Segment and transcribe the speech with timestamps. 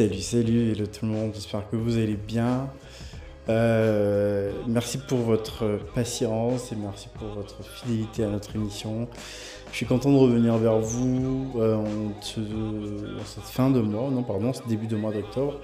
[0.00, 2.70] Salut, salut, tout le monde, j'espère que vous allez bien.
[3.50, 9.08] Euh, merci pour votre patience et merci pour votre fidélité à notre émission.
[9.70, 14.54] Je suis content de revenir vers vous euh, en, cette fin de mois, non pardon,
[14.54, 15.60] ce début de mois d'octobre,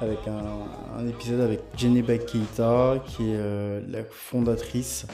[0.00, 5.06] avec un, épisode avec Jeneba Keita, qui est euh, la fondatrice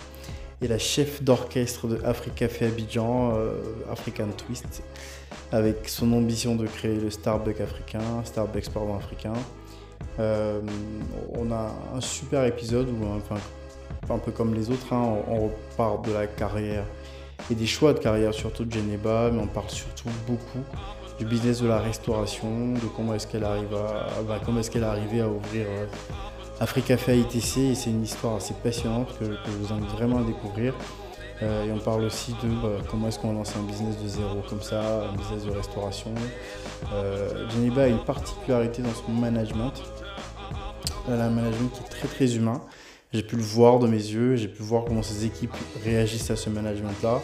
[0.63, 3.35] et la chef d'orchestre de Africa Café Abidjan,
[3.91, 4.83] African Twist
[5.53, 9.35] avec son ambition de créer le Starbucks africain, Starbucks pardon africain.
[10.19, 10.61] Euh,
[11.35, 13.41] on a un super épisode où, enfin,
[14.11, 16.85] un peu comme les autres, hein, on, repart de la carrière
[17.51, 20.65] et des choix de carrière, surtout de Geneba, mais on parle surtout beaucoup
[21.19, 24.83] du business de la restauration, de comment est-ce qu'elle arrive à, bah, comment est-ce qu'elle
[24.83, 25.87] est arrivée à ouvrir euh,
[26.61, 30.23] Africa Café ITC et c'est une histoire assez passionnante que je vous invite vraiment à
[30.23, 30.75] découvrir.
[31.43, 34.43] Euh, et on parle aussi de euh, comment est-ce qu'on lance un business de zéro
[34.49, 36.15] comme ça, un business de restauration.
[36.93, 39.73] Euh, Geneva a une particularité dans son management.
[41.09, 42.61] Elle a un management qui est très très humain.
[43.13, 46.37] J'ai pu le voir de mes yeux, j'ai pu voir comment ses équipes réagissent à
[46.37, 47.21] ce management-là.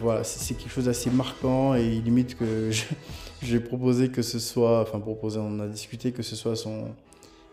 [0.00, 2.70] voilà, c'est quelque chose d'assez marquant et limite que
[3.42, 6.88] j'ai proposé que ce soit, enfin proposé, on a discuté que ce soit son,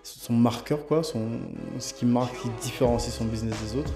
[0.08, 1.28] son marqueur, quoi, son,
[1.80, 3.94] ce qui marque, qui différencie son business des autres.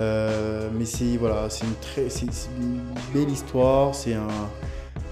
[0.00, 2.80] Euh, mais c'est voilà, une, très, une
[3.12, 4.28] belle histoire, c'est un,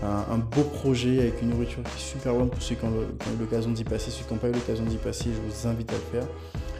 [0.02, 3.40] un, beau projet avec une nourriture qui est super bonne pour ceux qui ont, eu
[3.40, 4.10] l'occasion d'y passer.
[4.10, 6.28] Ceux qui n'ont pas eu l'occasion d'y passer, je vous invite à le faire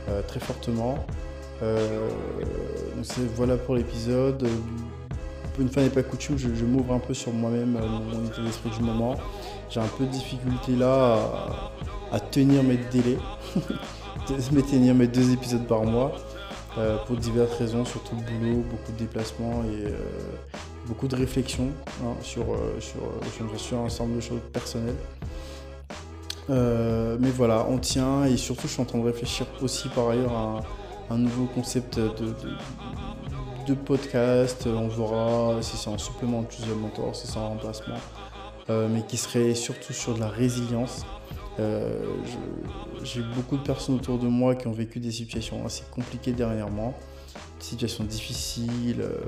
[0.08, 1.04] euh, très fortement.
[1.62, 2.08] Euh,
[3.34, 4.46] voilà pour l'épisode.
[5.58, 7.78] Une fois n'est pas coutume, je, m'ouvre un peu sur moi-même,
[8.12, 9.16] mon état d'esprit du moment.
[9.70, 11.72] J'ai un peu de difficulté là à,
[12.16, 13.18] à tenir mes délais,
[14.70, 16.12] tenir mes deux épisodes par mois,
[16.78, 19.98] euh, pour diverses raisons, surtout le boulot, beaucoup de déplacements et euh,
[20.86, 21.68] beaucoup de réflexions
[22.02, 23.00] hein, sur, euh, sur,
[23.58, 24.96] sur, un ensemble de choses personnelles.
[26.48, 30.32] mais voilà, on tient et surtout je suis en train de réfléchir aussi par ailleurs
[30.32, 30.62] à
[31.10, 32.34] un, nouveau concept de,
[33.68, 34.66] de, podcast.
[34.66, 38.00] On verra si c'est un supplément de plusieurs Mentor, si c'est un remplacement,
[38.70, 41.04] mais qui serait surtout sur de la résilience.
[41.58, 42.04] Euh,
[43.02, 46.94] j'ai beaucoup de personnes autour de moi qui ont vécu des situations assez compliquées dernièrement,
[47.58, 49.18] des situations difficiles, euh,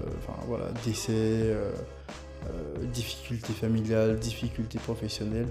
[0.46, 1.72] voilà, décès, euh,
[2.92, 5.48] difficultés familiales, difficultés professionnelles.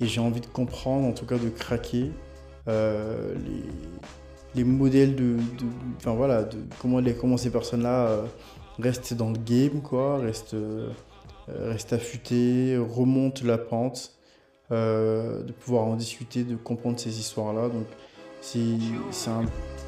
[0.00, 2.10] Et j'ai envie de comprendre, en tout cas de craquer
[2.66, 3.34] les,
[4.54, 5.36] les, modèles de,
[5.96, 6.46] enfin voilà,
[6.80, 8.24] comment ces personnes-là
[8.78, 10.54] restent dans le game, quoi, restent,
[11.48, 14.17] restent affûtées, remontent la pente.
[14.70, 17.70] Euh, de pouvoir en discuter, de comprendre ces histoires-là.
[17.70, 17.86] Donc
[18.42, 19.44] c'est un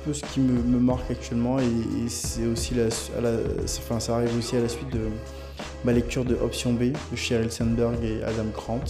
[0.07, 2.87] peu ce qui me, marque actuellement et, c'est aussi la,
[3.65, 5.03] enfin, ça arrive aussi à la suite de
[5.85, 8.81] ma lecture de Option B de Sheryl Sandberg et Adam Grant.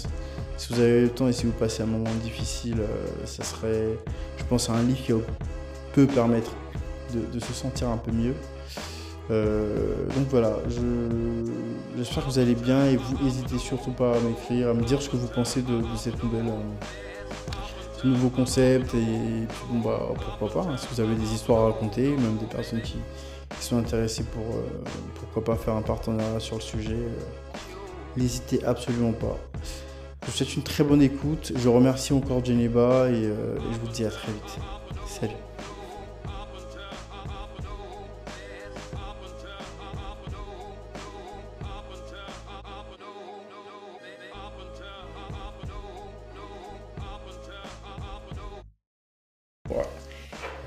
[0.56, 3.88] Si vous avez le temps et si vous passez un moment difficile, euh, ça serait,
[4.36, 5.12] je pense, un livre qui
[5.92, 6.52] peut permettre
[7.12, 8.34] de se sentir un peu mieux.
[9.30, 10.56] Euh, donc voilà,
[11.96, 15.00] j'espère que vous allez bien et vous n'hésitez surtout pas à m'écrire, à me dire
[15.00, 16.84] ce que vous pensez de, cette nouvelle, euh,
[18.02, 20.00] ce nouveau concept et, puis bah
[20.38, 22.96] pourquoi pas, hein, si vous avez des histoires à raconter, même des personnes qui,
[23.60, 24.62] sont intéressées pour euh,
[25.16, 26.96] pourquoi pas faire un partenariat sur le sujet,
[28.16, 29.36] n'hésitez absolument pas.
[30.22, 34.04] Je vous souhaite une très bonne écoute, je remercie encore Geneva et je vous dis
[34.04, 34.79] à très vite.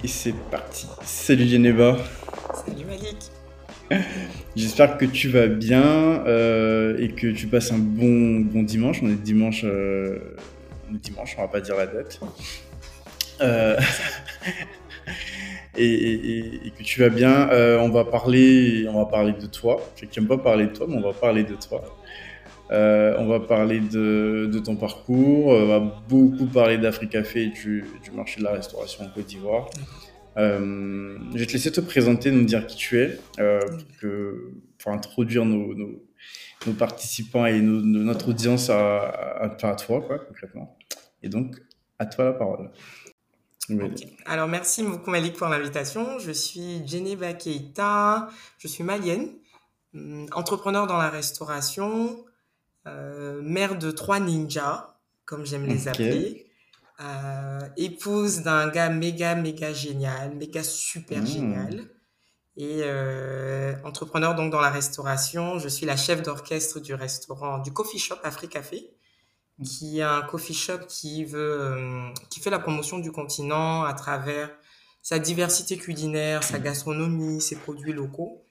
[0.03, 0.86] Et c'est parti.
[1.06, 1.97] Salut Geneva.
[2.66, 3.18] Salut Malik.
[4.58, 9.00] J'espère que tu vas bien euh, et que tu passes un bon, bon dimanche.
[9.02, 10.36] On est dimanche, euh,
[10.90, 12.19] dimanche, on va pas dire la date.
[13.40, 13.80] Euh,
[15.78, 17.47] et, que tu vas bien.
[17.80, 19.82] on va parler, on va parler de toi.
[19.96, 21.82] Je n'aime pas parler de toi, mais on va parler de toi.
[22.73, 28.46] On va parler de, ton parcours, on va beaucoup parler d'Africafé et du, marché de
[28.46, 29.70] la restauration en Côte d'Ivoire.
[30.37, 33.59] Euh, je vais te laisser te présenter, nous dire qui tu es, euh,
[34.79, 35.75] pour, introduire nos,
[36.78, 39.02] participants et notre audience à,
[39.41, 40.78] à, toi, quoi, concrètement.
[41.22, 41.55] Et donc,
[41.99, 42.72] à toi la parole.
[44.26, 46.19] Alors, merci beaucoup Malik pour l'invitation.
[46.19, 49.29] Je suis Jeneba Keita, je suis malienne,
[49.93, 52.33] hum, entrepreneur dans la restauration, euh,
[52.85, 56.47] mère de trois ninjas, comme j'aime les appeler.
[57.02, 61.26] Euh, épouse d'un gars méga, méga génial, méga super mmh.
[61.26, 61.82] génial.
[62.56, 65.58] Et euh, entrepreneur donc dans la restauration.
[65.58, 68.91] Je suis la chef d'orchestre du restaurant, du coffee shop Africafé,
[69.64, 74.52] qui est un coffee shop qui veut, qui fait la promotion du continent à travers
[75.02, 78.46] sa diversité culinaire, sa gastronomie, ses produits locaux,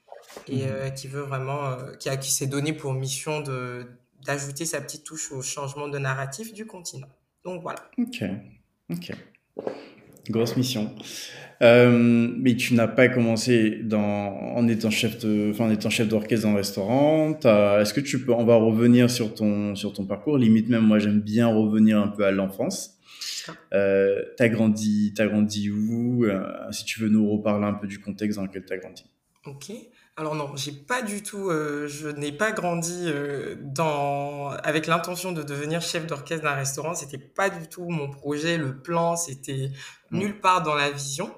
[0.48, 0.94] et mhm.
[0.94, 3.86] qui veut vraiment, qui a, qui s'est donné pour mission de
[4.24, 7.08] d'ajouter sa petite touche au changement de narratif du continent.
[7.44, 7.90] Donc voilà.
[7.98, 8.24] Ok,
[8.90, 9.12] ok.
[10.28, 10.94] Grosse mission.
[11.62, 16.08] Euh, mais tu n'as pas commencé dans, en étant chef de, enfin, en étant chef
[16.08, 17.38] d'orchestre dans un restaurant.
[17.40, 20.38] Est-ce que tu peux, on va revenir sur ton, sur ton parcours.
[20.38, 22.98] Limite même, moi, j'aime bien revenir un peu à l'enfance.
[23.72, 26.24] Euh, t'as grandi, t'as grandi où?
[26.24, 29.04] Euh, Si tu veux nous reparler un peu du contexte dans lequel t'as grandi.
[29.46, 29.72] Ok.
[30.16, 35.32] Alors non, j'ai pas du tout, euh, je n'ai pas grandi euh, dans avec l'intention
[35.32, 36.94] de devenir chef d'orchestre d'un restaurant.
[36.94, 39.70] C'était pas du tout mon projet, le plan, c'était
[40.10, 40.18] mmh.
[40.18, 41.34] nulle part dans la vision.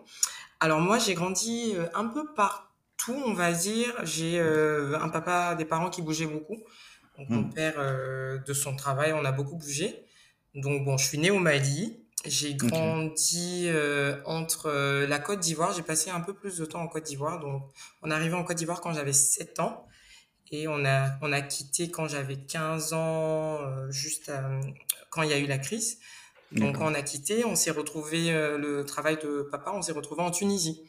[0.59, 3.95] Alors moi, j'ai grandi euh, un peu partout, on va dire.
[4.03, 6.57] J'ai un papa, des parents qui bougeaient beaucoup.
[7.17, 7.55] Donc mon mmh.
[7.55, 7.75] père,
[8.45, 10.05] de son travail, on a beaucoup bougé.
[10.57, 12.04] Donc bon, je suis né au Mali.
[12.27, 15.75] J'ai grandi euh, entre euh, la Côte d'Ivoire.
[15.75, 17.39] J'ai passé un peu plus de temps en Côte d'Ivoire.
[17.39, 17.63] Donc,
[18.03, 19.87] on est arrivé en Côte d'Ivoire quand j'avais 7 ans.
[20.51, 24.31] Et on a, on a quitté quand j'avais 15 ans, euh, juste
[25.11, 25.99] quand il y a eu la crise.
[26.53, 30.31] Donc, on a quitté, on s'est retrouvé, le travail de papa, on s'est retrouvé en
[30.31, 30.85] Tunisie.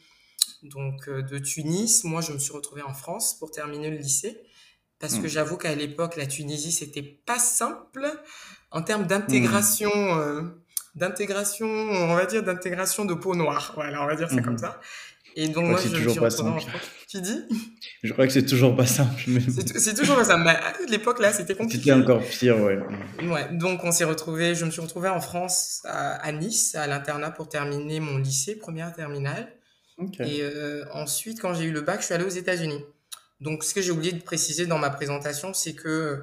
[0.62, 4.40] Donc, de Tunis, moi, je me suis retrouvé en France pour terminer le lycée.
[5.00, 5.28] Parce que mmh.
[5.28, 8.08] j'avoue qu'à l'époque, la Tunisie, c'était pas simple
[8.70, 9.90] en termes d'intégration.
[9.90, 10.60] Mmh
[10.96, 13.72] d'intégration, on va dire d'intégration de peau noire.
[13.76, 14.58] Voilà, on va dire ça comme mhm.
[14.58, 14.80] ça.
[15.38, 16.58] Et donc moi, je me suis retrouvée en
[17.06, 17.44] Tu dis?
[18.02, 19.22] Je crois que c'est toujours pas simple.
[19.76, 20.48] C'est toujours pas simple.
[20.48, 21.90] à l'époque là, c'était compliqué.
[21.90, 22.78] C'était encore pire, ouais.
[23.22, 23.46] Ouais.
[23.52, 24.54] Donc on s'est retrouvé.
[24.54, 28.94] Je me suis retrouvé en France, à, Nice, à l'internat pour terminer mon lycée, première
[28.94, 29.52] terminale.
[30.20, 32.82] Et euh, ensuite, quand j'ai eu le bac, je suis allé aux États-Unis.
[33.40, 36.22] Donc ce que j'ai oublié de préciser dans ma présentation, c'est que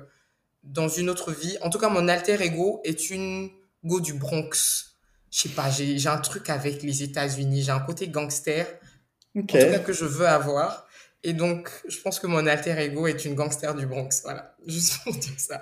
[0.64, 3.50] dans une autre vie, en tout cas, mon alter ego est une
[3.84, 4.96] go du Bronx.
[5.32, 8.68] Je sais pas, j'ai un truc avec les États-Unis, j'ai un côté gangster,
[9.36, 10.88] en tout cas que je veux avoir.
[11.26, 14.22] Et donc, je pense que mon alter ego est une gangster du Bronx.
[14.24, 15.62] Voilà, juste pour dire ça.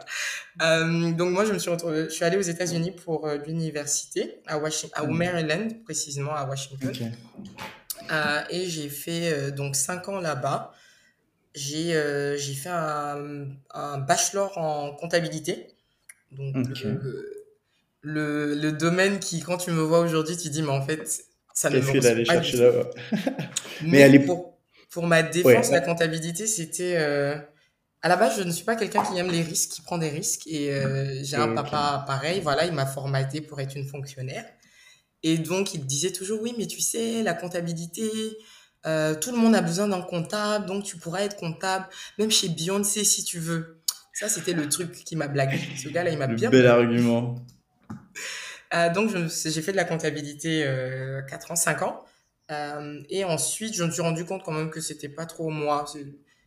[0.62, 4.42] Euh, donc, moi, je me suis retrouvée, je suis allée aux États-Unis pour euh, l'université,
[4.48, 5.16] à, Washington, mm.
[5.16, 7.14] Maryland, précisément à Washington.
[8.12, 10.74] Euh, et j'ai fait donc cinq ans là-bas.
[11.54, 11.94] J'ai
[12.38, 15.68] j'ai fait un, un, bachelor en comptabilité.
[16.32, 17.41] Donc, le,
[18.02, 21.80] le domaine qui, quand tu me vois aujourd'hui, tu dis, mais en fait, ça ne
[21.80, 22.90] me d'aller chercher là-bas.
[23.84, 24.58] mais, mais pour,
[24.90, 26.96] pour ma défense, la comptabilité, c'était.
[26.98, 27.36] Euh,
[28.04, 30.10] à la base, je ne suis pas quelqu'un qui aime les risques, qui prend des
[30.10, 30.48] risques.
[30.48, 34.46] Et euh, j'ai un papa pareil, voilà, il m'a formaté pour être une fonctionnaire.
[35.24, 38.10] Et donc, il disait toujours, oui, mais tu sais, la comptabilité,
[38.88, 41.86] euh, tout le monde a besoin d'un comptable, donc tu pourras être comptable,
[42.18, 43.84] même chez Beyoncé si tu veux.
[44.14, 45.60] Ça, c'était le truc qui m'a blagué.
[45.78, 46.50] Ce gars-là, il m'a bien.
[46.50, 47.36] Bel argument.
[48.74, 52.06] Euh, donc, j'ai fait de la comptabilité euh, 4 ans, 5 ans.
[52.52, 55.86] Euh, et ensuite, je me suis rendu compte quand même que c'était pas trop moi.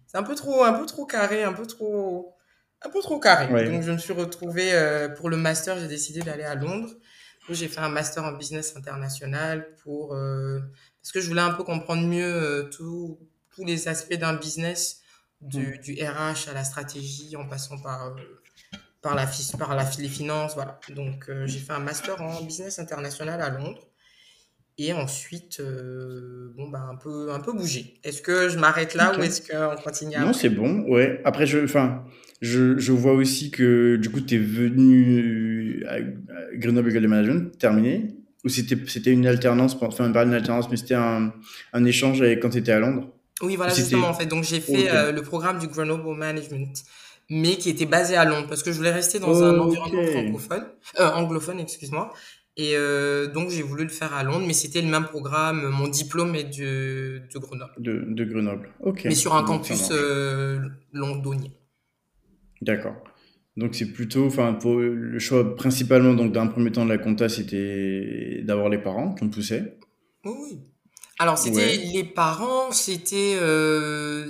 [0.07, 2.35] C'est un peu trop, un peu trop carré, un peu trop,
[2.83, 3.49] un peu trop carré.
[3.71, 5.79] Donc, je me suis retrouvée euh, pour le master.
[5.79, 6.91] J'ai décidé d'aller à Londres
[7.49, 10.61] où j'ai fait un master en business international pour euh,
[11.03, 13.19] parce que je voulais un peu comprendre mieux tous
[13.59, 15.03] les aspects d'un business,
[15.43, 15.79] du, mmh.
[15.79, 18.15] du, RH à la stratégie, en passant par
[19.05, 19.27] par, la,
[19.59, 20.81] par la, les finances, voilà.
[20.97, 23.87] Donc, euh, j'ai fait un master en business international à Londres.
[24.79, 28.01] Et ensuite, euh, bon, bah, un peu, un peu bougé.
[28.03, 31.21] Est-ce que je m'arrête là ou est-ce qu'on continue Non, c'est bon, ouais.
[31.25, 31.67] Après, je,
[32.41, 35.99] je, je vois aussi que du coup, tu es venu à
[36.55, 38.17] Grenoble École de Management, terminé?
[38.45, 41.33] Ou c'était, une alternance, enfin, pas une alternance, mais c'était un,
[41.73, 43.11] un échange avec, quand tu étais à Londres?
[43.43, 44.27] Oui, voilà, justement, en fait.
[44.27, 46.83] Donc, j'ai fait euh, le programme du Grenoble Management
[47.31, 50.67] mais qui était basé à Londres parce que je voulais rester dans un environnement francophone,
[51.01, 52.13] euh, anglophone, excuse-moi.
[52.57, 55.69] Et euh, donc j'ai voulu le faire à Londres, mais c'était le même programme.
[55.71, 57.73] Mon diplôme est de, de Grenoble.
[57.79, 59.03] De, de, Grenoble, ok.
[59.07, 60.61] Mais sur un campus euh,
[60.93, 61.51] londonien.
[62.63, 62.95] D'accord.
[63.57, 68.43] Donc c'est plutôt, enfin, le choix principalement donc d'un premier temps de la compta, c'était
[68.45, 69.63] d'avoir les parents qui ont poussé.
[70.25, 70.61] Oui.
[71.19, 73.37] Alors c'était les parents, c'était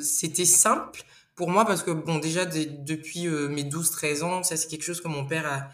[0.01, 1.05] c'était simple
[1.35, 5.01] pour moi parce que bon déjà depuis euh, mes 12-13 ans ça c'est quelque chose
[5.01, 5.69] que mon père a,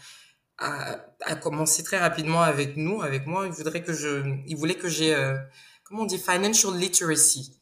[0.61, 3.45] a, a, commencé très rapidement avec nous avec moi.
[3.47, 5.35] Il voudrait que je il voulait que j'ai euh,
[5.83, 7.57] comment on dit financial literacy.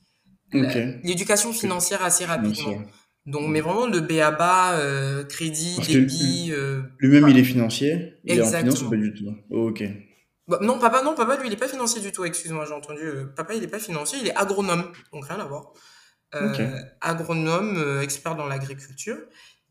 [0.52, 2.84] L'éducation financière assez rapidement.
[3.26, 8.42] Donc mais vraiment le BABA euh, crédit débit euh, lui-même il est financier il est
[8.42, 9.26] en finance ou pas du tout?
[9.52, 9.84] Oh, ok.
[10.48, 13.04] Bah, non papa non papa lui il est pas financier du tout excuse-moi j'ai entendu
[13.36, 15.74] papa il est pas financier il est agronome donc rien à voir
[16.36, 19.18] euh, agronome, euh, expert dans l'agriculture.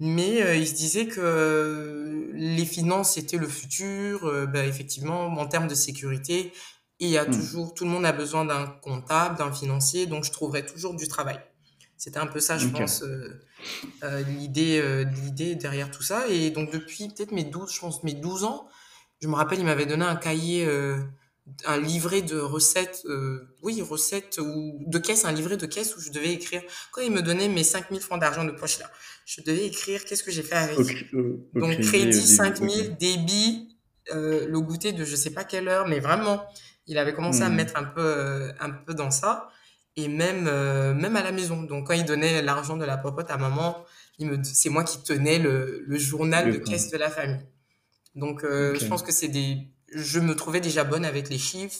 [0.00, 4.46] mais il se disait que les finances c'était le futur.
[4.52, 6.52] bah, effectivement, en termes de sécurité,
[7.00, 7.30] il y a hmm.
[7.30, 11.08] toujours, tout le monde a besoin d'un comptable, d'un financier, donc je trouverai toujours du
[11.08, 11.40] travail.
[11.98, 13.40] C'était un peu ça, je pense, euh,
[14.04, 16.28] euh, l'idée, euh, l'idée derrière tout ça.
[16.28, 18.68] Et donc depuis peut-être mes 12, je pense mes 12 ans,
[19.20, 20.64] je me rappelle, il m'avait donné un cahier,
[21.64, 23.06] un livret de recettes,
[23.62, 26.62] oui, recettes ou de caisse, un livret de caisse où je devais écrire.
[26.92, 28.90] Quand il me donnait mes 5000 francs d'argent de poche là,
[29.26, 31.12] je devais écrire qu'est-ce que j'ai fait avec?
[31.54, 33.76] donc crédit 5000, débit,
[34.12, 36.44] le goûter de je sais pas quelle heure, mais vraiment
[36.88, 37.56] il avait commencé à me hmm.
[37.56, 39.48] mettre un peu, euh, un peu dans ça.
[39.96, 41.62] Et même, euh, même à la maison.
[41.62, 43.84] Donc, quand il donnait l'argent de la popote à maman,
[44.42, 47.44] c'est moi qui tenais le, le journal de caisse de la famille.
[48.14, 49.58] Donc, euh, je pense que c'est des.
[49.92, 51.76] Je me trouvais déjà bonne avec les chiffres.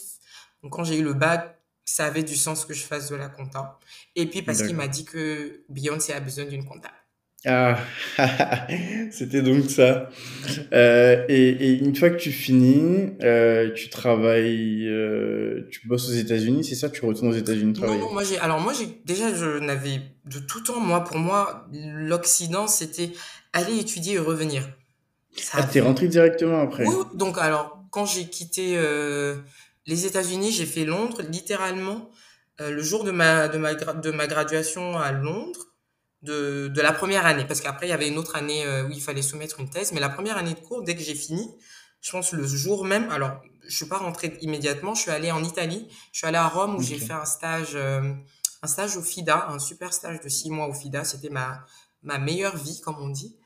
[0.63, 3.29] Donc, quand j'ai eu le bac, ça avait du sens que je fasse de la
[3.29, 3.79] compta.
[4.17, 6.91] Et puis, parce qu'il m'a dit que Beyoncé a besoin d'une compta.
[7.47, 7.79] Ah,
[9.13, 10.11] c'était donc ça.
[10.73, 16.15] Euh, et, et, une fois que tu finis, euh, tu travailles, euh, tu bosses aux
[16.15, 16.91] États-Unis, c'est ça?
[16.91, 20.01] Tu retournes aux États-Unis travailler Non, non, moi j'ai, alors moi j'ai déjà, je n'avais
[20.25, 23.13] de tout temps, moi pour moi, l'Occident c'était
[23.53, 24.69] aller étudier et revenir.
[25.37, 26.85] Ça ah, t'es rentré directement après?
[26.87, 29.37] Oui, donc alors quand j'ai quitté euh,
[29.87, 32.11] les États-Unis, j'ai fait Londres, littéralement
[32.61, 35.69] euh, le jour de ma de ma de ma graduation à Londres
[36.23, 38.91] de, de la première année, parce qu'après, il y avait une autre année euh, où
[38.91, 41.49] il fallait soumettre une thèse, mais la première année de cours, dès que j'ai fini,
[42.01, 45.45] je pense le jour même, alors, je suis pas rentrée immédiatement, je suis allée en
[45.45, 48.13] Italie, je suis allée à Rome où j'ai fait un stage, euh,
[48.63, 51.65] un stage au FIDA, un super stage de six mois au FIDA, c'était ma,
[52.03, 53.37] ma meilleure vie, comme on dit,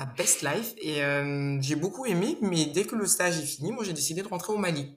[0.00, 3.70] ma best life, et euh, j'ai beaucoup aimé, mais dès que le stage est fini,
[3.70, 4.96] moi, j'ai décidé de rentrer au Mali.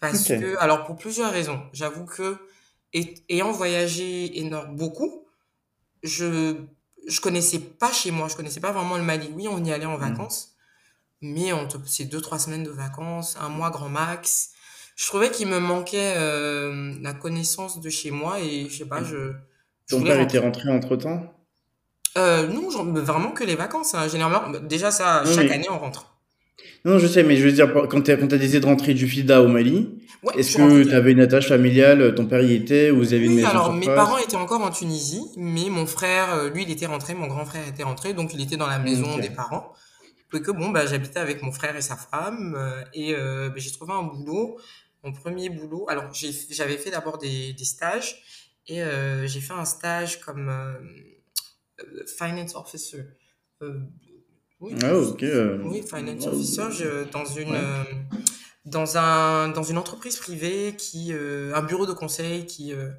[0.00, 2.36] Parce que, alors, pour plusieurs raisons, j'avoue que,
[3.28, 5.24] ayant voyagé énorme, beaucoup,
[6.02, 6.56] je
[7.06, 9.30] je connaissais pas chez moi, je connaissais pas vraiment le Mali.
[9.34, 10.00] Oui, on y allait en mmh.
[10.00, 10.56] vacances,
[11.22, 11.50] mais
[11.86, 14.50] c'est deux trois semaines de vacances, un mois grand max.
[14.94, 19.00] Je trouvais qu'il me manquait euh, la connaissance de chez moi et je sais pas,
[19.00, 19.06] mmh.
[19.06, 19.32] je.
[19.88, 21.37] Ton père était rentré entre temps
[22.16, 23.94] euh, Non, vraiment que les vacances.
[23.94, 24.08] Hein.
[24.08, 26.18] Généralement, bah, déjà ça, chaque année on rentre.
[26.84, 29.42] Non, je sais, mais je veux dire, quand tu as, décidé de rentrer du FIDA
[29.42, 29.88] au Mali,
[30.36, 33.34] est-ce que tu avais une attache familiale, ton père y était, ou vous avez une
[33.34, 36.86] maison alors mes parents étaient encore en Tunisie, mais mon frère, euh, lui, il était
[36.86, 39.72] rentré, mon grand frère était rentré, donc il était dans la maison des parents.
[40.34, 43.54] Et que bon, bah, j'habitais avec mon frère et sa femme, euh, et euh, bah,
[43.58, 44.58] j'ai trouvé un boulot,
[45.02, 45.86] mon premier boulot.
[45.88, 48.22] Alors, j'avais fait d'abord des, des, stages,
[48.66, 48.82] et
[49.24, 50.50] j'ai fait un stage comme
[52.06, 53.04] finance officer.
[54.60, 55.24] Oui, ah, ok.
[55.64, 57.56] Oui, finance officer, dans une
[58.68, 62.90] dans un dans une entreprise privée qui euh, un bureau de conseil qui euh,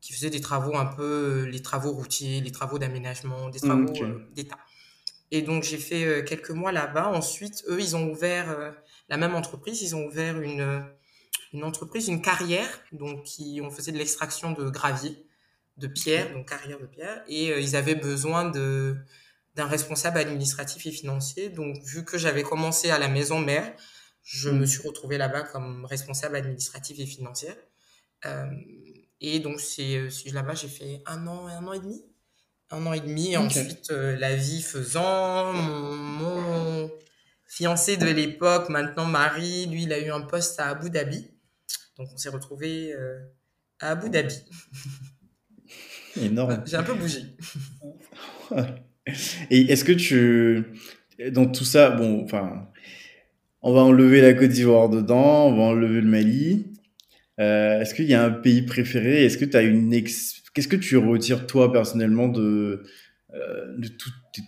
[0.00, 3.92] qui faisait des travaux un peu euh, les travaux routiers, les travaux d'aménagement, des travaux
[4.32, 4.58] d'État.
[5.30, 7.08] Et donc j'ai fait quelques mois là-bas.
[7.08, 8.74] Ensuite, eux, ils ont ouvert
[9.08, 10.84] la même entreprise, ils ont ouvert une
[11.52, 15.24] une entreprise, une carrière, donc qui on faisait de l'extraction de gravier,
[15.76, 18.96] de pierre, donc carrière de pierre, et ils avaient besoin de
[19.54, 21.48] d'un responsable administratif et financier.
[21.48, 23.72] Donc vu que j'avais commencé à la maison mère,
[24.24, 24.66] je me mm.
[24.66, 27.56] suis retrouvé là-bas comme responsable administratif et financière.
[28.26, 28.50] Euh,
[29.20, 32.04] et donc, c'est euh, là-bas, j'ai fait un an, un an et demi.
[32.70, 33.32] Un an et demi.
[33.32, 36.90] Et ensuite, euh, la vie faisant, mon,
[37.46, 41.30] fiancé de l'époque, maintenant mari, lui, il a eu un poste à Abu Dhabi.
[41.98, 42.94] Donc, on s'est retrouvé
[43.78, 44.34] à Abu Dhabi.
[46.20, 46.62] Énorme.
[46.66, 47.20] J'ai un peu bougé.
[49.50, 50.64] Et est-ce que tu,
[51.32, 52.68] dans tout ça, bon, enfin,
[53.62, 56.66] on va enlever la Côte d'Ivoire dedans, on va enlever le Mali.
[57.40, 59.24] Euh, est-ce qu'il y a un pays préféré?
[59.24, 62.84] Est-ce que tu as une qu'est-ce que tu retires toi personnellement de
[63.34, 63.88] euh, de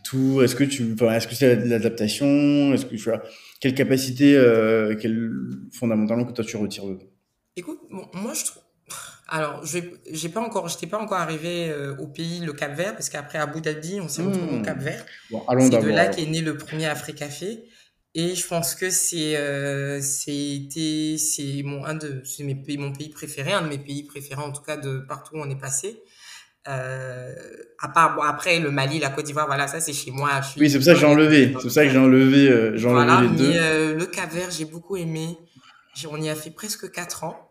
[0.05, 2.73] tours Est-ce que tu est-ce que c'est l'adaptation?
[2.73, 3.23] Est-ce que tu as
[3.61, 5.33] quelle capacité euh, quelle
[5.73, 6.99] fondamentalement que toi tu retires de
[7.57, 8.63] Écoute, moi je trouve
[9.29, 9.79] alors, je
[10.13, 13.61] j'ai pas encore, j'étais pas encore arrivé au pays, le Cap Vert, parce qu'après Abu
[13.61, 14.63] Dhabi, on s'est retrouvé au hmm.
[14.63, 15.05] Cap Vert.
[15.33, 17.65] Bon, c'est de là qu'est né le premier Africafé.
[18.19, 23.11] Et je pense que c'est euh, c'était c'est mon un de mes pays mon pays
[23.11, 26.03] préféré un de mes pays préférés en tout cas de partout où on est passé
[26.67, 27.35] euh,
[27.79, 30.71] à part bon, après le Mali la Côte d'Ivoire voilà ça c'est chez moi oui
[30.71, 33.19] c'est pour ça que j'ai enlevé c'est pour ça que j'ai enlevé euh, j'ai voilà,
[33.19, 35.37] enlevé les deux euh, le Cap Vert j'ai beaucoup aimé
[36.11, 37.46] on y a fait presque quatre ans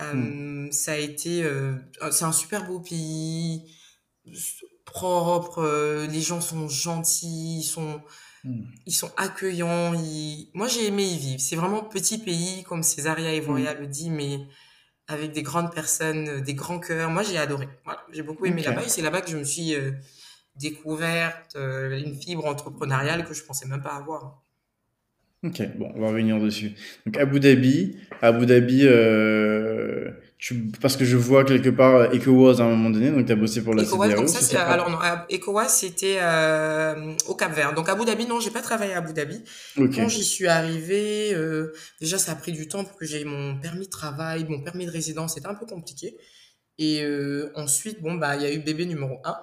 [0.00, 0.72] euh, hmm.
[0.72, 1.74] ça a été euh,
[2.10, 3.62] c'est un super beau pays
[4.84, 8.00] propre les gens sont gentils ils sont
[8.44, 8.64] Hmm.
[8.86, 9.92] Ils sont accueillants.
[10.54, 11.40] Moi, j'ai aimé y vivre.
[11.40, 13.80] C'est vraiment petit pays, comme Césaria Evoria hmm.
[13.80, 14.40] le dit, mais
[15.06, 17.10] avec des grandes personnes, des grands cœurs.
[17.10, 17.68] Moi, j'ai adoré.
[17.84, 18.04] Voilà.
[18.12, 19.74] J'ai beaucoup aimé là-bas et c'est là-bas que je me suis
[20.56, 24.42] découverte, une fibre entrepreneuriale que je pensais même pas avoir.
[25.44, 26.72] Ok, bon, on va revenir dessus.
[27.04, 32.64] Donc Abu Dhabi, Abu Dhabi, euh, tu, parce que je vois quelque part EcoWAS à
[32.64, 34.98] un moment donné, donc tu as bossé pour la EcoWAS, donc ça, c'est, alors non,
[35.32, 37.74] EcoWAS c'était euh, au Cap Vert.
[37.74, 39.42] Donc Abu Dhabi, non, j'ai pas travaillé à Abu Dhabi.
[39.76, 43.58] Quand j'y suis arrivé, euh, déjà ça a pris du temps pour que j'aie mon
[43.58, 46.16] permis de travail, mon permis de résidence, c'était un peu compliqué.
[46.78, 47.04] Et
[47.56, 49.36] ensuite, bon bah il y a eu bébé numéro 1,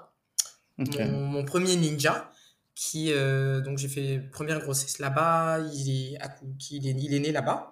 [0.78, 2.32] mon, mon premier ninja
[2.80, 6.18] qui euh, donc j'ai fait première grossesse là-bas, il est
[6.72, 7.72] il est, il est né là-bas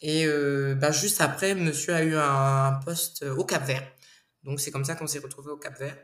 [0.00, 3.82] et euh, bah, juste après monsieur a eu un, poste au Cap-Vert.
[4.44, 5.98] Donc c'est comme ça qu'on s'est retrouvé au Cap-Vert.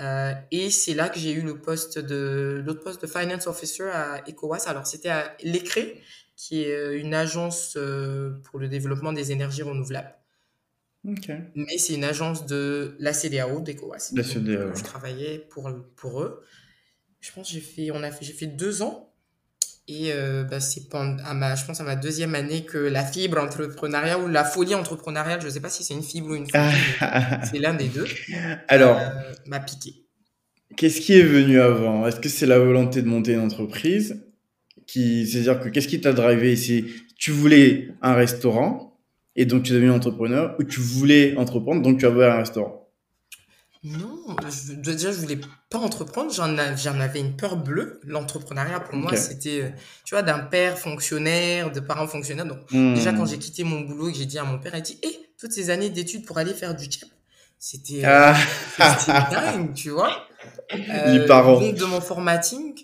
[0.00, 3.90] Euh, et c'est là que j'ai eu le poste de l'autre poste de finance officer
[3.90, 4.68] à ECOWAS.
[4.68, 5.80] Alors c'était à l'ECRE
[6.36, 7.76] qui est une agence
[8.44, 10.14] pour le développement des énergies renouvelables.
[11.02, 14.12] Mais c'est une agence de la CDAO d'ECOWAS.
[14.14, 14.72] La CDAO.
[14.72, 16.44] Je travaillais pour, pour eux
[17.22, 19.08] je pense j'ai fait on a fait j'ai fait deux ans.
[19.88, 23.38] Et euh, bah, c'est à ma je pense à ma deuxième année que la fibre
[23.38, 26.62] entrepreneuriale ou la folie entrepreneuriale je sais pas si c'est une fibre ou une folie
[27.50, 28.06] c'est l'un des deux
[28.68, 29.10] alors euh,
[29.46, 30.04] m'a piqué.
[30.76, 32.06] qu'est-ce qui est venu avant?
[32.06, 34.24] Est-ce que c'est la volonté de monter une entreprise
[34.86, 36.54] qui c'est à dire que qu'est-ce qui t'a drivé?
[36.54, 36.84] C'est
[37.18, 39.00] tu voulais un restaurant
[39.34, 42.81] et donc tu deviens entrepreneur ou tu voulais entreprendre donc tu avais un restaurant?
[43.84, 46.32] Non, je, déjà, je voulais pas entreprendre.
[46.32, 46.56] J'en,
[47.00, 48.00] avais une peur bleue.
[48.04, 49.70] L'entrepreneuriat, pour moi, c'était, euh,
[50.04, 52.46] tu vois, d'un père fonctionnaire, de parents fonctionnaires.
[52.46, 53.28] Donc, déjà, quand hmm.
[53.28, 55.34] j'ai quitté mon boulot et que j'ai dit à mon père, il dit, hé, eh,
[55.36, 57.08] toutes ces années d'études pour aller faire du tchèp,
[57.58, 58.32] c'était, euh,
[58.78, 59.28] ah.
[59.32, 60.28] dingue, tu vois.
[60.72, 61.60] Les euh, parents.
[61.60, 62.74] de mon formatting,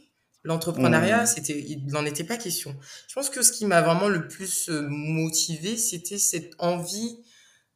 [0.43, 1.27] l'entrepreneuriat, hmm.
[1.27, 2.75] c'était, il n'en était pas question.
[3.07, 7.19] Je pense que ce qui m'a vraiment le plus motivé, c'était cette envie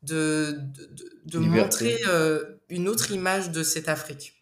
[0.02, 0.90] de, de,
[1.26, 4.34] de, montrer euh, une autre image de cette Afrique.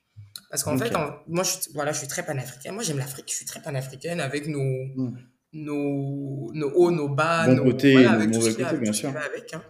[0.51, 0.93] Parce qu'en fait,
[1.27, 2.75] moi, je, voilà, je suis très panafricaine.
[2.75, 3.27] Moi, j'aime l'Afrique.
[3.29, 5.17] Je suis très panafricaine avec nos, hmm.
[5.53, 9.11] nos, nos hauts, nos bas, nos côtés, voilà, avec tout ce côté, bien sûr.
[9.17, 9.63] Avec, hein.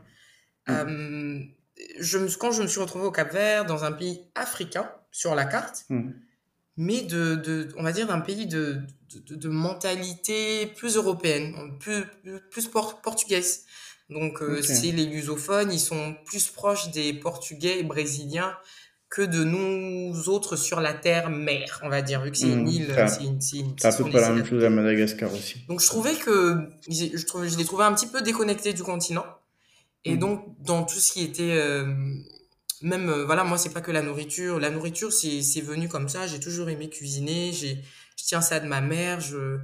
[0.66, 0.72] Hmm.
[0.72, 1.40] euh,
[1.98, 5.34] je me, quand je me suis retrouvé au Cap Vert, dans un pays africain sur
[5.34, 6.12] la carte, hmm.
[6.76, 8.80] mais de, de, on va dire d'un pays de,
[9.14, 12.04] de, de, mentalité plus européenne, plus,
[12.50, 12.70] plus
[13.02, 13.64] portugaise.
[14.10, 18.56] Donc, euh, si les lusophones, ils sont plus proches des Portugais et Brésiliens
[19.08, 22.64] que de nous autres sur la terre mère, on va dire, vu que c'est une
[22.64, 23.38] mmh, île.
[23.40, 25.64] C'est un peu pas la même chose à Madagascar aussi.
[25.68, 29.26] Donc, je trouvais que je, trouvais, je les trouvais un petit peu déconnectés du continent.
[30.04, 30.18] Et mmh.
[30.18, 31.42] donc, dans tout ce qui était.
[31.42, 31.86] Euh,
[32.82, 34.58] même, euh, voilà, moi, c'est pas que la nourriture.
[34.58, 36.26] La nourriture, c'est venu comme ça.
[36.26, 37.52] J'ai toujours aimé cuisiner.
[37.52, 37.74] Je
[38.16, 39.20] tiens ça de ma mère.
[39.20, 39.58] Je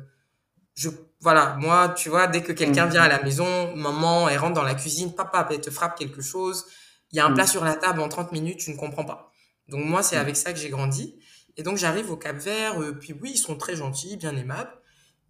[0.77, 2.91] je voilà, moi, tu vois, dès que quelqu'un mm.
[2.91, 6.21] vient à la maison, maman, elle rentre dans la cuisine, papa, elle te frappe quelque
[6.21, 6.67] chose,
[7.11, 7.35] il y a un mm.
[7.35, 9.33] plat sur la table en 30 minutes, tu ne comprends pas.
[9.69, 10.21] Donc moi, c'est mm.
[10.21, 11.19] avec ça que j'ai grandi.
[11.57, 14.71] Et donc j'arrive au Cap Vert, euh, puis oui, ils sont très gentils, bien aimables,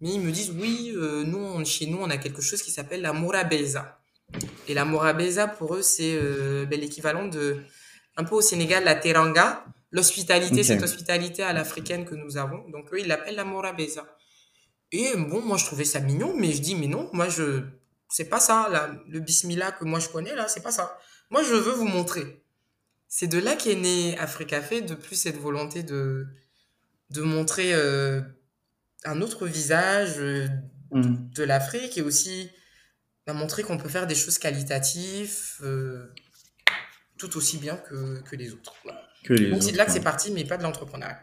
[0.01, 3.01] mais ils me disent oui, euh, nous, chez nous, on a quelque chose qui s'appelle
[3.01, 3.99] la morabeza.
[4.67, 7.63] Et la morabeza, pour eux, c'est euh, ben, l'équivalent de,
[8.17, 12.67] un peu au Sénégal, la teranga, l'hospitalité, cette hospitalité à l'africaine que nous avons.
[12.67, 14.05] Donc eux, ils l'appellent la morabeza.
[14.91, 17.63] Et bon, moi, je trouvais ça mignon, mais je dis, mais non, moi, je,
[18.09, 20.97] c'est pas ça, là, le bismillah que moi je connais, là, c'est pas ça.
[21.29, 22.43] Moi, je veux vous montrer.
[23.07, 26.25] C'est de là qu'est né Africafé, de plus cette volonté de,
[27.09, 28.21] de montrer euh,
[29.03, 30.47] un autre visage euh,
[30.91, 31.31] mm.
[31.33, 32.49] de, l'Afrique et aussi
[33.27, 36.13] de montrer qu'on peut faire des choses qualitatives euh,
[37.17, 38.73] tout aussi bien que, que les autres.
[39.23, 41.21] Que les Donc, c'est de là que c'est parti, mais pas de l'entrepreneuriat.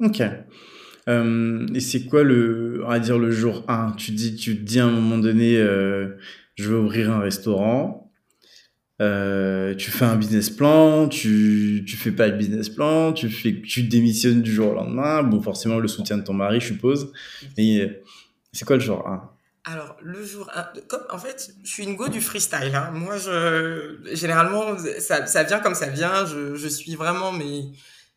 [0.00, 0.22] Ok.
[1.08, 4.62] Euh, et c'est quoi le, on va dire le jour 1 Tu dis, tu te
[4.62, 6.18] dis à un moment donné, euh,
[6.56, 8.12] je vais ouvrir un restaurant.
[9.00, 13.62] Euh, tu fais un business plan, tu tu fais pas le business plan, tu fais
[13.62, 15.22] tu démissionnes du jour au lendemain.
[15.22, 17.12] Bon, forcément le soutien de ton mari, je suppose.
[17.56, 18.02] Mais
[18.52, 19.30] c'est quoi le jour 1
[19.64, 22.74] alors, le jour 1, comme, en fait, je suis une go du freestyle.
[22.74, 22.90] Hein.
[22.94, 26.24] Moi, je, généralement, ça, ça vient comme ça vient.
[26.24, 27.72] Je, je suis vraiment mes,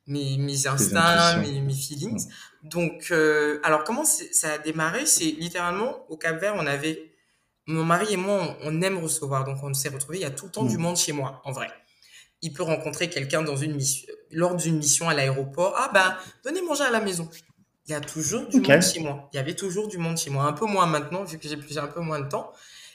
[0.08, 2.28] mes, mes instincts, mes, mes feelings.
[2.64, 5.06] Donc, euh, alors comment ça a démarré?
[5.06, 7.12] C'est littéralement au Cap Vert, on avait
[7.68, 10.18] mon mari et moi, on, aime recevoir, donc on s'est retrouvés.
[10.18, 10.82] Il y a tout le temps du mm.
[10.82, 11.68] monde chez moi, en vrai.
[12.42, 15.76] Il peut rencontrer quelqu'un dans une mission, lors d'une mission à l'aéroport.
[15.78, 17.30] Ah ben, venez manger à la maison.
[17.88, 19.30] Il y a toujours du monde chez moi.
[19.32, 20.46] Il y avait toujours du monde chez moi.
[20.46, 22.52] Un peu moins maintenant, vu que j'ai un peu moins de temps.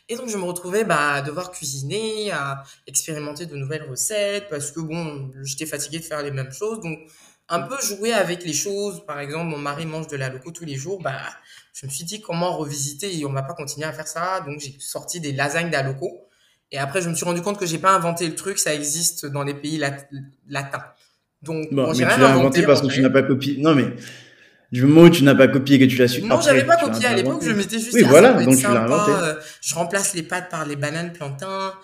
[0.09, 4.71] Et donc, je me retrouvais bah, à devoir cuisiner, à expérimenter de nouvelles recettes, parce
[4.71, 6.81] que bon, j'étais fatiguée de faire les mêmes choses.
[6.81, 6.99] Donc,
[7.49, 9.05] un peu jouer avec les choses.
[9.07, 11.03] Par exemple, mon mari mange de la loco tous les jours.
[11.03, 11.19] Bah,
[11.73, 14.41] je me suis dit comment revisiter et on va pas continuer à faire ça.
[14.47, 16.23] Donc, j'ai sorti des lasagnes d'aloco.
[16.73, 18.59] Et après, je me suis rendu compte que j'ai pas inventé le truc.
[18.59, 19.79] Ça existe dans les pays
[20.49, 20.85] latins.
[21.43, 23.57] Donc, bon, mais tu l'as inventé parce que tu n'as pas copié.
[23.59, 23.95] Non, mais
[24.73, 26.23] du moment où tu n'as pas copié et que tu l'as su.
[26.23, 27.95] Non, j'avais pas copié à l'époque, je mettais juste.
[27.95, 29.13] Oui, voilà, donc tu l'as inventé.
[29.13, 31.75] Euh, je remplace les pâtes par les bananes plantains.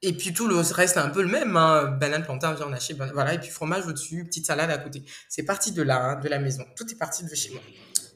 [0.00, 1.96] Et puis tout le reste est un peu le même, hein.
[2.00, 5.02] banane, plantain, viande hachée, voilà, et puis fromage au-dessus, petite salade à côté.
[5.28, 6.64] C'est parti de là, hein, de la maison.
[6.76, 7.60] Tout est parti de chez moi.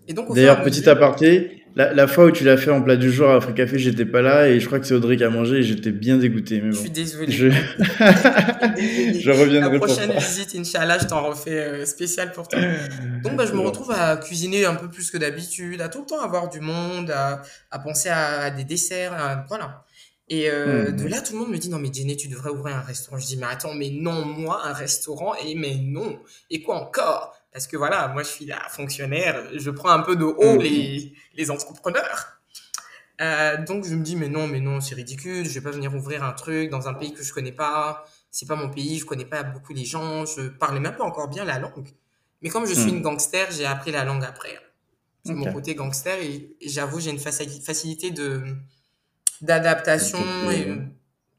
[0.09, 3.65] D'ailleurs, petit aparté, la, fois où tu l'as fait en plat du jour à Africa
[3.65, 5.93] Café, j'étais pas là et je crois que c'est Audrey qui a mangé et j'étais
[5.93, 6.61] bien dégoûté.
[6.61, 6.77] Mais bon.
[6.77, 7.33] Je suis désolée.
[7.33, 12.61] Je, je reviendrai La prochaine visite, Inch'Allah, je t'en refais euh, spécial pour toi.
[13.23, 16.07] Donc, bah, je me retrouve à cuisiner un peu plus que d'habitude, à tout le
[16.07, 19.85] temps avoir du monde, à, à penser à, des desserts, voilà.
[20.29, 20.97] Et euh, hmm.
[20.97, 23.19] de là, tout le monde me dit non mais Jenny, tu devrais ouvrir un restaurant.
[23.19, 27.37] Je dis mais attends, mais non moi un restaurant et mais non et quoi encore?
[27.53, 30.63] Parce que voilà, moi, je suis la fonctionnaire, je prends un peu de haut mm.
[30.63, 32.39] les, les entrepreneurs.
[33.21, 35.95] Euh, donc, je me dis, mais non, mais non, c'est ridicule, je vais pas venir
[35.95, 38.05] ouvrir un truc dans un pays que je connais pas.
[38.31, 41.29] C'est pas mon pays, je connais pas beaucoup les gens, je parlais même pas encore
[41.29, 41.91] bien la langue.
[42.41, 42.97] Mais comme je suis mm.
[42.97, 44.59] une gangster, j'ai appris la langue après.
[45.25, 48.43] C'est mon côté gangster et, j'avoue, j'ai une facilité de
[49.41, 50.19] d'adaptation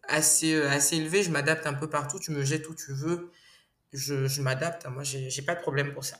[0.07, 1.23] assez, assez élevée.
[1.23, 3.31] Je m'adapte un peu partout, tu me jettes où tu veux
[3.93, 4.85] je, je m'adapte.
[4.85, 4.89] Hein.
[4.89, 6.17] Moi, j'ai, pas de problème pour ça.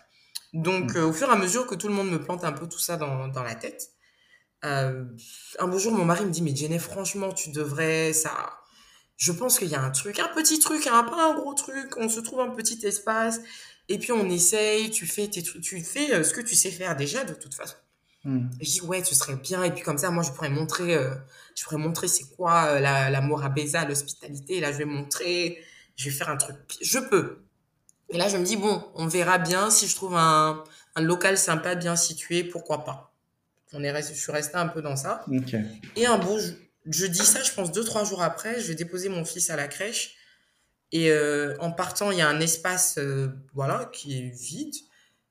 [0.54, 0.98] Donc, mm.
[0.98, 2.80] euh, au fur et à mesure que tout le monde me plante un peu tout
[2.80, 3.90] ça dans, dans la tête,
[4.64, 5.04] euh,
[5.60, 8.32] un beau jour, mon mari me dit, mais Jenny, franchement, tu devrais, ça,
[9.18, 11.98] je pense qu'il y a un truc, un petit truc, un, pas un gros truc,
[11.98, 13.42] on se trouve un petit espace,
[13.90, 16.96] et puis on essaye, tu fais tes tu fais euh, ce que tu sais faire
[16.96, 17.76] déjà, de toute façon.
[18.24, 18.48] Mm.
[18.62, 20.98] Je dis, ouais, ce serait bien, et puis comme ça, moi, je pourrais montrer,
[21.56, 25.62] je pourrais montrer c'est quoi la, l'amour à Béza, l'hospitalité, là, je vais montrer,
[25.98, 27.43] je vais faire un truc, je peux.
[28.10, 30.64] Et là, je me dis, bon, on verra bien si je trouve un,
[30.96, 33.14] un local sympa, bien situé, pourquoi pas.
[33.74, 35.26] On est resté, je suis resté un peu dans ça.
[35.96, 36.38] Et un beau,
[36.86, 39.56] je, dis ça, je pense deux, trois jours après, je vais déposer mon fils à
[39.56, 40.16] la crèche.
[40.92, 44.76] Et euh, en partant, il y a un espace euh, voilà, qui est vide.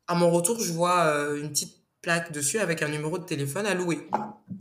[0.09, 3.67] À mon retour, je vois euh, une petite plaque dessus avec un numéro de téléphone
[3.67, 4.09] à louer.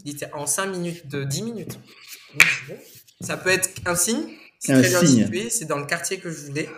[0.05, 1.79] Il était en 5 minutes, de 10 minutes.
[3.19, 4.29] ça peut être un signe.
[4.59, 6.69] C'est très bien situé, c'est dans le quartier que je voulais.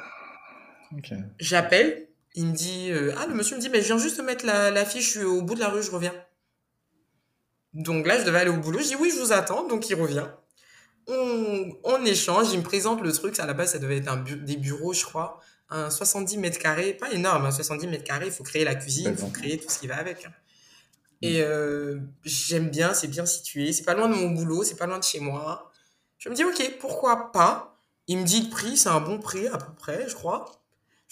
[1.39, 4.45] J'appelle, il me dit, euh, ah, le monsieur me dit, mais je viens juste mettre
[4.45, 6.13] la, fiche, je suis au bout de la rue, je reviens.
[7.73, 9.95] Donc là, je devais aller au boulot, je dis, oui, je vous attends, donc il
[9.95, 10.27] revient.
[11.07, 14.57] On, échange, il me présente le truc, à la base, ça devait être un des
[14.57, 18.43] bureaux, je crois, un 70 mètres carrés, pas énorme, un 70 mètres carrés, il faut
[18.43, 20.25] créer la cuisine, il faut créer tout ce qui va avec.
[20.25, 20.31] Hein.
[21.21, 24.85] Et euh, j'aime bien, c'est bien situé, c'est pas loin de mon boulot, c'est pas
[24.85, 25.71] loin de chez moi.
[26.17, 27.79] Je me dis, ok, pourquoi pas?
[28.07, 30.62] Il me dit le prix, c'est un bon prix à peu près, je crois.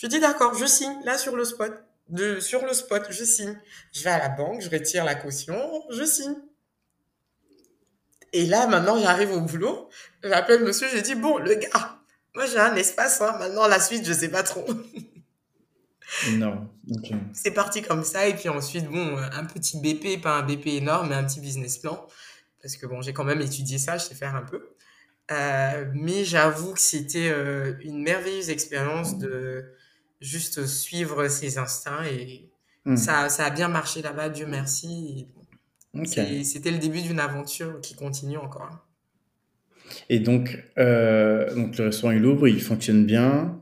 [0.01, 1.71] Je dis d'accord, je signe là sur le spot.
[2.09, 3.55] De, sur le spot, je signe.
[3.93, 5.55] Je vais à la banque, je retire la caution,
[5.91, 6.35] je signe.
[8.33, 9.89] Et là, maintenant, j'arrive au boulot.
[10.23, 11.99] J'appelle monsieur, j'ai dit, bon, le gars,
[12.33, 13.35] moi j'ai un espace, hein.
[13.37, 14.65] maintenant la suite, je sais pas trop.
[16.31, 16.67] non.
[17.33, 18.27] C'est parti comme ça.
[18.27, 21.77] Et puis ensuite, bon, un petit BP, pas un BP énorme, mais un petit business
[21.77, 22.07] plan.
[22.61, 24.75] Parce que bon, j'ai quand même étudié ça, je sais faire un peu.
[25.29, 29.75] Euh, mais j'avoue que c'était euh, une merveilleuse expérience de
[30.21, 32.49] juste suivre ses instincts et
[32.85, 32.95] hmm.
[32.95, 35.27] ça, ça a bien marché là-bas, Dieu merci.
[36.05, 38.87] C'était le début d'une aventure qui continue encore.
[40.09, 43.59] Et donc, euh, donc le restaurant il ouvre, il fonctionne bien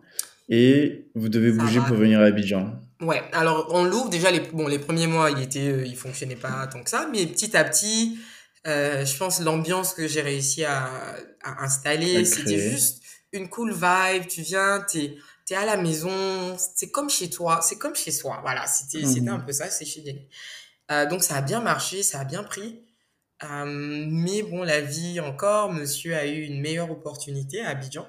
[0.47, 2.79] et vous devez bouger pour venir à Abidjan.
[3.01, 6.35] Ouais, alors on l'ouvre déjà les, bon, les premiers mois, il était, euh, il fonctionnait
[6.35, 8.19] pas tant que ça, mais petit à petit,
[8.67, 10.89] euh, je pense l'ambiance que j'ai réussi à,
[11.43, 14.27] à installer, c'était juste une cool vibe.
[14.27, 15.15] Tu viens, t'es
[15.55, 18.39] à la maison, c'est comme chez toi, c'est comme chez soi.
[18.41, 19.45] Voilà, c'était c'était un mmh.
[19.45, 20.27] peu ça, c'est chez Jenny.
[20.91, 22.81] Euh, donc ça a bien marché, ça a bien pris.
[23.43, 28.07] Euh, mais bon, la vie encore, monsieur a eu une meilleure opportunité à Abidjan.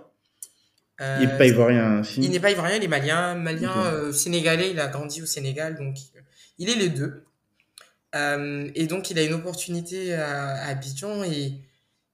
[1.01, 2.03] Euh, il n'est pas ivoirien.
[2.17, 3.35] Il n'est pas ivoirien, il est malien.
[3.35, 5.97] Malien, sénégalais, il a grandi au Sénégal, donc
[6.59, 7.25] il est les deux.
[8.15, 11.55] et donc il a une opportunité à, Abidjan et,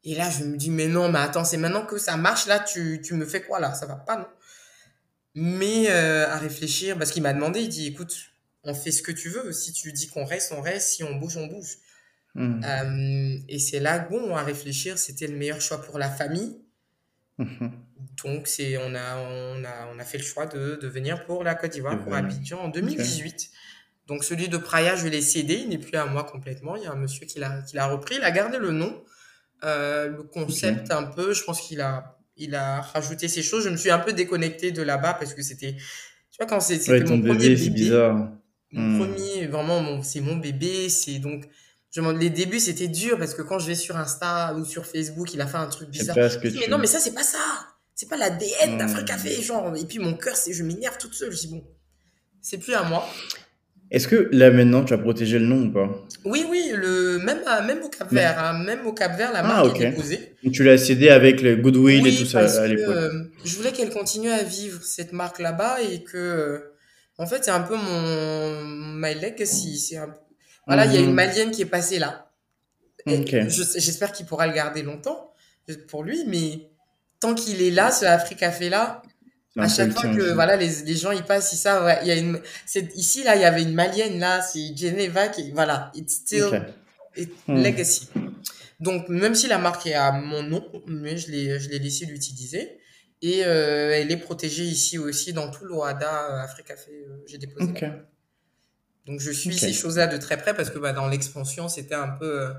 [0.04, 2.60] et là je me dis mais non, mais attends, c'est maintenant que ça marche là,
[2.60, 3.74] tu, tu me fais quoi là?
[3.74, 4.26] Ça va pas, non?
[5.36, 8.32] Mais euh, à réfléchir, parce qu'il m'a demandé, il dit, écoute,
[8.64, 9.52] on fait ce que tu veux.
[9.52, 10.88] Si tu dis qu'on reste, on reste.
[10.88, 11.76] Si on bouge, on bouge.
[12.34, 12.60] Mmh.
[12.64, 16.56] Euh, et c'est là, bon, à réfléchir, c'était le meilleur choix pour la famille.
[17.36, 17.68] Mmh.
[18.24, 21.44] Donc, c'est, on, a, on, a, on a fait le choix de, de venir pour
[21.44, 23.50] la Côte d'Ivoire, pour Abidjan en 2018.
[24.06, 25.56] Donc, celui de Praia, je l'ai cédé.
[25.56, 26.76] Il n'est plus à moi complètement.
[26.76, 28.14] Il y a un monsieur qui l'a, qui l'a repris.
[28.16, 29.04] Il a gardé le nom.
[29.64, 33.64] Euh, le concept, un peu, je pense qu'il a il a rajouté ces choses.
[33.64, 37.00] Je me suis un peu déconnecté de là-bas parce que c'était, tu vois, quand c'était
[37.00, 37.70] mon premier bébé.
[37.70, 38.32] Bizarre.
[38.72, 38.98] Mon hmm.
[38.98, 40.88] premier, vraiment, c'est mon bébé.
[40.88, 41.44] C'est donc,
[41.90, 45.32] je, les débuts, c'était dur parce que quand je vais sur Insta ou sur Facebook,
[45.34, 46.16] il a fait un truc bizarre.
[46.16, 47.38] mais non, mais ça, c'est pas ça.
[47.94, 48.78] C'est pas l'ADN mmh.
[48.78, 49.74] d'Afrique Café, genre.
[49.76, 51.32] Et puis mon cœur, c'est je m'énerve toute seule.
[51.32, 51.64] Je dis bon,
[52.42, 53.08] c'est plus à moi.
[53.90, 55.88] Est-ce que là maintenant tu as protégé le nom ou pas?
[56.24, 59.42] Oui, oui, le, même, même au Cap Vert, hein, même au Cap Vert, la ah,
[59.62, 60.34] marque est déposée.
[60.52, 62.94] Tu l'as cédé avec le Goodwill et tout ça à l'époque.
[62.96, 66.58] Euh, je voulais qu'elle continue à vivre cette marque là-bas et que, euh,
[67.18, 69.78] en fait, c'est un peu mon my legacy.
[69.78, 70.12] C'est un...
[70.66, 71.14] Voilà, il y a une mhm.
[71.14, 72.32] Malienne qui est passée là.
[73.06, 75.32] J'espère qu'il pourra le garder longtemps
[75.88, 76.70] pour lui, mais
[77.20, 79.02] tant qu'il est là, ce Africa fait là,
[79.56, 82.16] à chaque fois que voilà les, les gens ils passent ils savent il y a
[82.16, 86.14] une c'est ici là il y avait une malienne là c'est Geneva qui voilà it's
[86.14, 86.62] still
[87.48, 87.62] hmm.
[87.62, 88.08] legacy.
[88.80, 92.06] Donc même si la marque est à mon nom mais je l'ai je l'ai laissé
[92.06, 92.80] l'utiliser.
[93.22, 97.38] Et euh, elle est protégée ici aussi dans tout l'OADA euh, Africa Café euh, j'ai
[97.38, 97.72] déposé.
[99.06, 101.94] Donc je suis ces choses là de très près parce que bah, dans l'expansion c'était
[101.94, 102.52] un peu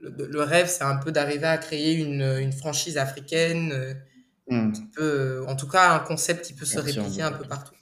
[0.00, 3.96] le, rêve c'est un peu d'arriver à créer une, une franchise africaine
[4.94, 7.74] Peut, en tout cas, un concept qui peut se répliquer un peu partout.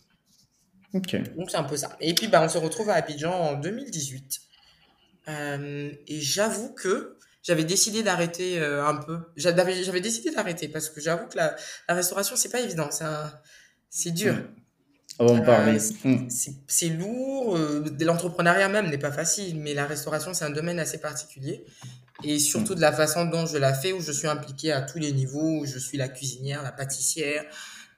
[0.93, 1.97] Donc c'est un peu ça.
[2.01, 4.41] Et puis bah, on se retrouve à Abidjan en 2018.
[5.29, 9.19] Euh, et j'avoue que j'avais décidé d'arrêter euh, un peu.
[9.37, 11.57] J'avais, décidé d'arrêter parce que j'avoue que la,
[11.89, 12.89] la restauration, c'est pas évident.
[13.91, 14.35] C'est dur.
[14.35, 14.58] Hmm.
[15.19, 15.37] On.
[15.37, 16.29] Euh, hmm.
[16.69, 17.59] c'est lourd.
[18.01, 21.65] L'entrepreneuriat même n'est pas facile, mais la restauration, c'est un domaine assez particulier
[22.25, 24.99] et surtout de la façon dont je la fais, où je suis impliquée à tous
[24.99, 27.45] les niveaux, où je suis la cuisinière, la pâtissière,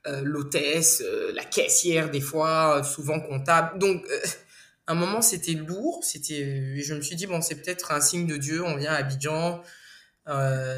[0.06, 3.78] euh, l'hôtesse, euh, la caissière des fois, euh, souvent comptable.
[3.78, 4.04] Donc,
[4.86, 8.26] à un moment, c'était lourd, c'était, je me suis dit, bon, c'est peut-être un signe
[8.26, 9.62] de Dieu, on vient à Abidjan,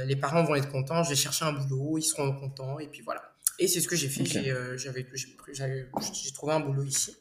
[0.07, 3.03] les parents vont être contents, je vais chercher un boulot, ils seront contents, et puis
[3.03, 3.32] voilà.
[3.63, 7.17] Et c'est ce que j'ai fait, j'avais, j'ai trouvé un boulot ici.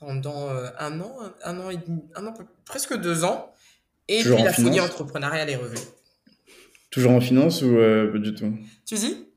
[0.00, 3.54] Pendant un an, un an et demi, un an, presque deux ans.
[4.08, 5.86] Et puis la folie entrepreneuriale est revenue.
[6.90, 8.52] Toujours en finance ou euh, pas du tout?
[8.84, 9.28] Tu dis?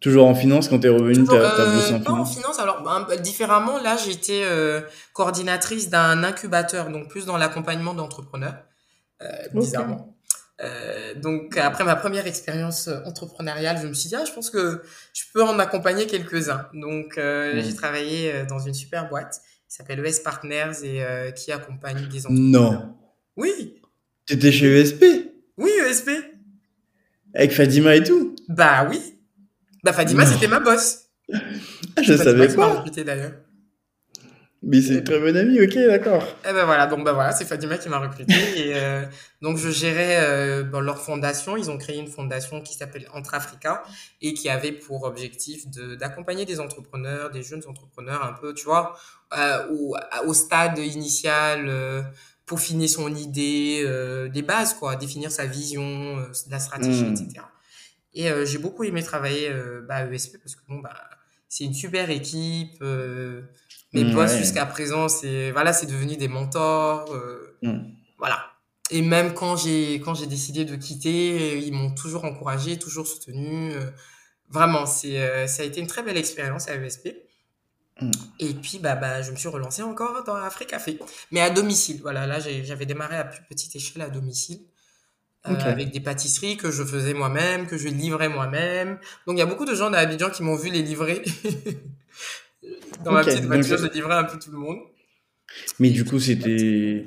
[0.00, 2.24] Toujours en finance quand tu es revenu, tu as, bossé en euh, finance Pas en
[2.24, 4.80] finance, alors ben, différemment, là j'étais euh,
[5.12, 8.56] coordinatrice d'un incubateur, donc plus dans l'accompagnement d'entrepreneurs,
[9.54, 10.15] bizarrement.
[11.16, 15.22] Donc après ma première expérience entrepreneuriale, je me suis dit, ah, je pense que je
[15.32, 16.68] peux en accompagner quelques-uns.
[16.74, 17.60] Donc hmm.
[17.60, 22.72] j'ai travaillé dans une super boîte qui s'appelle ES Partners et qui accompagne des entrepreneurs.
[22.72, 22.96] Non.
[23.36, 23.76] Oui,
[24.26, 25.04] T'étais chez ESP
[25.56, 26.10] Oui, ESP.
[27.32, 29.00] Avec Fadima et tout Bah oui.
[29.84, 31.04] Bah Fadima, c'était ma boss.
[31.96, 32.84] Ah, je savais pas.
[33.04, 33.32] d'ailleurs.
[34.68, 36.22] Mais c'est une très bonne amie, ok, d'accord.
[36.22, 38.34] Et eh ben voilà, donc bah voilà, c'est Fadima qui m'a recruté.
[38.56, 39.04] et euh,
[39.40, 41.56] donc je gérais euh, leur fondation.
[41.56, 43.84] Ils ont créé une fondation qui s'appelle Entre Africa
[44.20, 48.98] et qui avait pour objectif d'accompagner des entrepreneurs, des jeunes entrepreneurs un peu, tu vois,
[49.38, 52.02] euh, au, au stade initial euh,
[52.46, 57.12] peaufiner son idée, euh, des bases, quoi, définir sa vision, euh, la stratégie, hmm.
[57.12, 57.44] etc.
[58.14, 59.52] Et euh, j'ai beaucoup aimé travailler
[59.86, 60.94] bah, à ESP parce que bon, bah,
[61.48, 62.82] c'est une super équipe.
[63.92, 67.14] Mes mmh, boss jusqu'à présent, c'est voilà, c'est devenu des mentors.
[67.62, 67.80] Hmm.
[68.18, 68.52] Voilà.
[68.90, 73.72] Et même quand j'ai quand j'ai décidé de quitter, ils m'ont toujours encouragé, toujours soutenu.
[74.48, 77.08] vraiment, c'est ça a été une très belle expérience à ESP.
[78.00, 78.10] Mm.
[78.40, 80.98] Et puis, bah, bah, je me suis relancé encore dans Afrique Café.
[81.30, 82.00] Mais à domicile.
[82.02, 84.60] Voilà, là, j'avais démarré à plus petite échelle à domicile.
[85.48, 88.98] Euh, avec des pâtisseries que je faisais moi-même, que je livrais moi-même.
[89.26, 91.22] Donc, il y a beaucoup de gens d'Abidjan qui m'ont vu les livrer.
[93.04, 94.78] dans ma petite voiture, je livrais un peu tout le monde.
[95.78, 97.06] Mais du coup, c'était.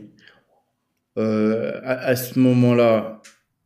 [1.17, 3.21] Euh, à, ce moment-là,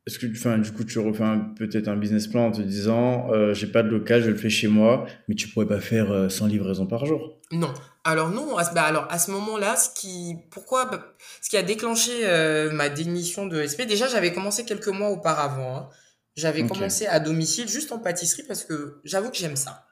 [0.05, 1.23] est-ce que enfin, du coup, tu refais
[1.57, 4.49] peut-être un business plan en te disant euh, j'ai pas de local, je le fais
[4.49, 7.39] chez moi, mais tu pourrais pas faire 100 euh, livraisons par jour?
[7.51, 7.73] Non.
[8.03, 11.55] Alors non, à ce, bah, alors à ce moment-là, ce qui pourquoi bah, ce qui
[11.55, 15.77] a déclenché euh, ma démission de SP, déjà j'avais commencé quelques mois auparavant.
[15.77, 15.89] Hein.
[16.35, 19.85] J'avais commencé à domicile juste en pâtisserie parce que j'avoue que j'aime ça.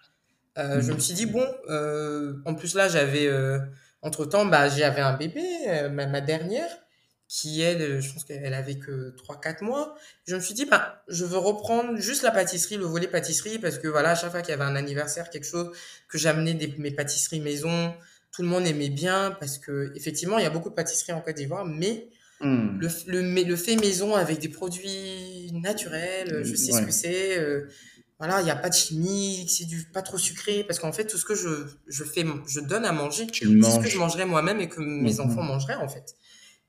[0.57, 0.95] Je mhm.
[0.95, 1.45] me suis dit bon,
[2.45, 3.29] en plus là j'avais
[4.01, 5.43] entre temps bah j'avais un bébé,
[5.91, 6.69] ma dernière
[7.31, 9.95] qui elle, je pense qu'elle avait que 3-4 mois.
[10.27, 13.77] Je me suis dit, bah, je veux reprendre juste la pâtisserie, le volet pâtisserie, parce
[13.77, 15.71] que voilà, à chaque fois qu'il y avait un anniversaire, quelque chose,
[16.09, 17.93] que j'amenais des, mes pâtisseries maison,
[18.33, 21.21] tout le monde aimait bien, parce que effectivement, il y a beaucoup de pâtisseries en
[21.21, 22.09] Côte d'Ivoire, mais
[22.41, 22.77] hmm.
[22.81, 27.39] le, le, le, fait maison avec des produits naturels, je sais ce que c'est.
[27.39, 27.69] Euh,
[28.21, 31.07] voilà, il n'y a pas de chimie, c'est du pas trop sucré, parce qu'en fait,
[31.07, 34.27] tout ce que je, je fais, je donne à manger, c'est ce que je mangerais
[34.27, 35.21] moi-même et que mes hmm.
[35.21, 36.15] enfants mangeraient, en fait.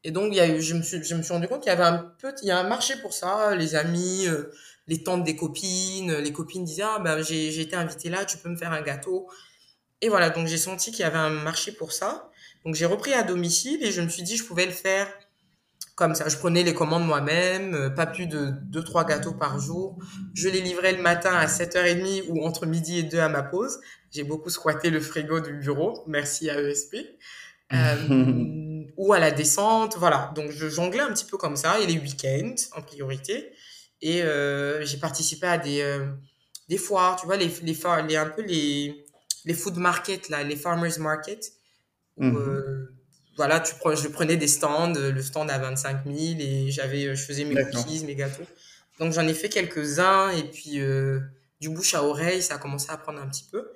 [0.03, 1.69] Et donc, il y a eu, je, me suis, je me suis rendu compte qu'il
[1.69, 4.51] y avait un peu, il y a un marché pour ça, les amis, euh,
[4.87, 8.39] les tantes des copines, les copines disaient, ah, ben, j'ai, j'ai été invitée là, tu
[8.39, 9.29] peux me faire un gâteau.
[10.01, 12.31] Et voilà, donc j'ai senti qu'il y avait un marché pour ça.
[12.65, 15.07] Donc j'ai repris à domicile et je me suis dit, je pouvais le faire
[15.95, 16.29] comme ça.
[16.29, 19.99] Je prenais les commandes moi-même, euh, pas plus de 2-3 gâteaux par jour.
[20.35, 23.81] Je les livrais le matin à 7h30 ou entre midi et 2 à ma pause.
[24.11, 26.97] J'ai beaucoup squatté le frigo du bureau, merci à ESP.
[27.75, 30.31] Euh, ou à la descente, voilà.
[30.37, 33.51] Donc je jonglais un petit peu comme ça, et les week-ends en priorité.
[34.03, 35.99] Et euh, j'ai participé à des,
[36.69, 37.75] des foires, tu vois, les, les,
[38.07, 39.07] les, un peu les,
[39.47, 41.51] les food markets, là, les farmers market.
[42.19, 42.89] Mhm
[43.37, 47.23] voilà, tu prends, je prenais des stands, le stand à 25 000 et j'avais, je
[47.23, 48.45] faisais mes cookies, mes gâteaux.
[48.99, 51.21] Donc j'en ai fait quelques-uns et puis euh,
[51.61, 53.73] du bouche à oreille, ça a commencé à prendre un petit peu.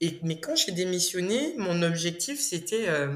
[0.00, 3.14] Et, mais quand j'ai démissionné, mon objectif c'était, euh,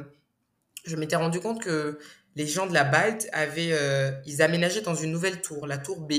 [0.87, 1.99] je m'étais rendu compte que
[2.37, 6.01] les gens de la BAD avaient, euh, ils aménageaient dans une nouvelle tour, la tour
[6.01, 6.13] B.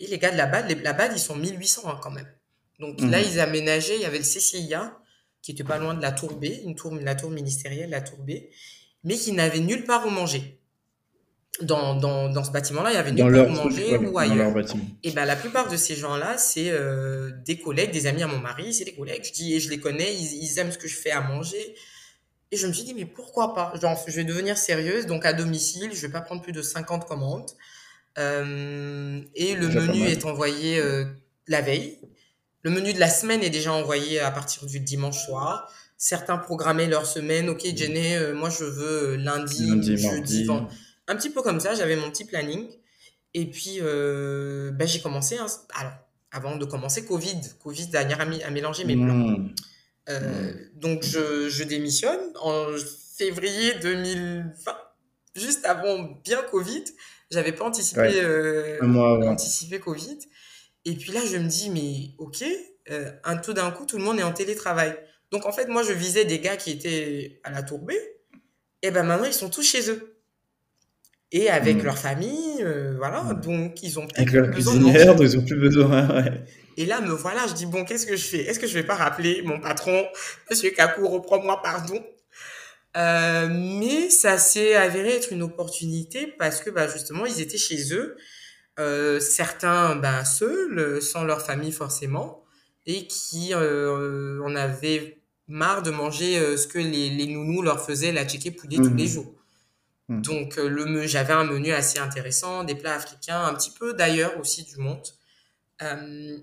[0.00, 2.30] Et les gars de la BAD, les, la BAD, ils sont 1800 hein, quand même.
[2.78, 3.24] Donc là, mhm.
[3.28, 4.98] ils aménageaient, il y avait le CCIA
[5.42, 8.18] qui était pas loin de la tour B, une tour, la tour ministérielle, la tour
[8.18, 8.30] B,
[9.04, 10.58] mais qui n'avait nulle part où manger.
[11.60, 14.54] Dans, dans, dans ce bâtiment-là, il y avait nulle part où manger ou ailleurs.
[15.02, 18.38] Et ben la plupart de ces gens-là, c'est euh, des collègues, des amis à mon
[18.38, 19.24] mari, c'est des collègues.
[19.24, 21.74] Je dis, et je les connais, ils, ils, aiment ce que je fais à manger.
[22.52, 23.72] Et je me suis dit, mais pourquoi pas?
[23.80, 27.06] Genre, je vais devenir sérieuse, donc à domicile, je vais pas prendre plus de 50
[27.06, 27.50] commandes.
[28.18, 31.04] Euh, et le menu est envoyé euh,
[31.48, 31.98] la veille.
[32.62, 35.70] Le menu de la semaine est déjà envoyé à partir du dimanche soir.
[35.96, 37.48] Certains programmaient leur semaine.
[37.48, 37.66] Ok.
[37.76, 40.46] Jenny, euh, moi je veux euh, lundi, jeudi,
[41.08, 42.68] Un petit peu comme ça, j'avais mon petit planning.
[43.34, 45.38] Et puis, euh, ben, j'ai commencé.
[45.38, 45.92] Hein, alors,
[46.30, 47.40] avant de commencer, Covid.
[47.62, 49.14] Covid dernière a, à mélangé mes plans.
[49.14, 49.54] Mm.
[50.08, 50.70] Mm.
[50.76, 52.66] Donc, je, je, démissionne en
[53.16, 54.52] février 2020,
[55.36, 56.84] juste avant bien Covid.
[57.30, 58.20] J'avais pas anticipé,
[58.82, 60.18] anticipé Covid.
[60.84, 62.44] Et puis là, je me dis, mais ok,
[62.90, 64.96] euh, un tout d'un coup, tout le monde est en télétravail.
[65.30, 67.80] Donc en fait, moi, je visais des gars qui étaient à la tour
[68.82, 70.08] Et ben maintenant, ils sont tous chez eux.
[71.34, 71.84] Et avec hmm.
[71.84, 73.22] leur famille, euh, voilà.
[73.22, 73.40] Hmm.
[73.40, 76.08] Donc ils ont Avec leur cuisinière, ils ont plus besoin.
[76.22, 76.44] Ouais.
[76.76, 78.44] Et là, me voilà, je dis, bon, qu'est-ce que je fais?
[78.44, 80.06] Est-ce que je vais pas rappeler mon patron,
[80.50, 82.02] Monsieur Kakou, reprends-moi, pardon?
[82.94, 87.94] Euh, mais ça s'est avéré être une opportunité parce que bah, justement, ils étaient chez
[87.94, 88.16] eux
[88.82, 92.44] euh, certains ben, seuls, euh, sans leur famille forcément,
[92.86, 95.18] et qui euh, en avaient
[95.48, 98.94] marre de manger euh, ce que les, les, nounous leur faisaient, la tchéké poulet tous
[98.94, 99.08] les mmh.
[99.08, 99.34] jours.
[100.08, 100.22] Mmh.
[100.22, 104.64] Donc le j'avais un menu assez intéressant, des plats africains, un petit peu d'ailleurs aussi
[104.64, 105.02] du monde.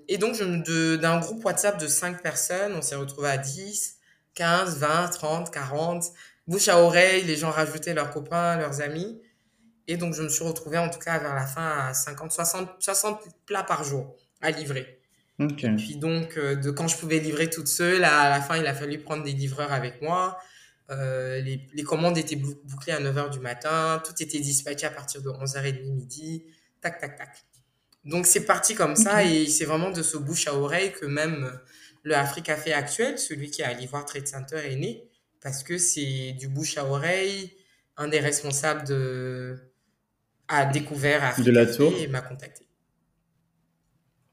[0.10, 4.00] Et donc d'un groupe WhatsApp de 5 personnes, on s'est retrouvé à 10,
[4.36, 6.06] 15, 20, 30, 40.
[6.48, 9.22] Bouche à oreille, les gens rajoutaient leurs copains, leurs amis.
[9.90, 12.70] Et donc, je me suis retrouvée, en tout cas, vers la fin, à 50, 60,
[12.78, 15.02] 60 plats par jour à livrer.
[15.40, 18.68] Et puis donc, euh, de quand je pouvais livrer toute seule, à la fin, il
[18.68, 20.38] a fallu prendre des livreurs avec moi.
[20.92, 24.00] Euh, les, les, commandes étaient bouclées à 9h du matin.
[24.06, 26.46] Tout était dispatché à partir de 11h30 midi.
[26.82, 27.44] Tac, tac, tac.
[28.06, 29.24] Donc, c'est parti comme ça.
[29.24, 31.52] Et c'est vraiment de ce bouche à oreille que même
[32.04, 35.10] le Afrique Café actuel, celui qui est à l'Ivoire Trade Center, est né.
[35.42, 37.54] Parce que c'est du bouche à oreille.
[37.98, 39.69] Un des responsables de,
[40.50, 42.66] a découvert Afrique de la tour et m'a contacté.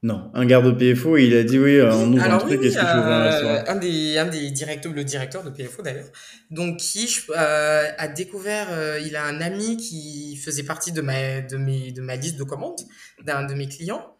[0.03, 2.81] Non, un garde de PFO, il a dit oui, on ouvre un truc, est-ce que
[2.81, 3.63] tu ouvres un restaurant?
[3.67, 6.05] un des, un des directeurs, le directeur de PFO d'ailleurs,
[6.51, 11.41] donc qui euh, a découvert, euh, il a un ami qui faisait partie de ma,
[11.41, 12.79] de mes, de ma liste de commandes
[13.23, 14.15] d'un de mes clients,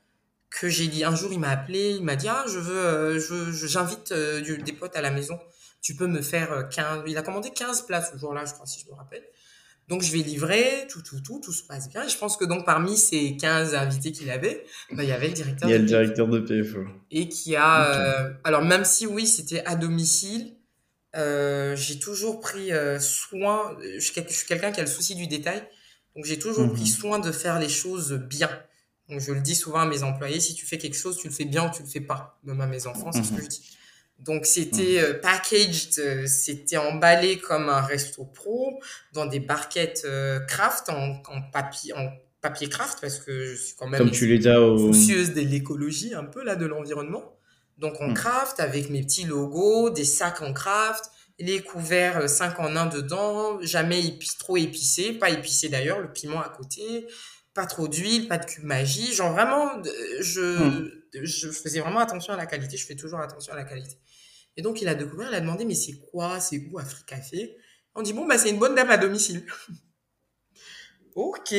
[0.50, 3.20] que j'ai dit, un jour il m'a appelé, il m'a dit, ah, je veux, euh,
[3.20, 5.38] je, j'invite des potes à la maison,
[5.84, 8.80] tu peux me faire 15, il a commandé 15 places ce jour-là, je crois, si
[8.84, 9.24] je me rappelle.
[9.88, 12.04] Donc je vais livrer, tout, tout, tout, tout se passe bien.
[12.04, 15.30] Et je pense que donc parmi ces 15 invités qu'il avait, bah, il y avait
[15.30, 15.70] le directeur.
[15.70, 16.86] Il y a le directeur de PFO.
[17.10, 17.96] Et qui a...
[17.96, 20.56] Euh, alors même si oui, c'était à domicile,
[21.16, 24.14] euh, j'ai toujours pris euh, soin, je suis,
[24.46, 25.64] quelqu'un qui a le souci du détail,
[26.16, 26.88] donc j'ai toujours pris mhm.
[26.88, 28.50] soin de faire les choses bien.
[29.08, 31.34] Donc je le dis souvent à mes employés, si tu fais quelque chose, tu le
[31.34, 32.38] fais bien ou tu le fais pas.
[32.44, 33.44] Même à mes enfants, c'est ce que mhm.
[33.44, 33.77] je dis.
[34.20, 38.80] Donc c'était euh, packaged, euh, c'était emballé comme un resto pro
[39.14, 42.10] dans des barquettes euh, craft en, en, papier en
[42.42, 44.78] papier craft parce que je suis quand même comme tu les as au...
[44.92, 47.38] soucieuse de l'écologie un peu là de l'environnement.
[47.78, 48.14] Donc en hmm.
[48.16, 53.60] craft avec mes petits logos, des sacs en craft, les couverts 5 en 1 dedans,
[53.62, 57.06] jamais trop épicé, pas épicé d'ailleurs, le piment à côté,
[57.54, 59.70] pas trop d'huile, pas de cube magie, genre vraiment
[60.22, 60.92] je hmm.
[61.14, 63.98] Je faisais vraiment attention à la qualité, je fais toujours attention à la qualité.
[64.58, 67.58] Et donc, il a découvert, il a demandé, mais c'est quoi, c'est où Afrique Café?
[67.96, 69.46] On dit, bon, bah, c'est une bonne dame à domicile.
[71.16, 71.56] ok.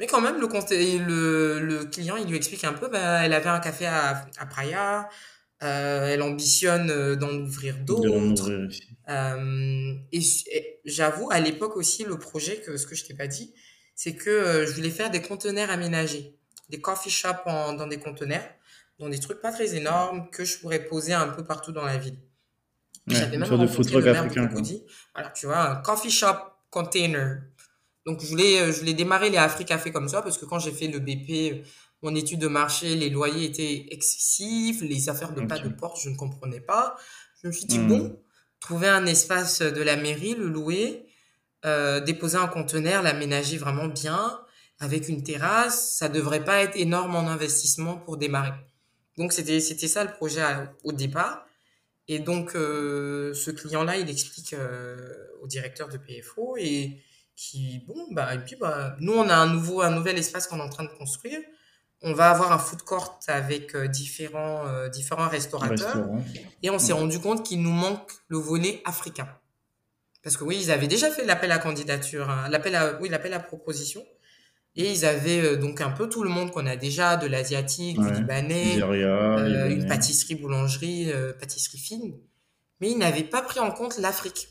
[0.00, 3.48] Mais quand même, le, le, le, client, il lui explique un peu, bah, elle avait
[3.48, 5.08] un café à, à Praia,
[5.64, 8.48] euh, elle ambitionne euh, d'en ouvrir d'autres.
[9.08, 10.20] Euh, et,
[10.52, 13.52] et j'avoue, à l'époque aussi, le projet, que ce que je t'ai pas dit,
[13.96, 18.48] c'est que je voulais faire des conteneurs aménagés, des coffee shops dans des conteneurs,
[18.98, 21.98] dans des trucs pas très énormes que je pourrais poser un peu partout dans la
[21.98, 22.18] ville.
[23.06, 24.84] J'avais même rencontré le maire de
[25.14, 26.36] Voilà, tu vois, un coffee shop
[26.70, 27.42] container.
[28.04, 30.72] Donc, je voulais, je voulais démarrer les Afrique Café comme ça parce que quand j'ai
[30.72, 31.64] fait le BP,
[32.02, 36.10] mon étude de marché, les loyers étaient excessifs, les affaires de pas de porte, je
[36.10, 36.96] ne comprenais pas.
[37.42, 37.88] Je me suis dit, hmm.
[37.88, 38.22] bon,
[38.60, 41.06] trouver un espace de la mairie, le louer,
[41.64, 44.40] euh, déposer un conteneur, l'aménager vraiment bien,
[44.80, 48.52] avec une terrasse, ça devrait pas être énorme en investissement pour démarrer.
[49.18, 50.42] Donc, c'était, c'était ça le projet
[50.84, 51.44] au départ.
[52.06, 54.96] Et donc, euh, ce client-là, il explique euh,
[55.42, 57.02] au directeur de PFO et
[57.36, 60.58] qui, bon, bah, et puis, bah, nous, on a un nouveau, un nouvel espace qu'on
[60.58, 61.40] est en train de construire.
[62.00, 66.08] On va avoir un food court avec euh, différents, différents restaurateurs.
[66.62, 69.28] Et on s'est rendu compte qu'il nous manque le volet africain.
[70.22, 73.32] Parce que oui, ils avaient déjà fait l'appel à candidature, hein, l'appel à, oui, l'appel
[73.34, 74.04] à proposition.
[74.78, 78.00] Et ils avaient euh, donc un peu tout le monde qu'on a déjà, de l'asiatique,
[78.00, 82.14] du libanais, euh, une pâtisserie, boulangerie, euh, pâtisserie fine.
[82.80, 84.48] Mais ils n'avaient pas pris en compte l'Afrique.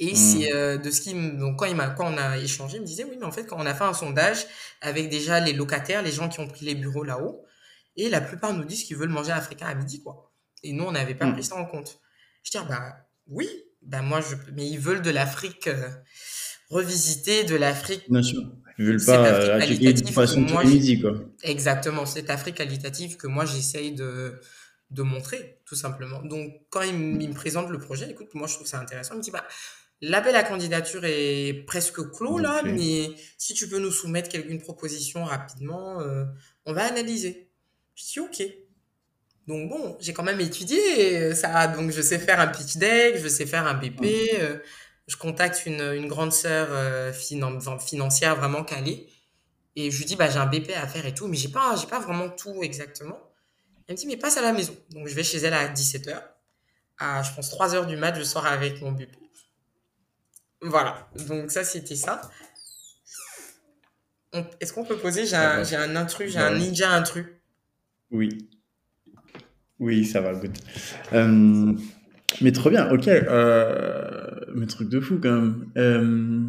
[0.00, 0.16] Et hmm.
[0.16, 3.04] c'est de ce qui donc quand il m'a quand on a échangé, il me disait
[3.04, 4.44] oui mais en fait quand on a fait un sondage
[4.80, 7.44] avec déjà les locataires, les gens qui ont pris les bureaux là-haut,
[7.96, 10.32] et la plupart nous disent qu'ils veulent manger africain à midi quoi.
[10.64, 11.34] Et nous on n'avait pas hmm.
[11.34, 12.00] pris ça en compte.
[12.42, 12.96] Je dis ah, bah
[13.28, 13.48] oui,
[13.82, 15.70] bah moi je mais ils veulent de l'Afrique
[16.68, 18.04] revisiter de l'Afrique.
[18.78, 21.14] Ils veulent pas euh, de façon midi, quoi.
[21.42, 24.40] Exactement, cette Afrique qualitative que moi j'essaye de,
[24.90, 26.22] de montrer, tout simplement.
[26.22, 29.14] Donc, quand il, me présente le projet, écoute, moi je trouve ça intéressant.
[29.14, 29.44] Il me dit, bah,
[30.00, 35.24] l'appel à candidature est presque clos là, mais si tu peux nous soumettre une proposition
[35.24, 36.24] rapidement, euh,
[36.66, 37.50] on va analyser.
[37.94, 38.42] Je dis, ok.
[39.46, 43.28] Donc bon, j'ai quand même étudié ça, donc je sais faire un pitch deck, je
[43.28, 44.06] sais faire un BP
[45.06, 49.08] je contacte une, une grande sœur euh, financière vraiment calée.
[49.76, 51.74] Et je lui dis bah j'ai un BP à faire et tout mais j'ai pas
[51.80, 53.18] j'ai pas vraiment tout exactement.
[53.86, 54.74] Elle me dit mais passe à la maison.
[54.90, 56.22] Donc je vais chez elle à 17h
[56.98, 59.16] à je pense 3h du mat je sors avec mon BP
[60.62, 61.08] voilà.
[61.28, 62.22] Donc ça c'était ça.
[64.60, 65.26] Est-ce qu'on peut poser?
[65.26, 67.26] J'ai un, j'ai un intrus j'ai un ninja intrus.
[68.10, 68.48] Oui.
[69.78, 70.56] Oui ça va good.
[71.12, 71.74] Euh,
[72.40, 73.06] mais trop bien, ok.
[73.08, 75.66] Euh, mais truc de fou quand même.
[75.76, 76.44] Euh,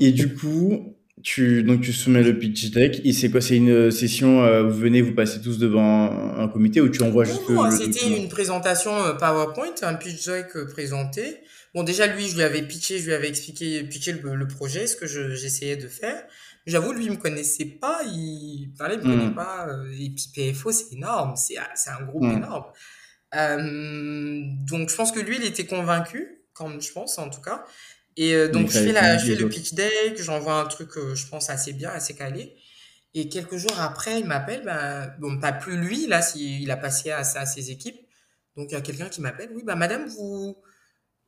[0.00, 3.00] et du coup, tu, donc tu soumets le pitch deck.
[3.04, 3.40] Et c'est quoi?
[3.40, 7.24] C'est une session euh, vous venez, vous passez tous devant un, comité ou tu envoies
[7.24, 11.38] juste non, C'était une présentation euh, PowerPoint, un pitch deck euh, présenté.
[11.74, 14.96] Bon, déjà, lui, je lui avais pitché, je lui avais expliqué, pitché le, projet, ce
[14.96, 16.22] que j'essayais de faire.
[16.66, 19.34] J'avoue, lui, il me connaissait pas, il parlait, il me connaissait hmm.
[19.34, 19.68] pas.
[19.98, 22.36] Et puis PFO, c'est énorme, c'est un groupe hmm.
[22.38, 22.64] énorme.
[23.34, 27.64] Euh, donc, je pense que lui, il était convaincu, comme je pense en tout cas.
[28.16, 31.14] Et euh, donc, je fais, la, je fais le pitch deck, j'envoie un truc, euh,
[31.14, 32.56] je pense, assez bien, assez calé.
[33.14, 37.10] Et quelques jours après, il m'appelle, bah, bon, pas plus lui, là, il a passé
[37.10, 38.00] à, à ses équipes.
[38.56, 40.56] Donc, il y a quelqu'un qui m'appelle, oui, bah, madame, vous,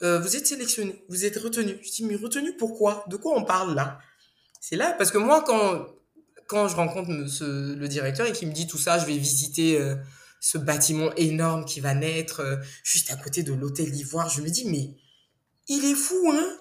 [0.00, 1.78] vous êtes sélectionnée, vous êtes retenue.
[1.82, 3.98] Je dis, mais retenue pourquoi De quoi on parle là?
[4.60, 5.86] C'est là, parce que moi, quand,
[6.46, 9.78] quand je rencontre le directeur et qu'il me dit tout ça, je vais visiter
[10.40, 14.28] ce bâtiment énorme qui va naître euh, juste à côté de l'hôtel d'Ivoire.
[14.28, 14.96] Je me dis, mais
[15.68, 16.58] il est fou, hein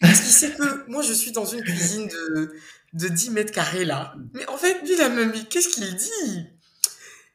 [0.00, 2.52] Parce qu'il sait que moi, je suis dans une cuisine de,
[2.94, 4.14] de 10 mètres carrés là.
[4.34, 6.46] Mais en fait, lui, il a même qu'est-ce qu'il dit?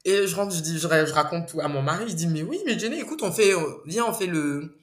[0.06, 2.06] Et je rentre, je, dis, je, raconte tout à mon mari.
[2.10, 4.78] Il dit, mais oui, mais Jenny, écoute, on fait, euh, viens, on fait le,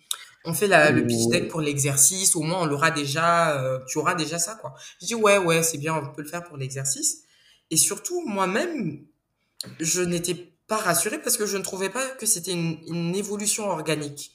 [0.45, 2.35] on fait la, le pitch deck pour l'exercice.
[2.37, 4.75] Au moins, on l'aura déjà, euh, tu auras déjà ça, quoi.
[5.01, 7.25] Je dis, ouais, ouais, c'est bien, on peut le faire pour l'exercice.
[7.71, 9.05] Et surtout, moi-même,
[9.79, 13.69] je n'étais pas rassuré parce que je ne trouvais pas que c'était une, une, évolution
[13.69, 14.33] organique.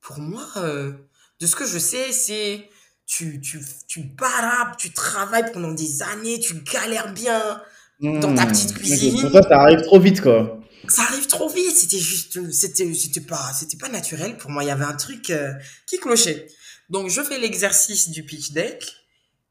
[0.00, 0.92] Pour moi, euh,
[1.40, 2.68] de ce que je sais, c'est
[3.06, 7.62] tu, tu, tu barabes, tu travailles pendant des années, tu galères bien
[8.00, 8.78] dans ta petite hmm.
[8.78, 9.20] cuisine.
[9.20, 10.60] Pour toi, ça arrive trop vite, quoi.
[10.88, 11.74] Ça arrive trop vite.
[11.74, 14.62] C'était juste, c'était, c'était pas, c'était pas naturel pour moi.
[14.64, 15.52] Il y avait un truc euh,
[15.86, 16.46] qui clochait.
[16.90, 18.84] Donc, je fais l'exercice du pitch deck.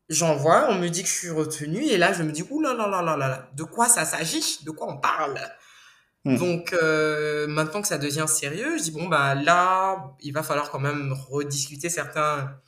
[0.07, 2.75] J'envoie, on me dit que je suis retenu, et là, je me dis, ouh là
[2.75, 4.59] là là là là, de quoi ça s'agit?
[4.63, 5.39] De quoi on parle?
[6.25, 6.37] Hmm.
[6.37, 10.71] Donc euh, maintenant que ça devient sérieux, je dis bon bah là, il va falloir
[10.71, 12.59] quand même rediscuter certains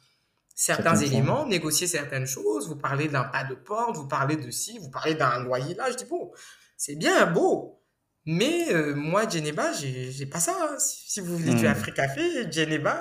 [0.53, 2.67] certains éléments, négocier certaines choses.
[2.67, 5.89] Vous parlez d'un pas de porte, vous parlez de ci, vous parlez d'un loyer là.
[5.89, 6.31] Je dis bon,
[6.77, 7.81] c'est bien beau,
[8.25, 10.55] mais euh, moi Geneva, j'ai j'ai pas ça.
[10.61, 10.77] Hein.
[10.77, 11.71] Si, vous voulez du hmm.
[11.71, 12.99] Africa Café, Geneva,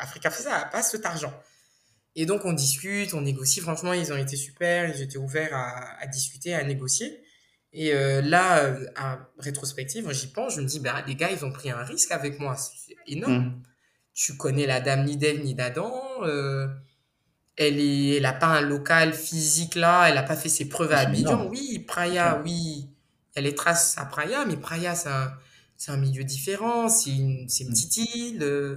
[0.00, 1.32] Africa Café, ça a pas cet argent.
[2.16, 3.60] Et donc on discute, on négocie.
[3.60, 4.88] Franchement, ils ont été super.
[4.92, 7.23] Ils étaient ouverts à, à discuter, à négocier.
[7.74, 11.44] Et euh, là, euh, à rétrospective, j'y pense, je me dis, bah, les gars, ils
[11.44, 12.56] ont pris un risque avec moi.
[12.56, 13.46] C'est énorme.
[13.46, 13.62] Mm.
[14.14, 16.00] Tu connais la dame ni d'Ève ni d'Adam.
[16.22, 16.68] Euh,
[17.56, 20.98] elle est, elle pas un local physique là, elle a pas fait ses preuves à
[20.98, 21.48] Abidjan.
[21.48, 22.88] Oui, Praia, oui,
[23.34, 25.32] elle les traces à Praia, mais Praia, c'est un,
[25.76, 27.72] c'est un milieu différent, c'est une, c'est une mm.
[27.72, 28.76] petite île, euh,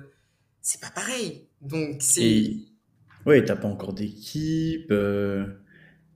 [0.62, 1.48] c'est pas pareil.
[1.62, 2.52] Donc, c'est.
[3.26, 4.92] Ouais, t'as pas encore d'équipe,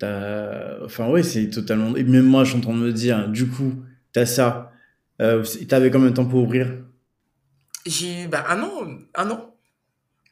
[0.03, 1.95] Enfin, ouais, c'est totalement.
[1.95, 3.73] Et même moi, je suis en train de me dire, du coup,
[4.13, 4.71] t'as ça.
[5.21, 6.71] Euh, t'avais combien de temps pour ouvrir?
[7.85, 9.55] J'ai eu bah, un an, un an.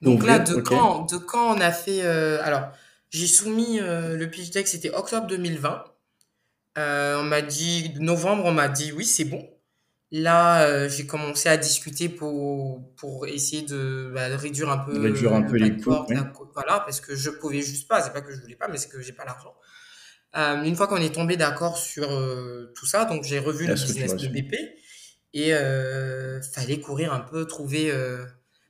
[0.01, 2.01] Donc là, de, quand, de quand on a fait.
[2.03, 2.70] Euh, alors,
[3.11, 5.84] j'ai soumis euh, le pitch deck, c'était octobre 2020.
[6.78, 9.47] on m'a dit, novembre, on m'a dit oui, c'est bon.
[10.12, 15.43] Là, j'ai commencé à discuter pour, pour essayer de, bah, réduire un peu, réduire un
[15.43, 15.93] peu les coûts.
[16.53, 18.01] Voilà, parce que je pouvais juste pas.
[18.01, 19.53] C'est pas que je voulais pas, mais c'est que j'ai pas l'argent.
[20.38, 23.74] Euh, une fois qu'on est tombé d'accord sur euh, tout ça, donc j'ai revu le
[23.74, 24.55] business de BP
[25.34, 28.26] et euh, fallait courir un peu, trouver euh,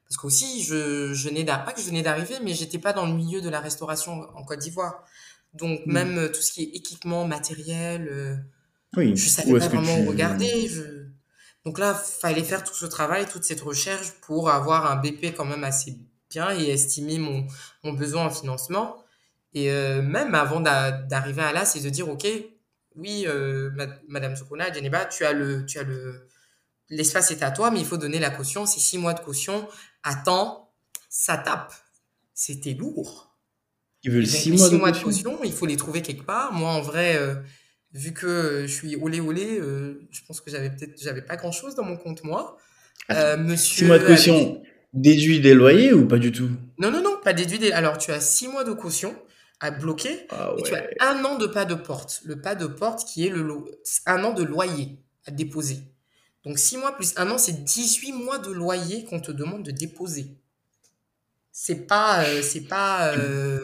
[0.08, 3.14] parce qu'aussi je, je n'ai pas que je venais d'arriver, mais j'étais pas dans le
[3.14, 5.04] milieu de la restauration en Côte d'Ivoire,
[5.54, 5.92] donc hmm.
[5.92, 8.42] même tout ce qui est équipement, matériel,
[8.96, 9.16] oui.
[9.18, 10.70] je savais pas vraiment regarder.
[10.70, 10.99] Je...
[11.70, 15.46] Donc là, fallait faire tout ce travail, toute cette recherche pour avoir un BP quand
[15.46, 16.00] même assez
[16.32, 17.46] bien et estimer mon,
[17.84, 18.98] mon besoin en financement.
[19.54, 22.26] Et euh, même avant d'arriver à là, c'est de dire, OK,
[22.96, 23.70] oui, euh,
[24.08, 26.28] Madame Sokona, Djeneba, tu as le, tu as le,
[26.90, 28.66] l'espace est à toi, mais il faut donner la caution.
[28.66, 29.70] C'est six mois de caution.
[30.02, 30.74] Attends,
[31.08, 31.72] ça tape.
[32.34, 33.38] C'était lourd.
[34.02, 35.38] Ils veulent six, mois, de, caution.
[35.44, 36.52] Il faut les trouver quelque part.
[36.52, 37.36] Moi, en vrai, euh,
[37.94, 39.62] vu que je suis olé olé,
[40.12, 42.58] je pense que j'avais peut-être, j'avais pas grand chose dans mon compte, moi.
[43.10, 43.56] monsieur.
[43.56, 44.62] Six mois de caution.
[44.94, 46.50] Déduit des loyers ou pas du tout?
[46.80, 47.72] Non, non, non, pas déduit des.
[47.72, 49.16] Alors, tu as six mois de caution
[49.60, 50.26] à bloquer.
[50.30, 52.22] Ah et tu as un an de pas de porte.
[52.26, 53.46] Le pas de porte qui est le
[54.06, 55.80] un an de loyer à déposer.
[56.46, 59.72] Donc 6 mois plus un an, c'est 18 mois de loyer qu'on te demande de
[59.72, 60.38] déposer.
[61.52, 63.60] C'est pas, euh, c'est pas, euh,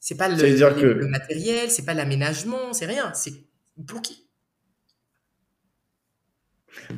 [0.00, 3.32] c'est pas le, le, matériel, c'est pas l'aménagement, c'est rien, c'est
[3.78, 4.14] bloqué.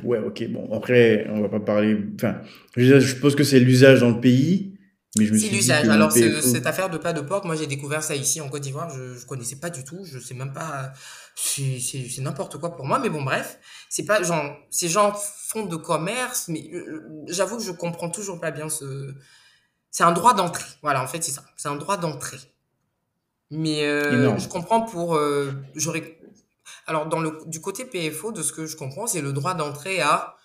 [0.03, 1.97] Ouais, ok, bon, après, on va pas parler.
[2.15, 2.41] Enfin,
[2.75, 4.77] je suppose que c'est l'usage dans le pays.
[5.15, 5.89] C'est l'usage.
[5.89, 8.89] Alors, cette affaire de pas de porte, moi, j'ai découvert ça ici en Côte d'Ivoire.
[8.89, 10.05] Je, je connaissais pas du tout.
[10.05, 10.93] Je sais même pas.
[11.35, 12.99] C'est n'importe quoi pour moi.
[12.99, 13.59] Mais bon, bref.
[13.89, 18.39] C'est pas genre, ces gens font de commerce, mais euh, j'avoue que je comprends toujours
[18.39, 19.13] pas bien ce.
[19.89, 20.63] C'est un droit d'entrée.
[20.81, 21.43] Voilà, en fait, c'est ça.
[21.57, 22.39] C'est un droit d'entrée.
[23.49, 25.15] Mais euh, je comprends pour.
[25.15, 26.20] Euh, j'aurais.
[26.91, 30.01] Alors, dans le, du côté PFO, de ce que je comprends, c'est le droit d'entrée
[30.01, 30.35] à.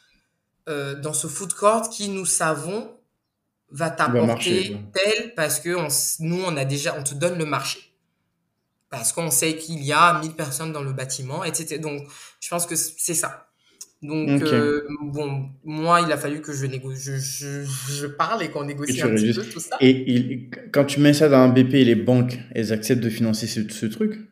[0.66, 2.88] dans ce food court qui, nous savons,
[3.70, 5.88] va t'apporter tel parce que on,
[6.24, 7.80] nous, on a déjà, on te donne le marché.
[8.90, 11.78] Parce qu'on sait qu'il y a 1000 personnes dans le bâtiment, etc.
[11.78, 12.06] Donc,
[12.38, 13.48] je pense que c'est ça.
[14.02, 18.64] Donc, euh, bon, moi, il a fallu que je négocie, je, je, parle et qu'on
[18.64, 19.76] négocie un petit peu tout ça.
[19.80, 23.68] Et quand tu mets ça dans un BP, les banques, elles acceptent de financer ce,
[23.68, 24.30] ce truc?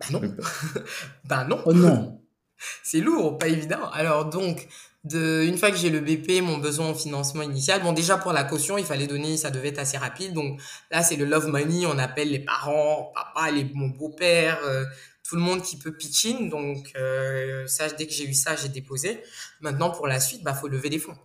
[0.00, 0.20] Bah non.
[1.24, 1.62] bah non.
[1.64, 2.20] Oh non.
[2.82, 3.90] c'est lourd, pas évident.
[3.92, 4.68] Alors, donc,
[5.04, 8.32] de, une fois que j'ai le BP, mon besoin en financement initial, bon déjà pour
[8.32, 10.32] la caution, il fallait donner, ça devait être assez rapide.
[10.32, 14.84] Donc là, c'est le love money, on appelle les parents, papa, les, mon beau-père, euh,
[15.22, 16.46] tout le monde qui peut pitch in.
[16.46, 19.22] Donc euh, ça, dès que j'ai eu ça, j'ai déposé.
[19.60, 21.16] Maintenant, pour la suite, bah faut lever des fonds.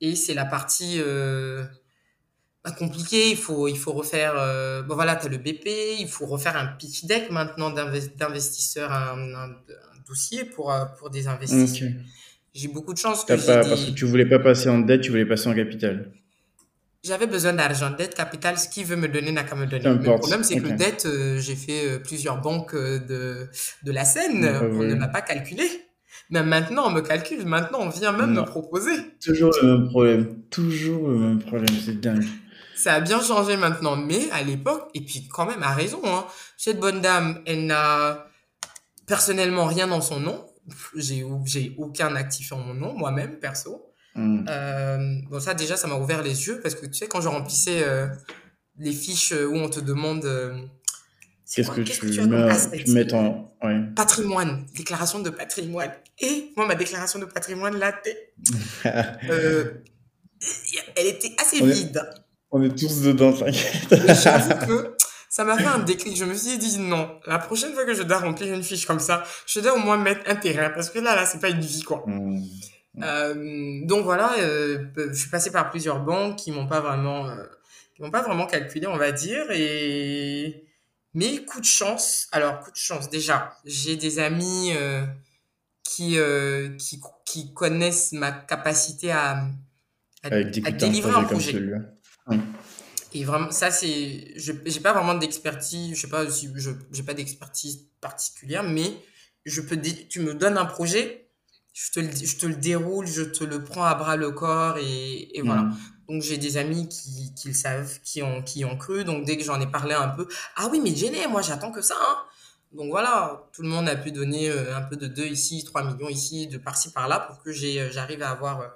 [0.00, 1.64] Et c'est la partie euh,
[2.64, 3.30] bah, compliquée.
[3.30, 4.34] Il faut, il faut refaire.
[4.36, 8.92] Euh, bon voilà, tu as le BP, il faut refaire un pitch deck maintenant d'investisseurs,
[8.92, 9.48] un, un,
[10.08, 11.92] dossier pour euh, pour des investisseurs
[12.54, 15.10] j'ai beaucoup de chance que pas, Parce que tu voulais pas passer en dette, tu
[15.10, 16.12] voulais passer en capital.
[17.02, 19.84] J'avais besoin d'argent, dette, capital, ce qui veut me donner n'a qu'à me donner.
[19.84, 23.48] Le problème, c'est que dette, euh, j'ai fait euh, plusieurs banques de,
[23.84, 25.64] de la Seine, on ne m'a pas calculé.
[26.28, 28.92] Mais maintenant, on me calcule, maintenant, on vient même me proposer.
[29.24, 32.24] Toujours le même problème, toujours le même problème, c'est dingue.
[32.80, 36.24] Ça a bien changé maintenant, mais à l'époque, et puis quand même, à raison, hein,
[36.56, 38.26] cette bonne dame, elle n'a
[39.06, 40.46] personnellement rien dans son nom,
[40.96, 43.86] j'ai j'ai aucun actif en mon nom moi-même perso.
[44.16, 44.98] Euh,
[45.30, 47.82] bon ça déjà ça m'a ouvert les yeux parce que tu sais quand je remplissais
[47.84, 48.08] euh,
[48.76, 50.60] les fiches où on te demande euh,
[51.54, 52.22] qu'est-ce que, tu, tu,
[52.92, 53.52] mets, en
[53.94, 55.92] patrimoine déclaration de patrimoine.
[56.18, 57.92] Et moi ma déclaration de patrimoine là
[58.84, 59.82] elle
[61.06, 62.02] était assez vide
[62.50, 64.96] on est tous dedans t'inquiète que
[65.28, 66.16] ça m'a fait un déclic.
[66.16, 69.00] Je me suis dit non, la prochaine fois que je dois remplir une fiche comme
[69.00, 71.60] ça, je dois au moins mettre un terrain parce que là, là, c'est pas une
[71.60, 72.02] vie quoi.
[72.06, 72.42] Mmh.
[73.02, 77.44] Euh, donc voilà, euh, je suis passé par plusieurs banques qui m'ont pas vraiment, euh,
[77.94, 80.64] qui m'ont pas vraiment calculé, on va dire, et
[81.14, 82.28] mais coup de chance.
[82.32, 85.04] Alors coup de chance déjà, j'ai des amis euh,
[85.84, 89.44] qui, euh, qui qui connaissent ma capacité à
[90.22, 91.62] à, à délivrer un projet.
[93.12, 94.32] Et vraiment, ça, c'est.
[94.36, 98.94] Je n'ai pas vraiment d'expertise, je sais pas si je n'ai pas d'expertise particulière, mais
[99.44, 101.28] je peux tu me donnes un projet,
[101.72, 104.78] je te, le, je te le déroule, je te le prends à bras le corps
[104.78, 105.62] et, et voilà.
[105.62, 105.76] Mm.
[106.08, 109.04] Donc j'ai des amis qui, qui le savent, qui ont, qui ont cru.
[109.04, 110.26] Donc dès que j'en ai parlé un peu,
[110.56, 111.94] ah oui, mais Jenny, moi j'attends que ça.
[112.00, 112.16] Hein.
[112.72, 115.84] Donc voilà, tout le monde a pu donner euh, un peu de 2 ici, 3
[115.84, 118.68] millions ici, de par-ci par-là pour que euh, j'arrive à avoir euh,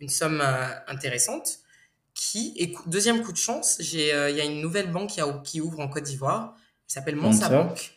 [0.00, 0.42] une somme
[0.86, 1.60] intéressante.
[2.14, 5.32] Qui, et deuxième coup de chance, j'ai il y a une nouvelle banque qui, a,
[5.44, 6.54] qui ouvre en Côte d'Ivoire,
[6.86, 7.92] qui s'appelle Mansa Bank.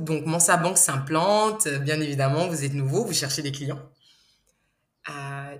[0.00, 3.80] donc Mansa Bank s'implante, bien évidemment, vous êtes nouveau, vous cherchez des clients.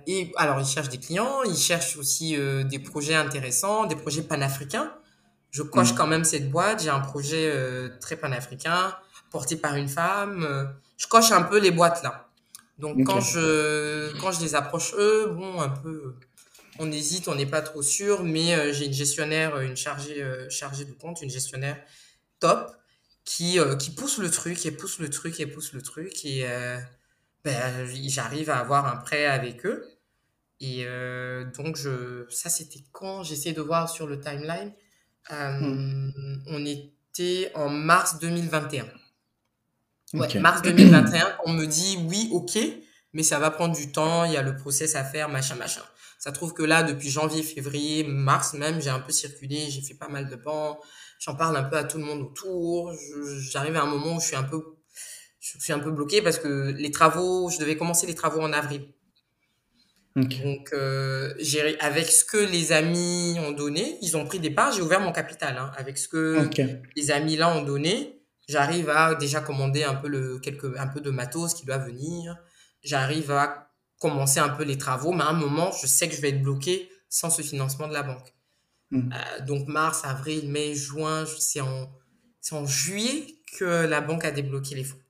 [0.05, 2.35] et alors, ils cherchent des clients, ils cherchent aussi
[2.65, 4.93] des projets intéressants, des projets panafricains
[5.51, 5.95] je coche mm.
[5.95, 6.83] quand même cette boîte.
[6.83, 8.95] J'ai un projet euh, très panafricain,
[9.31, 10.43] porté par une femme.
[10.43, 10.65] Euh,
[10.97, 12.26] je coche un peu les boîtes là.
[12.77, 16.15] Donc quand je quand je les approche eux, bon un peu,
[16.79, 20.85] on hésite, on n'est pas trop sûr, mais euh, j'ai une gestionnaire, une chargée chargée
[20.85, 21.77] de compte, une gestionnaire
[22.39, 22.71] top
[23.25, 26.45] qui qui pousse le truc, et pousse le truc, et pousse le truc, et
[27.43, 29.85] ben, j'arrive à avoir un prêt avec eux.
[30.59, 30.85] Et
[31.57, 34.71] donc je ça c'était quand j'essaie de voir sur le timeline
[35.29, 36.09] Hmm.
[36.15, 38.85] Euh, on était en mars 2021.
[40.13, 42.57] Ouais, mars 2021, on me dit oui, ok,
[43.13, 45.81] mais ça va prendre du temps, il y a le process à faire, machin, machin.
[46.17, 49.93] Ça trouve que là, depuis janvier, février, mars même, j'ai un peu circulé, j'ai fait
[49.93, 50.79] pas mal de bancs,
[51.19, 52.93] j'en parle un peu à tout le monde autour.
[53.51, 54.63] J'arrive à un moment où je suis un peu,
[55.39, 58.53] je suis un peu bloqué parce que les travaux, je devais commencer les travaux en
[58.53, 58.87] avril.
[60.15, 61.35] Donc, euh,
[61.79, 65.11] avec ce que les amis ont donné, ils ont pris des parts, j'ai ouvert mon
[65.11, 65.55] capital.
[65.57, 65.71] Hein.
[65.77, 66.49] Avec ce que
[66.95, 68.16] les amis là ont donné,
[68.47, 72.37] j'arrive à déjà commander un peu, le, quelques, un peu de matos qui doit venir.
[72.81, 76.21] J'arrive à commencer un peu les travaux, mais à un moment, je sais que je
[76.21, 78.33] vais être bloqué sans ce financement de la banque.
[78.91, 79.11] Hmm.
[79.11, 81.91] Euh, donc, mars, avril, mai, juin, c'est en,
[82.51, 83.25] en juillet
[83.57, 85.01] que la banque a débloqué les fonds.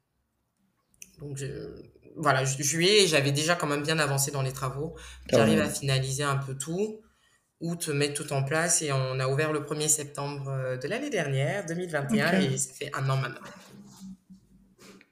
[1.19, 1.45] Donc, je,
[2.15, 4.95] voilà, juillet, j'avais déjà quand même bien avancé dans les travaux.
[5.29, 7.01] J'arrive à finaliser un peu tout,
[7.61, 11.09] août, mettre tout en place et on a ouvert le 1er septembre euh, de l'année
[11.09, 13.41] dernière, 2021, et ça fait un an maintenant.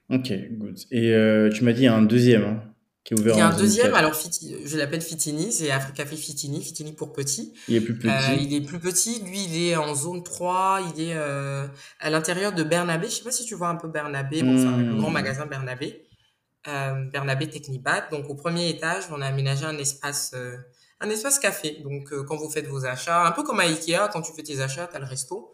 [0.08, 0.78] Ok, good.
[0.92, 2.62] Et euh, tu m'as dit un deuxième hein,
[3.02, 6.62] qui est ouvert Il y a un deuxième, alors je l'appelle Fitini, c'est Africa Fitini,
[6.62, 7.52] Fitini pour petit.
[7.66, 8.08] Il est plus petit.
[8.08, 12.52] Euh, il est plus petit, lui il est en zone 3, il est à l'intérieur
[12.52, 13.08] de Bernabé.
[13.08, 15.12] Je sais pas si tu vois un peu Bernabé, bon, c'est un grand hmm.
[15.12, 16.04] magasin Bernabé
[16.64, 18.08] Bernabé Technibat.
[18.12, 20.32] Donc au premier étage, on a aménagé un espace,
[21.00, 21.78] un espace café.
[21.82, 24.42] Donc euh, quand vous faites vos achats, un peu comme à Ikea, quand tu fais
[24.42, 25.52] tes achats, tu as le resto.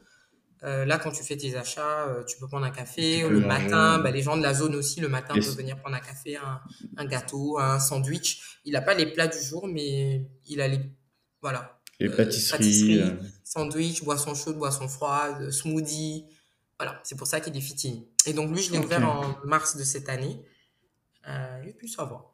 [0.64, 3.28] Euh, là, quand tu fais tes achats, euh, tu peux prendre un café.
[3.28, 6.01] Le matin, bah, les gens de la zone aussi, le matin, peuvent venir prendre un
[6.01, 6.61] café, un,
[6.97, 8.61] un gâteau, un sandwich.
[8.64, 10.80] Il n'a pas les plats du jour, mais il a les,
[11.40, 11.80] voilà.
[11.99, 13.03] Les pâtisseries.
[13.43, 16.26] sandwich, boisson chaude, boisson froide, smoothie.
[16.78, 18.05] Voilà, c'est pour ça qu'il est fitting.
[18.26, 20.45] Et donc, lui, je l'ai ouvert en mars de cette année.
[21.26, 22.24] Et puis ça va,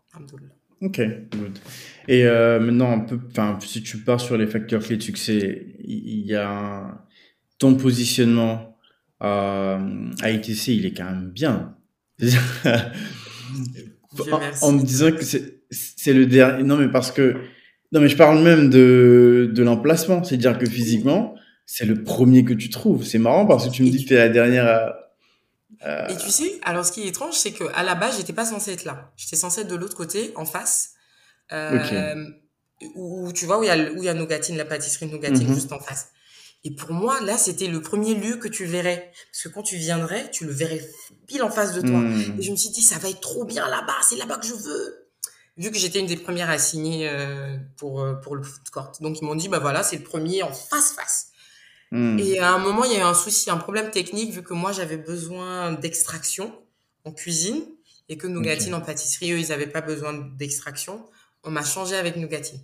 [0.81, 1.01] Ok,
[1.33, 1.59] good.
[2.07, 5.66] Et euh, maintenant, un peu, enfin, si tu pars sur les facteurs clés de succès,
[5.85, 7.05] il y a
[7.59, 8.79] ton positionnement
[9.20, 9.81] à,
[10.22, 11.74] à ITC, il est quand même bien.
[14.62, 15.24] en, me disant que
[15.70, 16.62] c'est le dernier.
[16.62, 17.37] Non, mais parce que.
[17.91, 20.22] Non, mais je parle même de, de l'emplacement.
[20.22, 21.35] C'est-à-dire que physiquement,
[21.66, 23.05] c'est le premier que tu trouves.
[23.05, 25.07] C'est marrant parce que tu me dis que tu es la dernière à,
[25.85, 28.72] et tu sais, alors ce qui est étrange, c'est qu'à la base, j'étais pas censée
[28.72, 29.12] être là.
[29.16, 30.95] J'étais censée être de l'autre côté, en face.
[31.53, 32.14] Euh,
[32.95, 35.49] où, tu vois, où il y a, où il y a Nougatine, la pâtisserie Nougatine,
[35.49, 35.55] mhm.
[35.55, 36.09] juste en face.
[36.64, 39.12] Et pour moi, là, c'était le premier lieu que tu verrais.
[39.31, 40.81] Parce que quand tu viendrais, tu le verrais
[41.26, 41.99] pile en face de toi.
[41.99, 42.37] Mhm.
[42.39, 44.55] Et je me suis dit, ça va être trop bien là-bas, c'est là-bas que je
[44.55, 45.09] veux.
[45.57, 48.93] Vu que j'étais une des premières à signer euh, pour, euh, pour le food court.
[49.01, 51.28] Donc, ils m'ont dit, bah voilà, c'est le premier en face-face.
[51.91, 52.18] Hmm.
[52.18, 54.55] Et à un moment, il y a eu un souci, un problème technique, vu que
[54.55, 56.53] moi, j'avais besoin d'extraction
[57.05, 57.62] en cuisine
[58.09, 61.05] et que Nougatine en pâtisserie, eux, ils n'avaient pas besoin d'extraction.
[61.45, 62.61] On m'a changé avec Nougatine.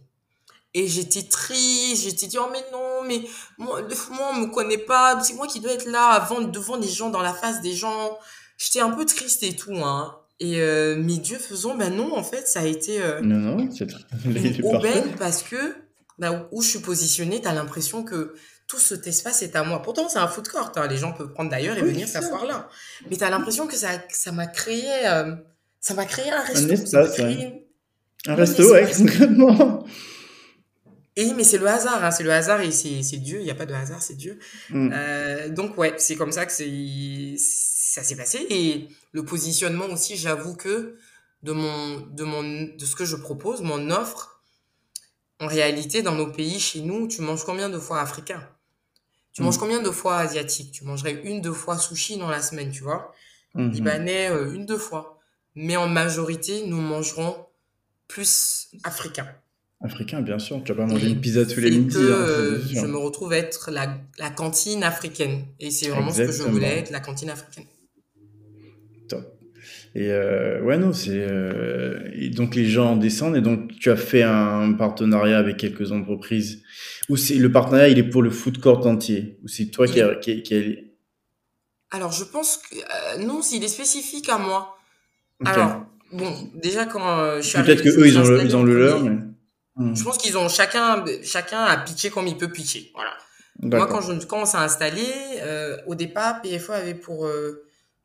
[0.76, 3.22] Et j'étais triste, j'étais dit, oh mais non, mais
[3.58, 6.88] moi, moi on me connaît pas, c'est moi qui dois être là avant, devant des
[6.88, 8.18] gens, dans la face des gens.
[8.58, 10.18] J'étais un peu triste et tout, hein.
[10.40, 13.70] Et euh, mais Dieu faisant, ben non, en fait, ça a été euh, non, non,
[13.70, 13.84] c'est
[14.24, 15.76] une aubaine parce que
[16.18, 18.34] bah, où je suis positionnée, tu as l'impression que
[18.66, 19.82] tout cet espace est à moi.
[19.82, 20.72] Pourtant, c'est un food court.
[20.76, 20.86] Hein.
[20.88, 22.68] Les gens peuvent prendre d'ailleurs et venir s'asseoir là.
[23.10, 25.34] Mais tu as l'impression que ça, ça m'a créé, euh,
[25.80, 26.66] ça m'a créé un resto.
[26.66, 27.20] Un espace,
[28.26, 29.84] Un resto, ouais, concrètement.
[31.16, 32.10] Et mais c'est le hasard, hein.
[32.10, 33.38] c'est le hasard et c'est Dieu.
[33.38, 34.38] Il n'y a pas de hasard, c'est Dieu.
[34.70, 34.90] Mm.
[34.92, 38.44] Euh, donc ouais, c'est comme ça que ça s'est passé.
[38.50, 40.96] Et le positionnement aussi, j'avoue que
[41.44, 44.33] de mon de mon de ce que je propose, mon offre
[45.44, 48.42] en réalité, dans nos pays, chez nous, tu manges combien de fois africain?
[49.34, 49.60] Tu manges mm.
[49.60, 50.72] combien de fois asiatique?
[50.72, 53.12] Tu mangerais une, deux fois sushi dans la semaine, tu vois?
[53.54, 53.70] Mm-hmm.
[53.72, 55.18] Libanais, euh, une, deux fois.
[55.54, 57.36] Mais en majorité, nous mangerons
[58.08, 59.28] plus africain.
[59.82, 60.62] Africain, bien sûr.
[60.64, 61.96] Tu vas pas manger une pizza tous les midis.
[61.96, 65.44] Hein, euh, je me retrouve être la, la cantine africaine.
[65.60, 67.66] Et c'est vraiment ce que je voulais être, la cantine africaine.
[69.94, 71.10] Et euh, ouais, non, c'est.
[71.12, 76.62] Euh, donc les gens descendent et donc tu as fait un partenariat avec quelques entreprises.
[77.08, 80.00] Ou c'est le partenariat, il est pour le food court entier Ou c'est toi qui,
[80.00, 80.78] a, qui,
[81.90, 83.24] Alors je pense que.
[83.24, 84.76] non, s'il est spécifique à moi.
[85.44, 89.00] Alors, bon, déjà quand je suis Peut-être qu'eux, ils ont le, ils ont le leur,
[89.02, 89.18] mais.
[89.94, 92.92] Je pense qu'ils ont chacun, chacun a pitché comme il peut pitcher.
[92.94, 93.14] Voilà.
[93.62, 95.06] Moi, quand je commence à installer,
[95.42, 97.63] euh, au départ, PFO avait pour, euh,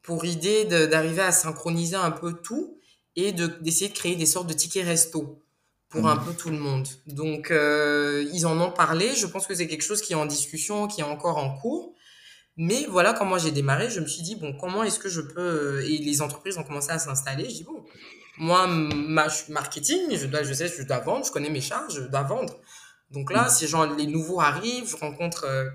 [0.09, 2.79] pour idée d'arriver à synchroniser un peu tout
[3.15, 5.43] et d'essayer de, créer des sortes de tickets resto
[5.87, 6.25] pour un mmh.
[6.25, 6.87] peu tout le monde.
[7.05, 9.13] Donc, euh, ils en ont parlé.
[9.13, 11.93] Je pense que c'est quelque chose qui est en discussion, qui est encore en cours.
[12.57, 15.21] Mais voilà, quand moi j'ai démarré, je me suis dit, bon, comment est-ce que je
[15.21, 15.83] peux...
[15.83, 17.47] Et les entreprises ont commencé à s'installer.
[17.47, 17.85] Je dis, bon,
[18.39, 22.01] moi, ma, marketing, je dois, je sais, je dois vendre, je connais mes charges, je
[22.01, 22.55] dois vendre.
[23.11, 23.49] Donc là, mm.
[23.49, 25.69] si genre, les nouveaux arrivent, je rencontre, euh,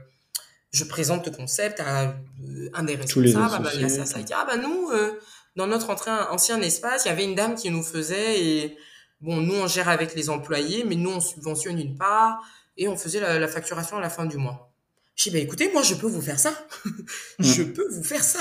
[0.74, 4.24] je présente le concept à euh, un des responsables, ah bah, il ça, ça, il
[4.24, 5.12] dit, ah bah nous, euh,
[5.54, 5.88] dans notre
[6.32, 8.76] ancien espace, il y avait une dame qui nous faisait et
[9.20, 12.42] bon, nous, on gère avec les employés, mais nous, on subventionne une part
[12.76, 14.74] et on faisait la, facturation à la fin du mois.
[15.14, 16.52] Je dis, bah écoutez, moi, je peux vous faire ça.
[17.38, 17.72] je mm.
[17.72, 18.40] peux vous faire ça.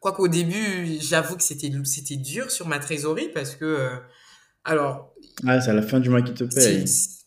[0.00, 3.96] Quoiqu'au début, j'avoue que c'était c'était dur sur ma trésorerie parce que euh,
[4.64, 5.14] alors.
[5.46, 6.86] Ah, c'est à la fin du mois qu'ils te payent.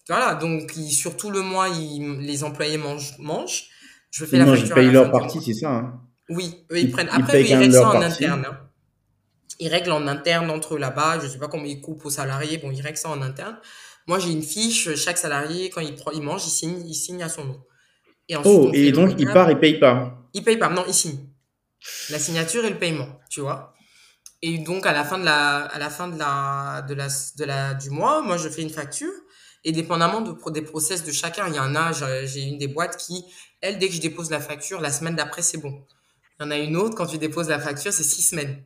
[0.10, 3.70] Voilà, donc sur tout le mois, les employés mangent mangent.
[4.16, 4.66] Je fais ils la facture.
[4.66, 5.72] Ils payent leur partie, c'est ça.
[5.72, 6.02] Hein.
[6.30, 7.10] Oui, ils, prennent.
[7.12, 8.46] Après, ils, règlent ça en interne.
[8.50, 8.60] Hein.
[9.60, 11.20] Ils règlent en interne entre là-bas.
[11.22, 12.58] Je sais pas combien ils coupent aux salariés.
[12.58, 13.58] Bon, ils règlent ça en interne.
[14.08, 14.96] Moi, j'ai une fiche.
[14.96, 17.62] Chaque salarié, quand il, il mange, il signe, il signe à son nom.
[18.30, 20.18] Et ensuite, oh, et donc il part, il paye pas.
[20.34, 20.70] Il paye pas.
[20.70, 21.20] Non, il signe
[22.10, 23.74] la signature et le paiement, tu vois.
[24.42, 27.44] Et donc, à la fin de la, à la fin de la, de la, de
[27.44, 29.12] la, du mois, moi, je fais une facture.
[29.64, 32.98] Et dépendamment de, des process de chacun, il y en a, j'ai une des boîtes
[32.98, 33.26] qui,
[33.66, 35.84] elle, dès que je dépose la facture, la semaine d'après, c'est bon.
[36.40, 38.64] Il y en a une autre, quand tu déposes la facture, c'est six semaines.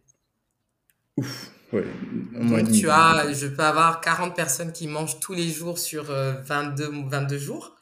[1.18, 1.86] Ouf, ouais.
[2.34, 6.84] Donc, tu as, je peux avoir 40 personnes qui mangent tous les jours sur 22,
[6.84, 7.76] euh, 22 jours.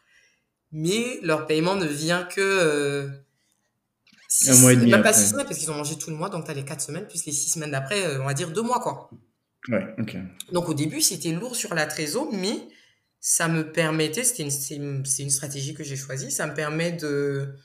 [0.72, 3.08] Mais leur paiement ne vient que, euh,
[4.48, 4.92] un mois et demi.
[4.92, 6.66] Même pas six semaines parce qu'ils ont mangé tout le mois, donc tu as les
[6.66, 9.10] quatre semaines, plus les six semaines d'après, euh, on va dire deux mois, quoi.
[9.70, 10.18] Ouais, ok.
[10.52, 12.68] Donc au début, c'était lourd sur la trésor, mais
[13.20, 17.56] ça me permettait, c'était une, c'est une, stratégie que j'ai choisie, ça me permet de,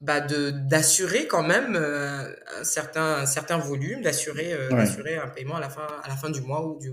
[0.00, 5.28] bah de d'assurer quand même euh, un certain un certain volume d'assurer euh, d'assurer un
[5.28, 6.92] paiement à la fin à la fin du mois ou du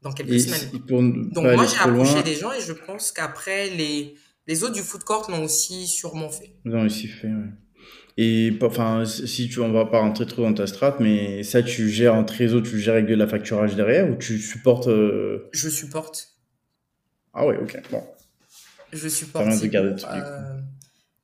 [0.00, 4.14] dans quelques semaines donc moi j'ai approché des gens et je pense qu'après les
[4.46, 7.52] les autres du food court l'ont aussi sûrement fait l'ont aussi fait ouais.
[8.22, 11.88] Et enfin, si tu, on va pas rentrer trop dans ta strat, mais ça, tu
[11.88, 15.70] gères en trésor, tu gères avec de la facturage derrière ou tu supportes euh, Je
[15.70, 16.28] supporte.
[17.32, 18.02] Ah ouais, ok, bon.
[18.92, 19.46] Je supporte.
[19.46, 20.60] de garder euh,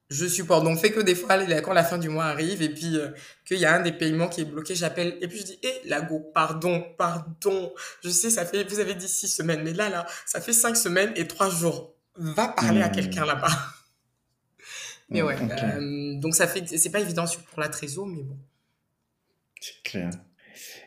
[0.09, 0.64] je supporte.
[0.64, 3.09] Donc, fait que des fois, quand la fin du mois arrive et puis euh,
[3.44, 5.68] qu'il y a un des paiements qui est bloqué, j'appelle et puis je dis, hé,
[5.84, 7.72] eh, Lago, pardon, pardon.
[8.04, 10.76] Je sais, ça fait, vous avez dit six semaines, mais là, là, ça fait cinq
[10.76, 11.96] semaines et trois jours.
[12.14, 12.92] Va parler à hmm.
[12.92, 13.48] quelqu'un là-bas.
[15.09, 18.36] Mais ouais, euh, donc ça fait, c'est pas évident pour la trésor, mais bon.
[19.61, 20.11] C'est clair.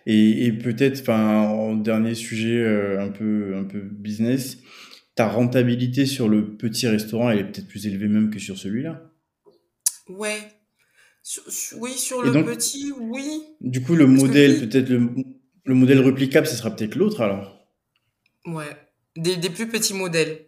[0.06, 4.58] Et, et peut-être, enfin, en dernier sujet un peu, un peu business,
[5.20, 9.12] ta rentabilité sur le petit restaurant, elle est peut-être plus élevée même que sur celui-là.
[10.08, 10.40] Ouais.
[11.76, 13.44] oui, sur le petit, oui.
[13.60, 15.10] Du coup, le modèle, peut-être le,
[15.66, 17.68] le modèle replicable, ce sera peut-être l'autre alors.
[18.46, 18.78] Ouais.
[19.18, 20.46] Des, des plus petits modèles.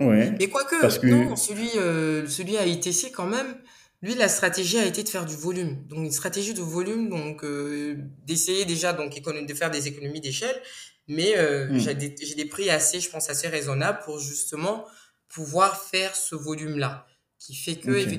[0.00, 0.34] Ouais.
[0.40, 1.06] Mais quoique, parce que...
[1.06, 3.54] non, celui, euh, celui à ITC quand même,
[4.02, 5.86] lui, la stratégie a été de faire du volume.
[5.86, 10.60] Donc, une stratégie de volume, donc euh, d'essayer déjà donc de faire des économies d'échelle.
[11.08, 11.78] Mais euh, hmm.
[11.78, 14.86] j'ai des, des, prix assez, je pense, assez raisonnables pour justement
[15.28, 17.06] pouvoir faire ce volume-là.
[17.38, 18.18] Qui fait que, euh,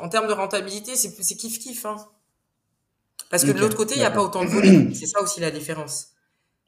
[0.00, 1.86] en termes de rentabilité, c'est kiff-kiff.
[1.86, 1.96] Hein.
[3.30, 4.94] Parce que de l'autre côté, il n'y a pas autant de volume.
[4.94, 6.12] C'est ça aussi la différence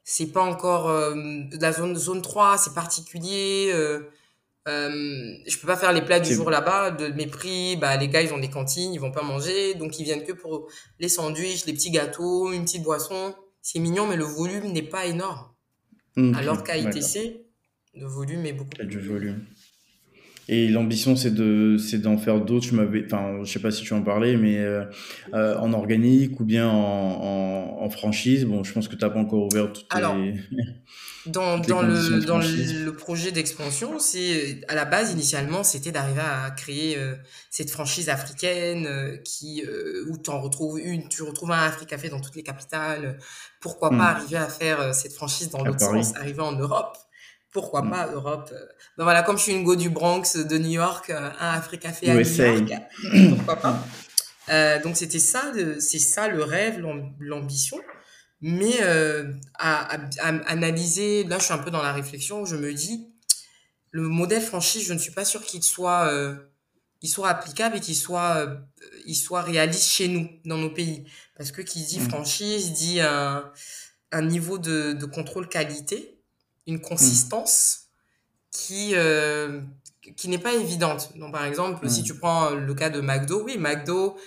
[0.05, 1.15] c'est pas encore euh,
[1.59, 3.71] la zone zone 3, c'est particulier.
[3.73, 4.07] Euh,
[4.67, 7.75] euh, je peux pas faire les plats du jour là-bas de mes prix.
[7.75, 10.31] Bah les gars ils ont des cantines, ils vont pas manger, donc ils viennent que
[10.31, 10.67] pour
[10.99, 13.35] les sandwichs, les petits gâteaux, une petite boisson.
[13.67, 15.47] C'est mignon, mais le volume n'est pas énorme.
[16.35, 17.41] Alors qu'à ITC,
[17.95, 18.85] le volume est beaucoup plus.
[18.85, 19.43] du volume.
[20.47, 22.67] Et l'ambition, c'est de, c'est d'en faire d'autres.
[22.67, 24.83] Je m'avais, enfin, je sais pas si tu en parlais, mais euh,
[25.33, 28.45] euh, en organique ou bien en, en, franchise.
[28.45, 30.15] Bon, je pense que tu n'as pas encore ouvert toutes Alors,
[31.27, 36.51] dans, dans le, dans le projet d'expansion, c'est à la base initialement, c'était d'arriver à
[36.51, 37.15] créer euh,
[37.49, 39.63] cette franchise africaine qui
[40.07, 43.17] où en retrouves une, tu retrouves un Africafé dans toutes les capitales.
[43.59, 46.97] Pourquoi pas arriver à faire cette franchise dans l'autre sens, arriver en Europe?
[47.55, 47.89] Pourquoi mm.
[47.89, 48.65] pas Europe euh.
[48.97, 51.89] ben voilà comme je suis une go du Bronx de New York euh, un Africa
[51.93, 52.81] fait à New York
[53.37, 53.79] pourquoi pas?
[54.49, 56.85] Euh, donc c'était ça c'est ça le rêve
[57.19, 57.77] l'ambition
[58.47, 58.79] mais
[59.55, 63.07] à, analyser là je suis un peu dans la réflexion je me dis
[63.91, 66.11] le modèle franchise je ne suis pas sûr qu'il soit
[67.01, 68.47] il soit applicable et qu'il soit
[69.07, 72.09] il soit réaliste chez nous dans nos pays parce que qui dit mm.
[72.09, 73.51] franchise dit un,
[74.11, 76.15] un niveau de, de contrôle qualité
[76.67, 77.85] une consistance
[78.51, 79.61] qui, euh,
[80.15, 81.11] qui n'est pas évidente.
[81.15, 84.17] Donc, par exemple, si tu prends le cas de McDo, oui, McDo,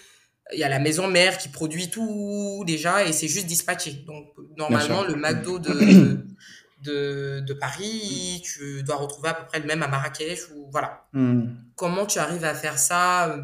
[0.53, 4.05] il y a la maison mère qui produit tout déjà et c'est juste dispatché.
[4.07, 4.27] Donc,
[4.57, 5.73] normalement, le McDo de,
[6.83, 11.07] de, de, Paris, tu dois retrouver à peu près le même à Marrakech ou voilà.
[11.13, 11.55] Hmm.
[11.77, 13.43] Comment tu arrives à faire ça euh,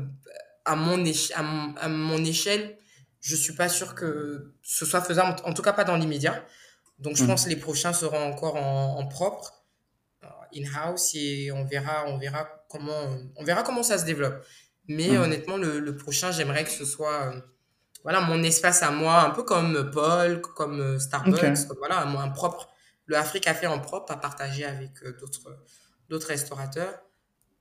[0.65, 1.05] à mon,
[1.77, 2.79] à mon, échelle?
[3.21, 6.45] Je suis pas sûr que ce soit faisable, en tout cas pas dans l'immédiat.
[6.99, 7.27] Donc, je mm.
[7.27, 9.65] pense que les prochains seront encore en, propre,
[10.23, 14.45] euh, in-house, et on verra, on verra comment, on verra comment ça se développe.
[14.89, 15.21] Mais mm.
[15.21, 17.41] honnêtement, le, prochain, j'aimerais que ce soit, euh,
[18.03, 22.71] voilà, mon espace à moi, un peu comme Paul, comme euh, Starbucks, voilà, un propre,
[23.07, 25.65] le Afrique fait en propre à partager avec d'autres,
[26.09, 27.03] d'autres restaurateurs.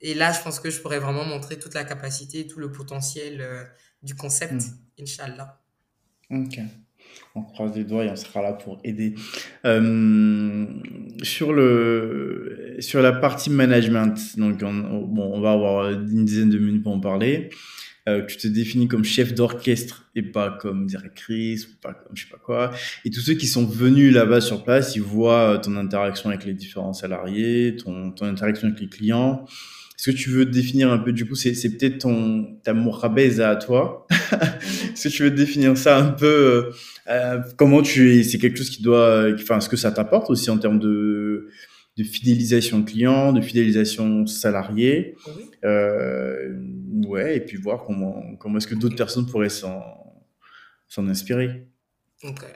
[0.01, 3.69] Et là, je pense que je pourrais vraiment montrer toute la capacité tout le potentiel
[4.01, 5.01] du concept, mm.
[5.01, 5.61] Inch'Allah.
[6.29, 6.59] Ok
[7.35, 9.15] on croise les doigts et on sera là pour aider.
[9.65, 10.65] Euh,
[11.21, 16.57] sur, le, sur la partie management, donc on, bon, on va avoir une dizaine de
[16.57, 17.49] minutes pour en parler.
[18.09, 22.23] Euh, tu te définis comme chef d'orchestre et pas comme directrice ou pas comme je
[22.23, 22.71] sais pas quoi.
[23.05, 26.53] Et tous ceux qui sont venus là-bas sur place, ils voient ton interaction avec les
[26.53, 29.45] différents salariés, ton, ton interaction avec les clients.
[29.97, 33.55] Est-ce que tu veux définir un peu, du coup, c'est, peut-être ton, ta mourabèze à
[33.55, 34.05] toi.
[34.91, 36.71] Est-ce que tu veux définir ça un peu,
[37.09, 40.49] euh, comment tu es, c'est quelque chose qui doit, enfin, ce que ça t'apporte aussi
[40.49, 41.49] en termes de,
[41.97, 45.15] de fidélisation client, de fidélisation salarié.
[45.63, 46.53] Euh,
[47.05, 49.81] ouais, et puis voir comment, comment est-ce que d'autres personnes pourraient s'en,
[50.87, 51.67] s'en inspirer.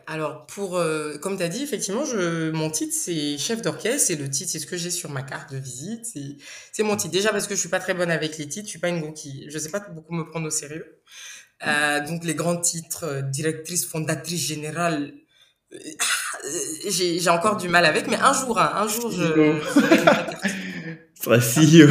[0.05, 4.11] Alors, pour, euh, comme tu as dit, effectivement, je, mon titre, c'est chef d'orchestre.
[4.11, 6.05] Et le titre, c'est ce que j'ai sur ma carte de visite.
[6.71, 7.11] C'est mon titre.
[7.11, 8.67] Déjà parce que je suis pas très bonne avec les titres.
[8.67, 10.85] Je suis pas une go qui, je sais pas beaucoup me prendre au sérieux.
[11.65, 15.13] Euh, donc, les grands titres, euh, directrice, fondatrice générale,
[15.73, 15.77] euh,
[16.89, 18.07] j'ai encore du mal avec.
[18.07, 19.59] Mais un jour, hein, un jour, je,
[21.21, 21.87] serai CEO.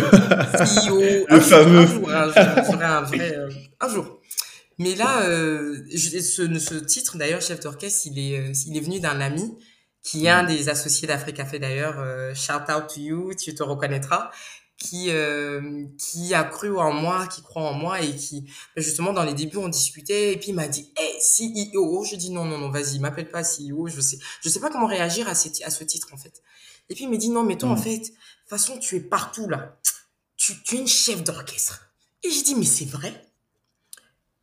[0.64, 1.26] CEO.
[1.28, 1.80] Le fameux.
[1.80, 2.30] un jour, hein,
[2.80, 3.36] un vrai,
[3.80, 4.20] un jour.
[4.78, 9.20] Mais là, euh, ce, ce, titre, d'ailleurs, chef d'orchestre, il est, il est venu d'un
[9.20, 9.56] ami
[10.06, 10.46] qui est un mm.
[10.46, 11.98] des associés d'Africa Fait d'ailleurs.
[11.98, 14.30] Euh, shout out to you, tu te reconnaîtras.
[14.78, 18.42] Qui, euh, qui a cru en moi, qui croit en moi et qui,
[18.76, 22.04] ben, justement, dans les débuts, on discutait et puis il m'a dit, hey, CEO.
[22.04, 23.86] Je dis non, non, non, vas-y, m'appelle pas CEO.
[23.86, 26.42] Je sais, je sais pas comment réagir à, ces, à ce titre, en fait.
[26.90, 27.82] Et puis il m'a dit, non, mais toi, en mm.
[27.82, 28.14] fait, de toute
[28.48, 29.78] façon, tu es partout, là.
[30.36, 31.90] Tu, tu es une chef d'orchestre.
[32.22, 33.26] Et j'ai dit, mais c'est vrai.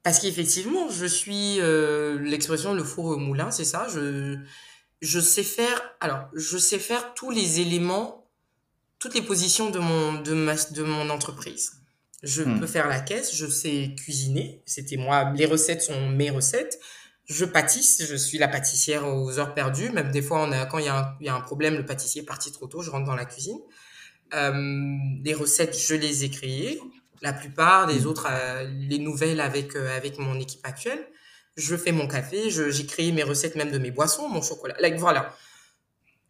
[0.02, 3.88] Parce qu'effectivement, je suis euh, l'expression le four au moulin, c'est ça.
[3.94, 4.38] Je
[5.02, 5.82] je sais faire.
[6.00, 8.23] Alors, je sais faire tous les éléments,
[9.04, 11.74] toutes les positions de mon de ma de mon entreprise.
[12.24, 12.62] Je hmm.
[12.62, 14.64] peux faire la caisse, je sais cuisiner.
[14.66, 15.34] C'était moi.
[15.36, 16.80] Les recettes sont mes recettes.
[17.26, 19.90] Je pâtisse, je suis la pâtissière aux heures perdues.
[19.90, 21.86] Même des fois, on a, quand il y, a un, y a un problème, le
[21.86, 23.60] pâtissier est parti trop tôt, je rentre dans la cuisine.
[24.34, 24.52] Euh,
[25.22, 26.80] les recettes, je les ai créées
[27.22, 28.08] la plupart des mm.
[28.08, 31.06] autres, euh, les nouvelles avec, euh, avec mon équipe actuelle.
[31.58, 34.76] Je fais mon café, j'ai créé mes recettes même de mes boissons, mon chocolat.
[34.80, 35.36] Like, voilà.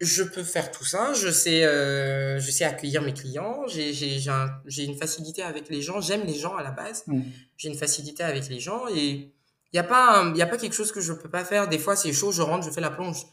[0.04, 4.96] Je peux faire tout ça, je sais, euh, je sais accueillir mes clients, j'ai une
[4.96, 7.22] facilité avec les gens, j'aime les gens à la base, mm.
[7.56, 9.32] j'ai une facilité avec les gens et
[9.72, 11.68] il n'y a, pas, y a pas quelque chose que je ne peux pas faire.
[11.68, 13.24] Des fois, c'est chaud, je rentre, je fais la plonge.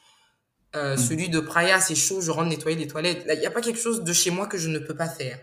[0.74, 0.98] Mm.
[0.98, 3.24] Celui de Praia, c'est chaud, je rentre nettoyer les toilettes.
[3.28, 5.40] Il n'y a pas quelque chose de chez moi que je ne peux pas faire.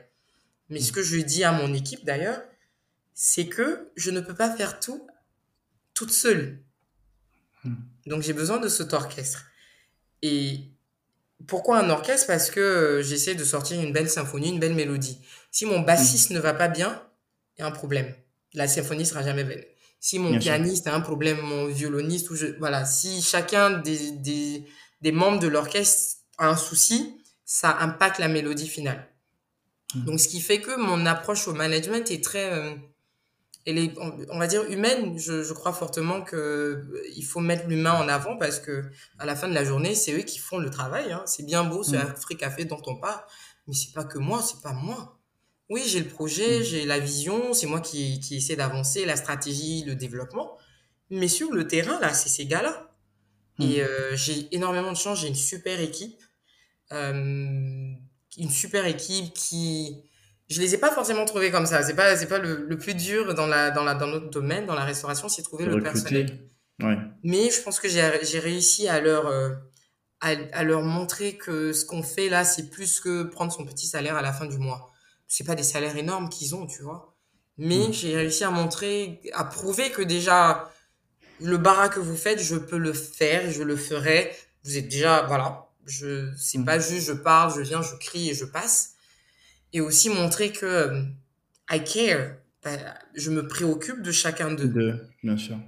[0.71, 2.41] Mais ce que je dis à mon équipe d'ailleurs,
[3.15, 5.07] c'est que je ne peux pas faire tout
[5.99, 6.63] toute seule.
[8.07, 9.47] Donc j'ai besoin de cet orchestre.
[10.23, 10.71] Et
[11.47, 12.27] pourquoi un orchestre?
[12.27, 15.21] Parce que j'essaie de sortir une belle symphonie, une belle mélodie.
[15.51, 16.35] Si mon bassiste hmm.
[16.35, 17.03] ne va pas bien,
[17.57, 18.13] il y a un problème.
[18.55, 19.67] La symphonie sera jamais belle.
[20.01, 24.65] Si mon pianiste a un problème, mon violoniste, ou je, voilà, si chacun des,
[25.01, 29.09] des membres de l'orchestre a un souci, ça impacte la mélodie finale.
[29.95, 30.05] Mmh.
[30.05, 32.79] Donc, ce qui fait que mon approche au management est très,
[33.77, 35.19] est, on, va dire humaine.
[35.19, 38.85] Je, je crois fortement que euh, il faut mettre l'humain en avant parce que
[39.19, 41.13] à la fin de la journée, c'est eux qui font le travail.
[41.13, 41.23] Hein.
[41.27, 41.99] C'est bien beau ce mmh.
[41.99, 43.21] Afrique Café dont on parle,
[43.67, 45.21] mais c'est pas que moi, c'est pas moi.
[45.69, 46.63] Oui, j'ai le projet, mmh.
[46.63, 50.57] j'ai la vision, c'est moi qui, qui essaie d'avancer, la stratégie, le développement.
[51.11, 52.89] Mais sur le terrain, là, c'est ces gars-là.
[53.61, 56.23] Et euh, j'ai énormément de chance, j'ai une super équipe.
[56.93, 57.13] Euh,
[58.39, 60.08] une super équipe qui
[60.49, 61.83] je les ai pas forcément trouvés comme ça.
[61.83, 64.67] C'est pas c'est pas le, le, plus dur dans la dans la dans notre domaine
[64.67, 66.49] dans la restauration c'est trouver le personnel.
[66.81, 66.97] Ouais.
[67.25, 69.51] mais je pense que j'ai j'ai réussi à leur euh,
[70.21, 73.89] à, à, leur montrer que ce qu'on fait là c'est plus que prendre son petit
[73.89, 74.91] salaire à la fin du mois.
[75.27, 77.17] C'est pas des salaires énormes qu'ils ont tu vois.
[77.57, 77.93] Mais mm.
[77.93, 80.71] j'ai réussi à montrer à prouver que déjà
[81.41, 84.31] le bara que vous faites je peux le faire je le ferai.
[84.65, 88.35] Vous êtes déjà voilà je, c'est pas juste je parle, je viens, je crie et
[88.35, 88.95] je passe.
[89.73, 91.03] Et aussi montrer que euh,
[91.71, 92.37] I care.
[92.65, 92.77] Bah,
[93.15, 94.69] je me préoccupe de chacun d'eux.
[94.69, 95.59] De, bien sûr.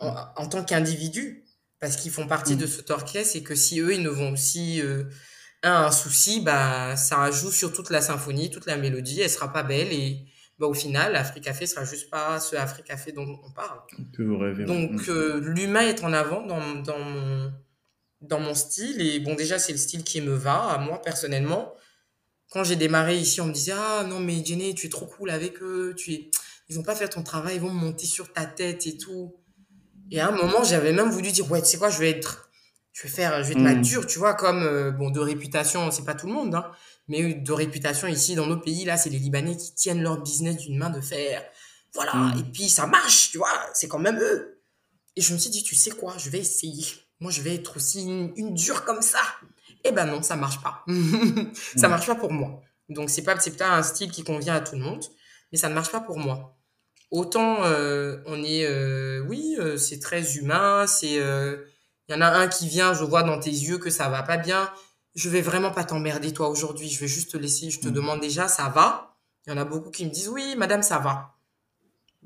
[0.00, 1.44] En, tant qu'individu.
[1.80, 4.82] Parce qu'ils font partie de ce orchestre et que si eux, ils ne vont aussi,
[4.82, 5.04] euh,
[5.62, 9.50] un, un souci, bah, ça joue sur toute la symphonie, toute la mélodie, elle sera
[9.50, 10.26] pas belle et,
[10.60, 13.80] bah, au final, Africa Café sera juste pas ce Africa Café dont on parle.
[14.12, 14.66] Que vous rêvez.
[14.66, 17.50] Donc, euh, l'humain est en avant dans, dans mon,
[18.20, 19.00] dans mon style.
[19.00, 21.72] Et bon, déjà, c'est le style qui me va, à moi, personnellement.
[22.50, 25.30] Quand j'ai démarré ici, on me disait, ah non, mais Jenny, tu es trop cool
[25.30, 26.30] avec eux, tu es...
[26.68, 29.36] ils vont pas fait ton travail, ils vont monter sur ta tête et tout.
[30.10, 32.50] Et à un moment, j'avais même voulu dire, ouais, tu sais quoi, je vais être,
[32.92, 33.76] je vais faire, je vais être mm.
[33.76, 36.70] mature, tu vois, comme, euh, bon, de réputation, c'est pas tout le monde, hein,
[37.06, 40.56] mais de réputation ici, dans nos pays, là, c'est les Libanais qui tiennent leur business
[40.56, 41.44] d'une main de fer.
[41.94, 42.14] Voilà.
[42.14, 42.38] Mm.
[42.40, 44.60] Et puis, ça marche, tu vois, c'est quand même eux.
[45.16, 46.84] Et je me suis dit, tu sais quoi, je vais essayer
[47.20, 49.20] moi je vais être aussi une, dure comme ça.
[49.84, 50.84] Eh ben non, ça marche pas.
[51.76, 52.60] ça marche pas pour moi.
[52.88, 55.04] Donc c'est pas c'est pas un style qui convient à tout le monde,
[55.52, 56.56] mais ça ne marche pas pour moi.
[57.10, 62.28] Autant euh, on est euh, oui, euh, c'est très humain, c'est il y en a
[62.28, 64.70] un qui vient, je vois dans tes yeux que ça va pas bien.
[65.14, 67.92] Je vais vraiment pas t'emmerder toi aujourd'hui, je vais juste te laisser, je te mm.
[67.92, 69.16] demande déjà ça va?
[69.46, 71.36] Il y en a beaucoup qui me disent oui, madame, ça va.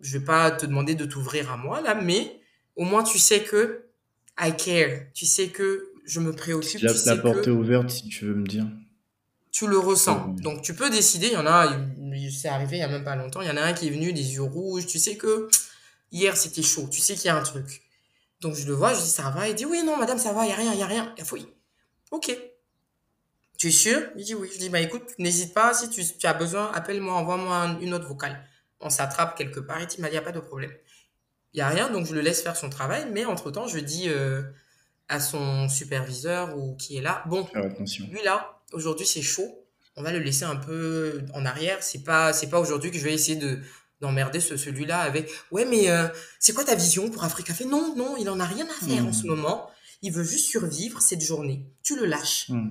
[0.01, 2.41] Je vais pas te demander de t'ouvrir à moi là, mais
[2.77, 3.87] au moins tu sais que
[4.39, 5.13] I care.
[5.15, 6.81] Tu sais que je me préoccupe.
[6.81, 8.67] Tu la porte ouverte si tu veux me dire.
[9.51, 10.35] Tu le ressens.
[10.43, 11.29] Donc tu peux décider.
[11.29, 11.79] Il y en a,
[12.31, 13.41] c'est arrivé il y a même pas longtemps.
[13.41, 14.87] Il y en a un qui est venu des yeux rouges.
[14.87, 15.49] Tu sais que
[16.13, 16.89] hier c'était chaud.
[16.91, 17.83] Tu sais qu'il y a un truc.
[18.41, 19.49] Donc je le vois, je dis ça va?
[19.49, 21.15] Il dit oui, non, madame, ça va, il y a rien, il y a rien.
[21.19, 21.47] Il.
[22.11, 22.37] Ok.
[23.57, 24.01] Tu es sûr?
[24.17, 24.51] Il dit oui.
[24.53, 25.73] Je dis bah écoute, n'hésite pas.
[25.73, 28.45] Si tu, tu, as besoin, appelle-moi, envoie-moi une autre vocale.
[28.81, 29.79] On s'attrape quelque part.
[29.81, 30.73] Il m'a dit il n'y a pas de problème.
[31.53, 33.07] Il n'y a rien, donc je le laisse faire son travail.
[33.13, 34.43] Mais entre-temps, je dis euh,
[35.09, 37.47] à son superviseur ou qui est là, bon,
[38.11, 39.61] lui là, aujourd'hui c'est chaud.
[39.97, 41.83] On va le laisser un peu en arrière.
[41.83, 43.61] C'est pas, c'est pas aujourd'hui que je vais essayer de
[44.01, 46.09] d'emmerder ce, celui-là avec ouais mais euh,
[46.41, 47.55] c'est quoi ta vision pour Africa?
[47.55, 49.71] Fait non non il en a rien à faire en ce moment
[50.03, 52.71] il veut juste survivre cette journée tu le lâches hmm.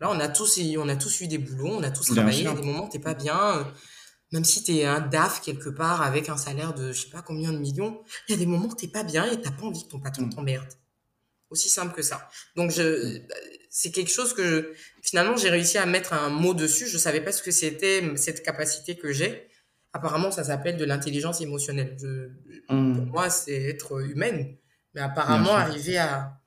[0.00, 2.54] là on a tous on a tous eu des boulots on a tous travaillé à
[2.54, 3.66] des moments t'es pas bien
[4.32, 7.22] même si tu es un DAF quelque part avec un salaire de je sais pas
[7.22, 9.64] combien de millions, il y a des moments où t'es pas bien et t'as pas
[9.64, 10.34] envie que ton patron mm.
[10.34, 10.68] t'emmerde.
[11.50, 12.28] Aussi simple que ça.
[12.56, 13.20] Donc je,
[13.70, 16.86] c'est quelque chose que finalement j'ai réussi à mettre un mot dessus.
[16.86, 19.48] Je savais pas ce que c'était cette capacité que j'ai.
[19.92, 21.96] Apparemment, ça s'appelle de l'intelligence émotionnelle.
[21.98, 22.28] Je,
[22.68, 22.96] mm.
[22.96, 24.56] Pour moi, c'est être humaine.
[24.94, 26.38] Mais apparemment, arriver à,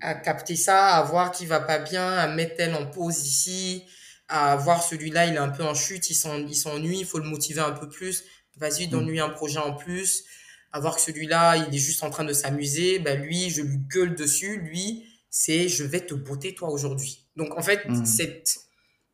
[0.00, 3.84] à capter ça, à voir qui va pas bien, à mettre elle en pause ici,
[4.28, 7.60] à voir celui-là, il est un peu en chute, il s'ennuie, il faut le motiver
[7.60, 8.24] un peu plus.
[8.56, 10.24] Vas-y, donne-lui un projet en plus.
[10.72, 12.98] À voir que celui-là, il est juste en train de s'amuser.
[12.98, 14.58] Ben lui, je lui gueule dessus.
[14.58, 17.26] Lui, c'est je vais te botter toi aujourd'hui.
[17.36, 18.06] Donc en fait, mmh.
[18.06, 18.44] c'est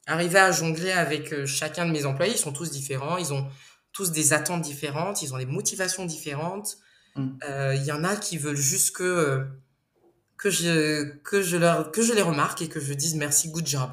[0.07, 2.35] arriver à jongler avec euh, chacun de mes employés.
[2.35, 3.19] Ils sont tous différents.
[3.19, 3.47] Ils ont
[3.93, 5.23] tous des attentes différentes.
[5.23, 6.79] Ils ont des motivations différentes.
[7.17, 7.29] Mmh.
[7.49, 9.45] Euh, il y en a qui veulent juste que euh,
[10.37, 13.67] que je que je leur que je les remarque et que je dise merci, good
[13.67, 13.91] job.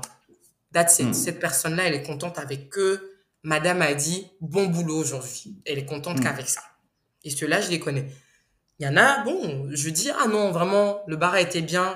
[0.76, 1.14] Hmm.
[1.14, 5.62] Cette personne-là, elle est contente avec que madame a dit bon boulot aujourd'hui.
[5.66, 6.24] Elle est contente hmm.
[6.24, 6.62] qu'avec ça.
[7.26, 8.08] Et ceux-là, je les connais.
[8.80, 11.96] Il y en a, bon, je dis, ah non, vraiment, le bar a été bien,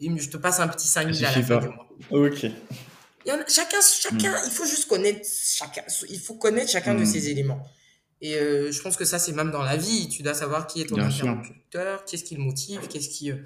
[0.00, 1.88] je te passe un petit 5 000 à la fin du mois.
[2.10, 2.42] Ok.
[2.42, 4.42] Il y en a, chacun, chacun, hmm.
[4.46, 7.62] il faut juste connaître chacun, il faut connaître chacun de ces éléments.
[8.22, 10.08] Et euh, je pense que ça, c'est même dans la vie.
[10.08, 13.36] Tu dois savoir qui est ton interlocuteur, qu'est-ce qui le motive, qu'est-ce qui, euh,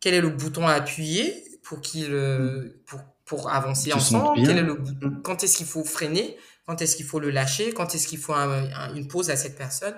[0.00, 4.62] quel est le bouton à appuyer pour qu'il, euh, pour pour avancer ensemble Quel est
[4.62, 4.76] le.
[5.22, 6.36] Quand est-ce qu'il faut freiner
[6.66, 9.94] Quand est-ce qu'il faut le lâcher Quand est-ce qu'il faut une pause à cette personne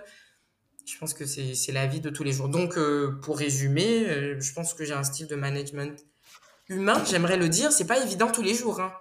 [0.90, 2.48] Je pense que c'est la vie de tous les jours.
[2.48, 6.02] Donc, euh, pour résumer, euh, je pense que j'ai un style de management
[6.70, 7.02] humain.
[7.04, 8.80] J'aimerais le dire, c'est pas évident tous les jours.
[8.80, 8.92] Hein.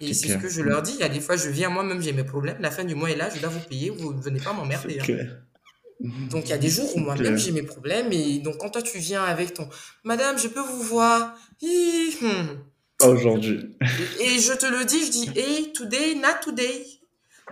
[0.00, 0.94] Et c'est ce que je leur dis.
[0.94, 2.56] Il y a des fois, je viens moi-même, j'ai mes problèmes.
[2.60, 3.90] La fin du mois est là, je dois vous payer.
[3.90, 5.00] Vous ne venez pas m'emmerder.
[5.00, 6.08] Hein.
[6.30, 8.10] Donc, il y a des jours où moi-même, j'ai mes problèmes.
[8.10, 9.68] Et donc, quand toi, tu viens avec ton
[10.04, 11.34] Madame, je peux vous voir?
[11.60, 13.06] Hmm.
[13.06, 13.76] Aujourd'hui.
[14.18, 16.86] Et je te le dis, je dis Hey, today, not today.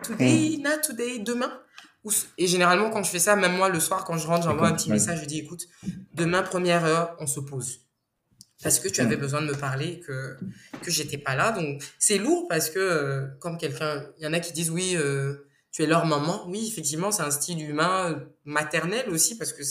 [0.03, 0.63] Today, hmm.
[0.63, 1.19] not today.
[1.19, 1.53] Demain.
[2.39, 4.73] Et généralement, quand je fais ça, même moi, le soir, quand je rentre, j'envoie un
[4.73, 5.21] petit message.
[5.21, 5.67] Je dis Écoute,
[6.15, 7.81] demain, première heure, on se pose.
[8.63, 10.37] Parce que tu avais besoin de me parler que
[10.83, 11.51] que j'étais pas là.
[11.53, 14.97] Donc c'est lourd parce que euh, comme quelqu'un il y en a qui disent oui
[14.97, 16.47] euh, tu es leur maman.
[16.47, 19.63] Oui effectivement c'est un style humain euh, maternel aussi parce que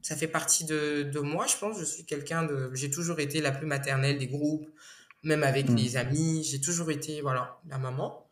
[0.00, 1.78] ça fait partie de, de moi je pense.
[1.78, 4.66] Je suis quelqu'un de j'ai toujours été la plus maternelle des groupes
[5.22, 5.76] même avec mm.
[5.76, 6.42] les amis.
[6.42, 8.23] J'ai toujours été voilà la maman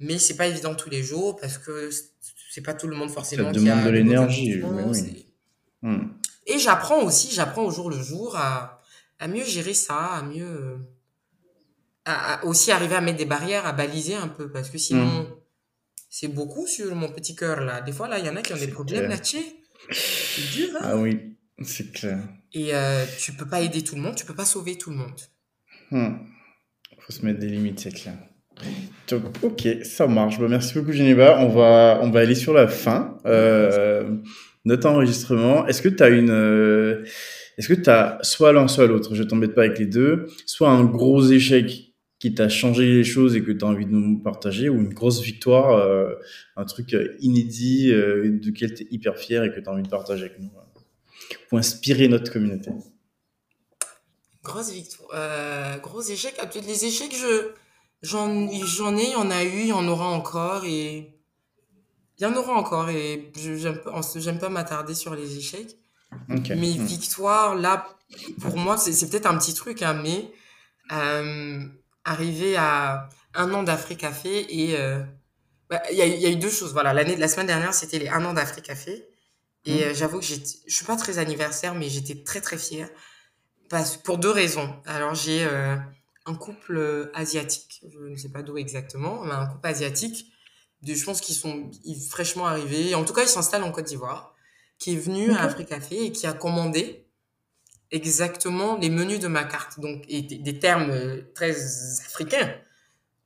[0.00, 1.90] mais c'est pas évident tous les jours parce que
[2.50, 5.26] c'est pas tout le monde forcément ça demande de l'énergie oui.
[5.82, 6.08] Mm.
[6.46, 8.82] Et j'apprends aussi, j'apprends au jour le jour à,
[9.18, 10.78] à mieux gérer ça, à mieux.
[12.06, 15.26] À, aussi arriver à mettre des barrières, à baliser un peu, parce que sinon, mm.
[16.08, 17.80] c'est beaucoup sur mon petit cœur là.
[17.82, 19.44] Des fois, là, il y en a qui ont des problèmes là-dessus.
[19.90, 22.18] C'est dur, hein Ah oui, c'est clair.
[22.52, 24.96] Et euh, tu peux pas aider tout le monde, tu peux pas sauver tout le
[24.96, 25.20] monde.
[25.92, 26.26] Il hmm.
[26.98, 28.16] faut se mettre des limites, c'est clair.
[29.42, 30.38] Ok, ça marche.
[30.38, 31.38] Bah, merci beaucoup, Geneva.
[31.40, 33.18] On va, on va aller sur la fin.
[33.26, 34.16] Euh,
[34.64, 35.66] notre enregistrement.
[35.66, 37.04] Est-ce que tu as une, euh,
[37.58, 37.90] est-ce que tu
[38.24, 42.34] soit l'un, soit l'autre, je t'embête pas avec les deux, soit un gros échec qui
[42.34, 45.22] t'a changé les choses et que tu as envie de nous partager, ou une grosse
[45.22, 46.14] victoire, euh,
[46.56, 49.82] un truc euh, inédit euh, duquel tu es hyper fier et que tu as envie
[49.82, 50.50] de partager avec nous,
[51.48, 52.70] pour inspirer notre communauté?
[54.42, 56.34] Grosse victoire, gros échec.
[56.40, 57.48] Ah, les échecs, je,
[58.02, 61.20] j'en, j'en ai, il y en a eu, il y en aura encore, et
[62.18, 65.76] il y en aura encore et j'aime pas m'attarder sur les échecs.
[66.28, 66.54] Okay.
[66.54, 66.84] Mais hmm.
[66.84, 67.86] victoire, là,
[68.40, 70.30] pour moi, c'est peut-être un petit truc, hein, mais
[70.92, 71.64] euh,
[72.04, 75.02] arriver à un an d'Afrique Café et euh,
[75.70, 76.72] bah, il y, a, y, a eu deux choses.
[76.72, 79.06] Voilà, l'année de la semaine dernière, c'était les un an d'Afrique Café
[79.64, 79.82] et hmm.
[79.82, 80.34] euh, j'avoue que je
[80.66, 82.88] suis pas très anniversaire, mais j'étais très très fière
[83.68, 84.74] parce pour deux raisons.
[84.84, 85.76] Alors j'ai euh,
[86.30, 90.32] un couple asiatique, je ne sais pas d'où exactement, mais un couple asiatique
[90.86, 91.70] je pense qu'ils sont
[92.08, 92.94] fraîchement arrivés.
[92.94, 94.34] En tout cas, ils s'installent en Côte d'Ivoire,
[94.78, 97.06] qui est venu à Afrique Café et qui a commandé
[97.90, 99.80] exactement les menus de ma carte.
[99.80, 101.54] Donc, et des, termes euh, très
[102.06, 102.54] africains.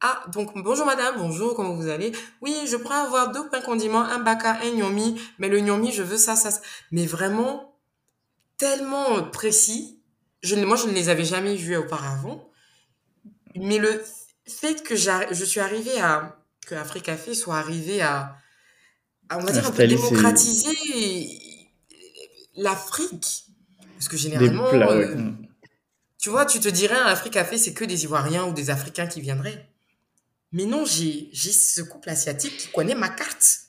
[0.00, 2.12] Ah, donc, bonjour madame, bonjour, comment vous allez?
[2.42, 6.02] Oui, je pourrais avoir deux pains condiments, un baka, un gnomi, mais le gnomi, je
[6.02, 6.60] veux ça, ça, ça.
[6.90, 7.78] Mais vraiment,
[8.56, 10.00] tellement précis.
[10.42, 12.50] Je, moi, je ne les avais jamais vus auparavant.
[13.56, 14.02] Mais le
[14.46, 16.36] fait que je suis arrivée à,
[16.66, 18.36] que Afrique Café soit arrivé à,
[19.30, 20.76] on va dire, un peu démocratiser
[22.56, 23.44] l'Afrique.
[23.94, 25.30] Parce que généralement, euh,
[26.18, 29.20] tu vois, tu te dirais, Afrique Café, c'est que des Ivoiriens ou des Africains qui
[29.20, 29.68] viendraient.
[30.52, 33.63] Mais non, j'ai ce couple asiatique qui connaît ma carte.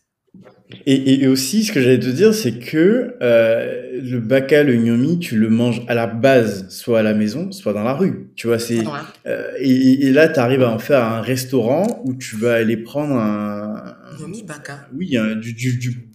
[0.87, 5.19] Et, et, aussi, ce que j'allais te dire, c'est que euh, le baka, le gnomi,
[5.19, 8.29] tu le manges à la base, soit à la maison, soit dans la rue.
[8.35, 8.83] Tu vois, c'est
[9.27, 12.77] euh, et, et, là, tu arrives à en faire un restaurant où tu vas aller
[12.77, 14.87] prendre un gnomi baka.
[14.93, 16.09] Oui, un, du du du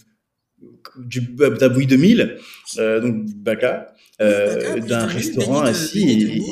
[1.07, 2.37] du, du 2000,
[2.79, 6.43] euh, donc baka, euh, d'un restaurant assis.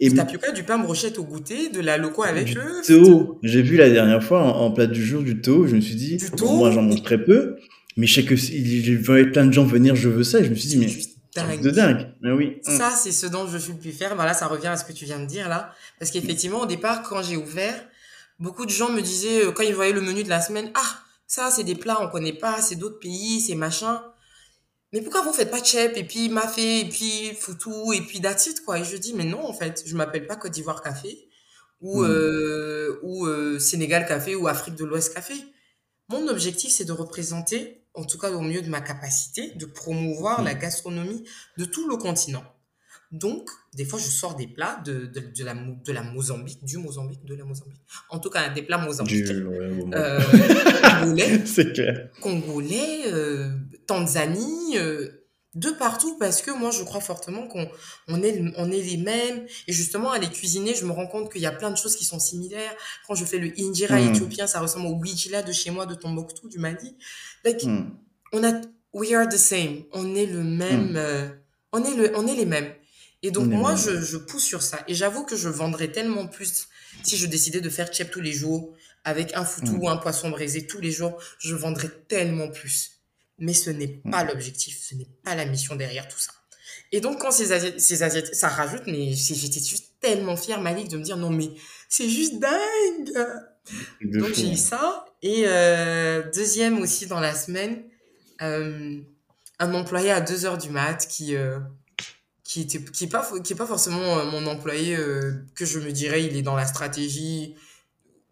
[0.00, 2.80] Et pas du pain brochette au goûter, de la loco avec eux.
[2.84, 5.94] Théo, j'ai vu la dernière fois en, plat du jour du taux, je me suis
[5.94, 7.56] dit, moi j'en mange très peu,
[7.96, 10.50] mais je sais que j'ai vu plein de gens venir, je veux ça, et je
[10.50, 10.88] me suis dit, mais
[11.34, 11.60] dingue.
[11.60, 12.06] de dingue.
[12.22, 12.58] Mais oui.
[12.62, 14.14] Ça, c'est ce dont je suis le plus fier.
[14.14, 15.72] Voilà, ça revient à ce que tu viens de dire là.
[15.98, 17.74] Parce qu'effectivement, au départ, quand j'ai ouvert,
[18.38, 20.98] beaucoup de gens me disaient, euh, quand ils voyaient le menu de la semaine, ah,
[21.26, 24.02] ça, c'est des plats, on connaît pas, c'est d'autres pays, c'est machin
[24.92, 28.54] mais pourquoi vous faites pas chep et puis mafé et puis foutou et puis datit
[28.64, 28.78] quoi?
[28.80, 31.28] Et je dis mais non en fait je m'appelle pas Côte d'Ivoire café
[31.80, 32.06] ou hmm.
[32.06, 35.34] euh, ou euh, Sénégal café ou Afrique de l'Ouest café
[36.08, 40.42] mon objectif c'est de représenter en tout cas au mieux de ma capacité de promouvoir
[40.42, 40.44] hmm.
[40.44, 41.24] la gastronomie
[41.56, 42.44] de tout le continent
[43.10, 46.78] donc, des fois, je sors des plats de, de, de, la, de la Mozambique, du
[46.78, 47.80] Mozambique, de la Mozambique.
[48.08, 49.34] En tout cas, des plats mozambicains.
[49.94, 50.20] euh,
[51.00, 51.44] congolais.
[51.44, 52.08] C'est clair.
[52.20, 53.50] Congolais, euh,
[53.88, 55.08] Tanzanie, euh,
[55.56, 57.68] de partout, parce que moi, je crois fortement qu'on
[58.06, 59.44] on est, on est les mêmes.
[59.66, 61.96] Et justement, à les cuisiner, je me rends compte qu'il y a plein de choses
[61.96, 62.74] qui sont similaires.
[63.08, 64.10] Quand je fais le injera mm.
[64.10, 66.96] éthiopien, ça ressemble au wijila de chez moi, de Tombouctou, du Mali.
[67.44, 67.90] Like, mm.
[68.34, 68.60] on a,
[68.92, 69.82] we are the same.
[69.90, 70.96] On est le même, mm.
[70.96, 71.28] euh,
[71.72, 72.72] on est le, on est les mêmes.
[73.22, 74.82] Et donc, moi, je, je, pousse sur ça.
[74.88, 76.68] Et j'avoue que je vendrais tellement plus
[77.02, 78.74] si je décidais de faire chep tous les jours
[79.04, 79.82] avec un foutou mm.
[79.82, 81.20] ou un poisson braisé tous les jours.
[81.38, 83.02] Je vendrais tellement plus.
[83.38, 84.10] Mais ce n'est mm.
[84.10, 84.78] pas l'objectif.
[84.80, 86.32] Ce n'est pas la mission derrière tout ça.
[86.92, 90.96] Et donc, quand ces Asiatiques, ces ça rajoute, mais j'étais juste tellement fière, Malik, de
[90.96, 91.50] me dire non, mais
[91.88, 93.12] c'est juste dingue.
[94.00, 95.04] Donc j'ai eu ça.
[95.22, 97.84] Et euh, deuxième aussi dans la semaine,
[98.42, 98.98] euh,
[99.58, 101.58] un employé à 2 heures du mat qui euh,
[102.50, 104.96] qui était qui est pas qui est pas forcément mon employé
[105.54, 107.54] que je me dirais il est dans la stratégie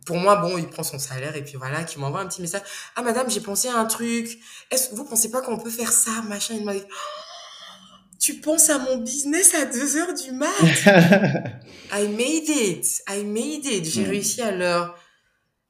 [0.09, 2.63] pour moi, bon, il prend son salaire et puis voilà, qui m'envoie un petit message.
[2.97, 4.39] Ah, madame, j'ai pensé à un truc.
[4.71, 6.55] Est-ce que vous pensez pas qu'on peut faire ça, machin?
[6.55, 10.49] Il m'a dit, oh, tu penses à mon business à 2 heures du mat?
[11.93, 13.03] I made it.
[13.07, 13.85] I made it.
[13.85, 14.99] J'ai réussi à leur,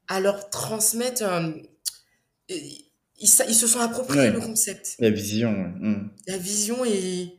[0.07, 1.21] à leur transmettre
[2.47, 2.85] ils,
[3.19, 4.95] ils, se sont appropriés le concept.
[4.99, 5.51] La vision.
[5.51, 6.11] Mm.
[6.27, 7.38] La vision et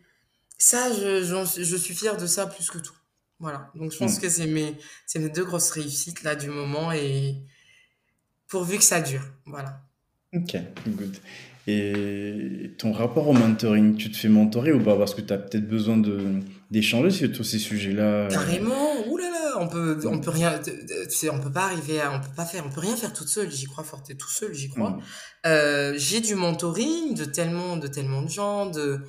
[0.61, 1.25] ça, je,
[1.63, 2.95] je suis fier de ça plus que tout.
[3.41, 3.71] Voilà.
[3.75, 4.21] Donc, je pense mm.
[4.21, 4.77] que c'est mes,
[5.07, 7.37] c'est mes deux grosses réussites là du moment et
[8.47, 9.25] pourvu que ça dure.
[9.47, 9.81] Voilà.
[10.35, 10.57] Ok,
[10.87, 11.17] good.
[11.67, 14.97] Et ton rapport au mentoring, tu te fais mentorer ou pas?
[14.97, 18.03] Parce que tu as peut-être besoin de, d'échanger sur tous ces sujets-là.
[18.03, 18.29] Euh.
[18.29, 20.61] Carrément, oulala, on peut, on peut rien,
[21.33, 23.51] on peut pas arriver à, on peut pas faire, on peut rien faire toute seule,
[23.51, 24.91] j'y crois fort, tout seul, j'y crois.
[24.91, 25.03] Mm.
[25.47, 29.01] Euh, j'ai du mentoring de tellement, de tellement de gens, de,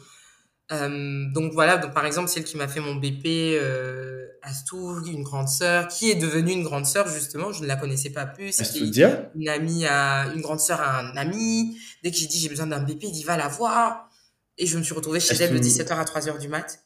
[0.72, 5.24] euh, donc voilà, donc par exemple celle qui m'a fait mon BP, euh, Astou, une
[5.24, 8.60] grande sœur, qui est devenue une grande sœur justement, je ne la connaissais pas plus.
[8.60, 11.78] Astoudia Une amie à, une grande sœur à un ami.
[12.04, 14.10] Dès que j'ai dit j'ai besoin d'un BP, il dit va la voir.
[14.58, 16.80] Et je me suis retrouvée chez elle de 17h à 3h du mat.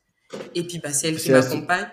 [0.56, 1.88] Et puis bah c'est elle qui m'accompagne.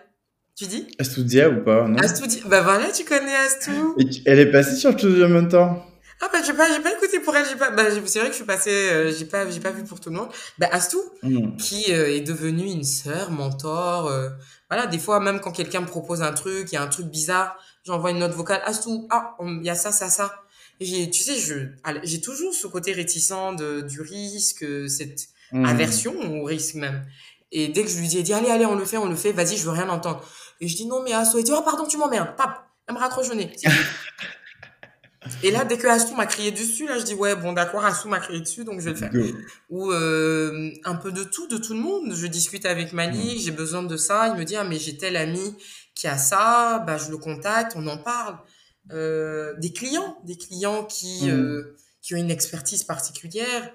[0.56, 0.86] Tu dis?
[0.98, 1.98] Astoudia ou pas non?
[1.98, 3.96] Astoudia, bah voilà, tu connais Astou.
[4.26, 5.84] elle est passée sur en même temps.
[6.24, 8.32] Ah bah j'ai pas j'ai pas écouté pour elle, j'ai pas bah, c'est vrai que
[8.32, 10.28] je suis passée euh, j'ai pas j'ai pas vu pour tout le monde.
[10.56, 11.56] Bah Astou mm.
[11.56, 14.28] qui euh, est devenue une sœur, mentor euh,
[14.70, 17.06] voilà, des fois même quand quelqu'un me propose un truc, il y a un truc
[17.06, 20.44] bizarre, j'envoie une note vocale Astou, ah il y a ça ça ça.
[20.80, 21.54] J'ai tu sais je
[22.04, 25.64] j'ai toujours ce côté réticent de du risque, cette mm.
[25.64, 27.04] aversion au risque même.
[27.50, 29.32] Et dès que je lui ai dit allez allez on le fait, on le fait,
[29.32, 30.22] vas-y, je veux rien entendre.
[30.60, 32.36] Et je dis non mais Astou, et dit oh pardon, tu m'emmerdes.
[32.36, 33.50] Pap, elle me raccroche au nez.
[35.42, 38.08] Et là, dès que Assou m'a crié dessus, là, je dis ouais, bon, d'accord, Assou
[38.08, 39.12] m'a crié dessus, donc je vais le faire.
[39.70, 42.14] Ou euh, un peu de tout, de tout le monde.
[42.14, 44.28] Je discute avec Malik, j'ai besoin de ça.
[44.28, 45.56] Il me dit ah mais j'ai tel ami
[45.94, 48.38] qui a ça, bah je le contacte, on en parle.
[48.90, 51.30] Euh, des clients, des clients qui mm.
[51.30, 53.72] euh, qui ont une expertise particulière,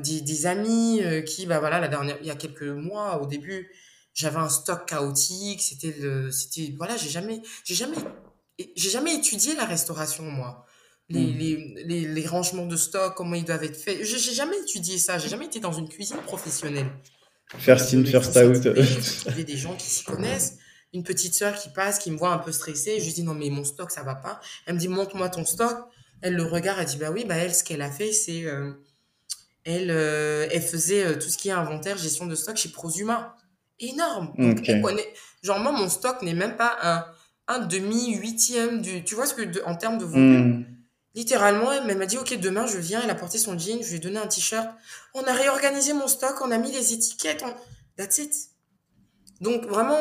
[0.00, 3.70] des, des amis qui bah voilà la dernière, il y a quelques mois au début,
[4.14, 7.96] j'avais un stock chaotique, c'était le, c'était voilà, j'ai jamais, j'ai jamais
[8.76, 10.66] j'ai jamais étudié la restauration, moi.
[11.08, 11.38] Les, hmm.
[11.38, 14.04] les, les, les, rangements de stock, comment ils doivent être faits.
[14.04, 15.18] J'ai jamais étudié ça.
[15.18, 16.86] J'ai jamais été dans une cuisine professionnelle.
[17.58, 18.64] First in, first out.
[19.36, 20.58] Il des gens qui s'y connaissent.
[20.92, 23.00] Une petite sœur qui passe, qui me voit un peu stressée.
[23.00, 24.40] Je lui dis non, mais mon stock, ça va pas.
[24.66, 25.76] Elle me dit montre-moi ton stock.
[26.22, 28.44] Elle le regarde, elle dit bah oui, bah elle, ce qu'elle a fait, c'est.
[28.44, 28.72] Euh,
[29.64, 33.36] elle, euh, elle faisait euh, tout ce qui est inventaire, gestion de stock chez Prosuma.
[33.78, 34.32] Énorme.
[34.36, 35.08] Donc, elle connaît.
[35.42, 37.04] Genre, moi, mon stock n'est même pas un
[37.50, 39.04] un demi-huitième du.
[39.04, 40.60] Tu vois ce que, en termes de volume?
[40.60, 40.64] Hmm.
[41.16, 43.00] Littéralement, elle m'a dit, OK, demain, je viens.
[43.02, 44.68] Elle a porté son jean, je lui ai donné un t-shirt.
[45.14, 47.42] On a réorganisé mon stock, on a mis les étiquettes.
[47.44, 47.52] On...
[47.96, 48.32] That's it.
[49.40, 49.98] Donc, vraiment,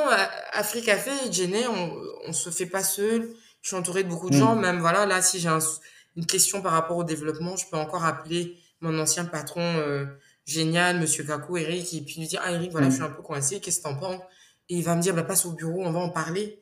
[0.52, 1.98] Afrique Café Jenny, on,
[2.28, 3.28] on se fait pas seul.
[3.62, 4.56] Je suis entourée de beaucoup de gens.
[4.56, 4.62] Hmm.
[4.62, 5.50] Même, voilà, là, si j'ai
[6.16, 10.06] une question par rapport au développement, je peux encore appeler mon ancien patron euh,
[10.46, 12.92] génial, monsieur Kakou, Eric, et puis lui dire, ah, Eric, voilà, hmm.
[12.92, 14.22] je suis un peu coincé, qu'est-ce que t'en penses?
[14.70, 16.59] Et il va me dire, bah, passe au bureau, on va en parler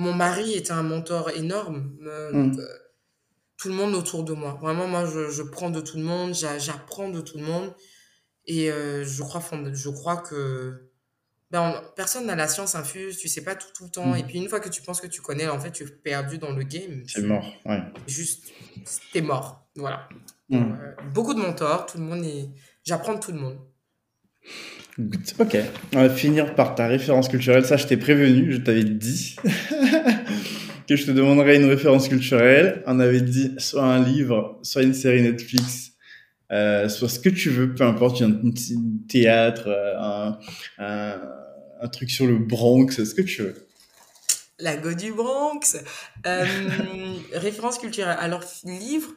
[0.00, 1.94] mon mari était un mentor énorme.
[2.06, 2.58] Euh, mm.
[2.58, 2.66] euh,
[3.58, 4.58] tout le monde autour de moi.
[4.60, 7.74] Vraiment, moi, je, prends de tout le monde, j'apprends de tout le monde.
[8.46, 9.42] Et euh, je, crois,
[9.74, 10.90] je crois que
[11.50, 14.06] ben, personne n'a la science infuse, tu sais pas tout, tout le temps.
[14.06, 14.16] Mm.
[14.16, 16.38] Et puis, une fois que tu penses que tu connais, en fait, tu es perdu
[16.38, 17.02] dans le game.
[17.06, 17.82] C'est mort, ouais.
[18.06, 18.48] Juste,
[19.12, 19.68] t'es mort.
[19.76, 20.08] Voilà.
[20.48, 20.72] Mm.
[21.12, 22.48] beaucoup de mentors, tout le monde est.
[22.84, 23.58] J'apprends de tout le monde.
[25.38, 25.56] Ok,
[25.94, 27.64] on va finir par ta référence culturelle.
[27.64, 29.36] Ça, je t'ai prévenu, je t'avais dit
[30.88, 32.82] que je te demanderais une référence culturelle.
[32.86, 35.92] On avait dit soit un livre, soit une série Netflix,
[36.52, 38.32] euh, soit ce que tu veux, peu importe, un,
[39.08, 40.32] théâtre, euh,
[40.78, 41.20] un,
[41.80, 43.54] un, truc sur le Bronx, ce que tu veux.
[44.58, 45.78] La go du Bronx.
[46.26, 46.44] Euh,
[47.34, 48.16] référence culturelle.
[48.20, 49.10] Alors, livre,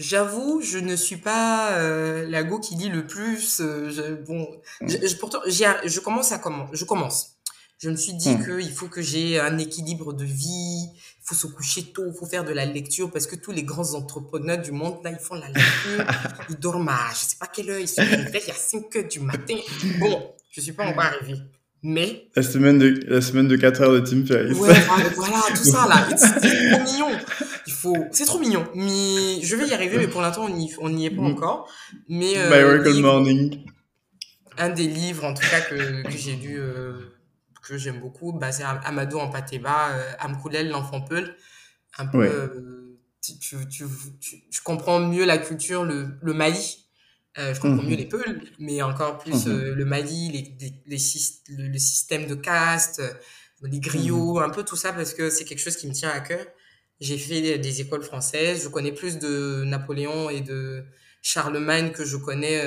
[0.00, 3.60] J'avoue, je ne suis pas euh, la go qui lit le plus.
[3.60, 4.48] Euh, je, bon,
[4.80, 7.36] je, pourtant, je commence à comment Je commence.
[7.76, 8.44] Je me suis dit hmm.
[8.44, 10.86] qu'il faut que j'ai un équilibre de vie.
[10.86, 12.04] Il faut se coucher tôt.
[12.06, 15.10] Il faut faire de la lecture parce que tous les grands entrepreneurs du monde là,
[15.10, 16.06] ils font la lecture.
[16.48, 17.78] ils dorment à je sais pas quelle heure.
[17.78, 19.56] Ils sont réveillés à 5 heures du matin.
[19.98, 21.42] Bon, je suis pas encore arrivée.
[21.82, 22.28] Mais.
[22.36, 24.58] La semaine de, la semaine de 4 heures de Tim Ferriss.
[24.58, 24.74] Ouais,
[25.16, 26.06] voilà, tout ça, là.
[26.16, 27.08] C'est trop mignon.
[27.66, 28.66] Il faut, c'est trop mignon.
[28.74, 31.26] Mais, je vais y arriver, mais pour l'instant, on n'y on y est pas mm.
[31.26, 31.70] encore.
[32.08, 33.64] Mais, euh, Miracle Morning.
[34.58, 36.92] Un des livres, en tout cas, que, que j'ai lu, euh,
[37.66, 41.34] que j'aime beaucoup, bah, c'est Amadou en Pateba, euh, Amkoulel, l'enfant Peul.
[41.98, 43.38] Un peu, euh, tu,
[43.68, 43.86] tu,
[44.20, 46.89] tu, comprends mieux la culture, le, le Mali.
[47.38, 47.96] Euh, je comprends mieux mhm.
[47.96, 49.52] les Peuls, mais encore plus mhm.
[49.52, 53.02] euh, le Mali, les, les, les, le, système de caste,
[53.62, 54.42] les griots, mhm.
[54.42, 56.44] un peu tout ça, parce que c'est quelque chose qui me tient à cœur.
[57.00, 60.84] J'ai fait des écoles françaises, je connais plus de Napoléon et de
[61.22, 62.62] Charlemagne que je connais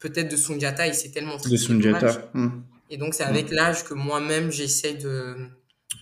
[0.00, 2.32] peut-être de Sundiata, il s'est tellement De Sundiata.
[2.90, 5.36] Et donc, c'est avec l'âge que moi-même, j'essaie de,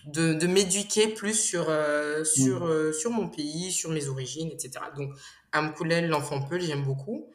[0.07, 4.71] de, de m'éduquer plus sur, euh, sur, euh, sur mon pays, sur mes origines, etc.
[4.97, 5.11] Donc,
[5.51, 7.27] Amkoulel, l'enfant Peul, j'aime beaucoup.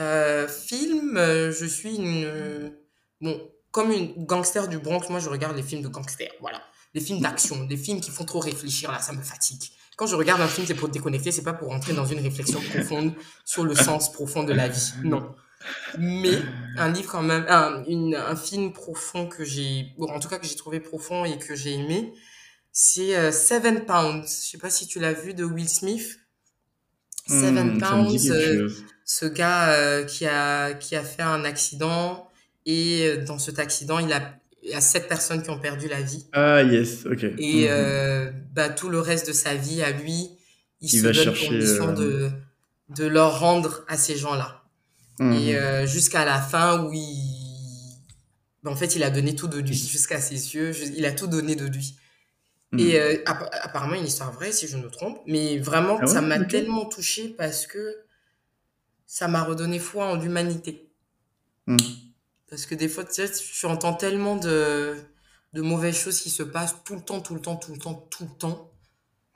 [0.00, 2.72] Euh, film, je suis une.
[3.20, 3.40] Bon,
[3.70, 6.32] comme une gangster du Bronx, moi, je regarde les films de gangsters.
[6.40, 6.62] Voilà.
[6.94, 9.62] Les films d'action, les films qui font trop réfléchir, là, ça me fatigue.
[9.96, 12.60] Quand je regarde un film, c'est pour déconnecter, c'est pas pour entrer dans une réflexion
[12.60, 13.12] profonde
[13.44, 14.92] sur le sens profond de la vie.
[15.04, 15.34] Non.
[15.98, 16.38] Mais
[16.78, 20.46] un livre quand même, un, une, un film profond que j'ai, en tout cas que
[20.46, 22.14] j'ai trouvé profond et que j'ai aimé,
[22.72, 24.42] c'est euh, Seven Pounds.
[24.44, 26.18] Je sais pas si tu l'as vu de Will Smith.
[27.28, 28.68] Seven hmm, Pounds, euh,
[29.04, 32.28] ce gars euh, qui a qui a fait un accident
[32.66, 36.02] et dans cet accident il a il y a sept personnes qui ont perdu la
[36.02, 36.26] vie.
[36.32, 37.24] Ah yes, ok.
[37.38, 37.68] Et
[38.52, 40.28] bah tout le reste de sa vie à lui,
[40.82, 42.30] il, se va donne chercher, mission de
[42.90, 44.60] de leur rendre à ces gens-là.
[45.20, 45.48] Et mhm.
[45.54, 47.98] euh, jusqu'à la fin où il...
[48.62, 51.26] Ben, en fait, il a donné tout de lui, jusqu'à ses yeux, il a tout
[51.26, 51.96] donné de lui.
[52.72, 52.80] Mhm.
[52.80, 55.18] Et euh, apparemment, une histoire vraie, si je ne me trompe.
[55.26, 57.96] Mais vraiment, ah ça m'a tellement touché parce que
[59.10, 60.88] ça m'a redonné foi en l'humanité.
[61.66, 61.78] Mhm.
[62.48, 64.94] Parce que des fois, tu sais, tu entends tellement de,
[65.52, 68.06] de mauvaises choses qui se passent tout le temps, tout le temps, tout le temps,
[68.08, 68.70] tout le temps.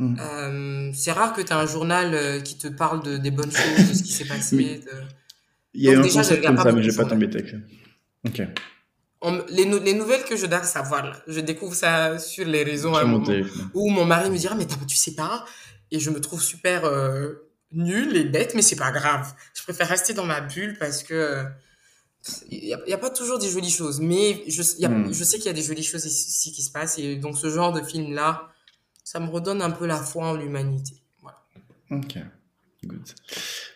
[0.01, 3.89] Euh, c'est rare que tu as un journal qui te parle de, des bonnes choses,
[3.89, 4.79] de ce qui s'est passé.
[4.79, 4.91] De...
[5.73, 7.55] Il y a un concept comme ça, mais j'ai pas tombé avec
[8.27, 8.43] Ok.
[9.51, 13.23] les, les, nouvelles que je dois savoir, je découvre ça sur les réseaux hein,
[13.75, 15.45] où mon mari me dira mais tu sais pas?
[15.91, 17.44] Et je me trouve super euh,
[17.75, 19.35] nulle et bête mais c'est pas grave.
[19.55, 21.45] Je préfère rester dans ma bulle parce que
[22.51, 25.13] il n'y a, pas toujours des jolies choses mais je, hmm.
[25.13, 27.51] je sais qu'il y a des jolies choses ici qui se passent et donc ce
[27.51, 28.49] genre de film là
[29.05, 30.95] ça me redonne un peu la foi en l'humanité.
[31.21, 31.39] Voilà.
[31.91, 32.19] Ok.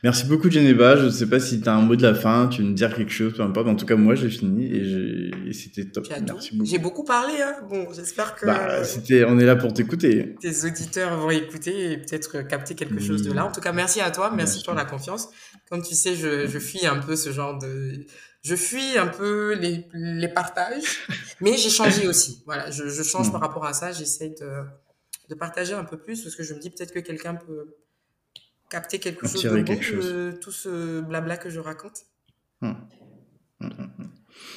[0.02, 0.96] Merci beaucoup, Geneva.
[0.96, 2.74] Je ne sais pas si tu as un mot de la fin, tu veux me
[2.74, 3.68] dire quelque chose, peu importe.
[3.68, 6.06] En tout cas, moi, j'ai fini et, c'était top.
[6.08, 6.70] Merci beaucoup.
[6.70, 7.34] J'ai beaucoup parlé.
[7.40, 7.56] Hein.
[7.68, 8.46] Bon, j'espère que.
[8.46, 8.82] Bah.
[9.28, 10.36] On est là pour t'écouter.
[10.40, 13.44] Tes auditeurs vont écouter et peut-être capter quelque chose de là.
[13.44, 14.32] En tout cas, merci à toi.
[14.34, 15.28] Merci, pour la confiance.
[15.70, 18.06] Comme tu sais, je, je fuis un peu ce genre de.
[18.42, 21.00] Je fuis un peu les, les partages,
[21.40, 22.42] mais j'ai changé aussi.
[22.46, 23.32] Voilà, je, je change mm.
[23.32, 23.90] par rapport à ça.
[23.90, 24.62] J'essaie de,
[25.28, 27.74] de partager un peu plus parce que je me dis peut-être que quelqu'un peut
[28.70, 32.04] capter quelque chose de tout ce blabla que je raconte.
[32.62, 32.76] Hum.
[33.60, 34.08] Hum, hum,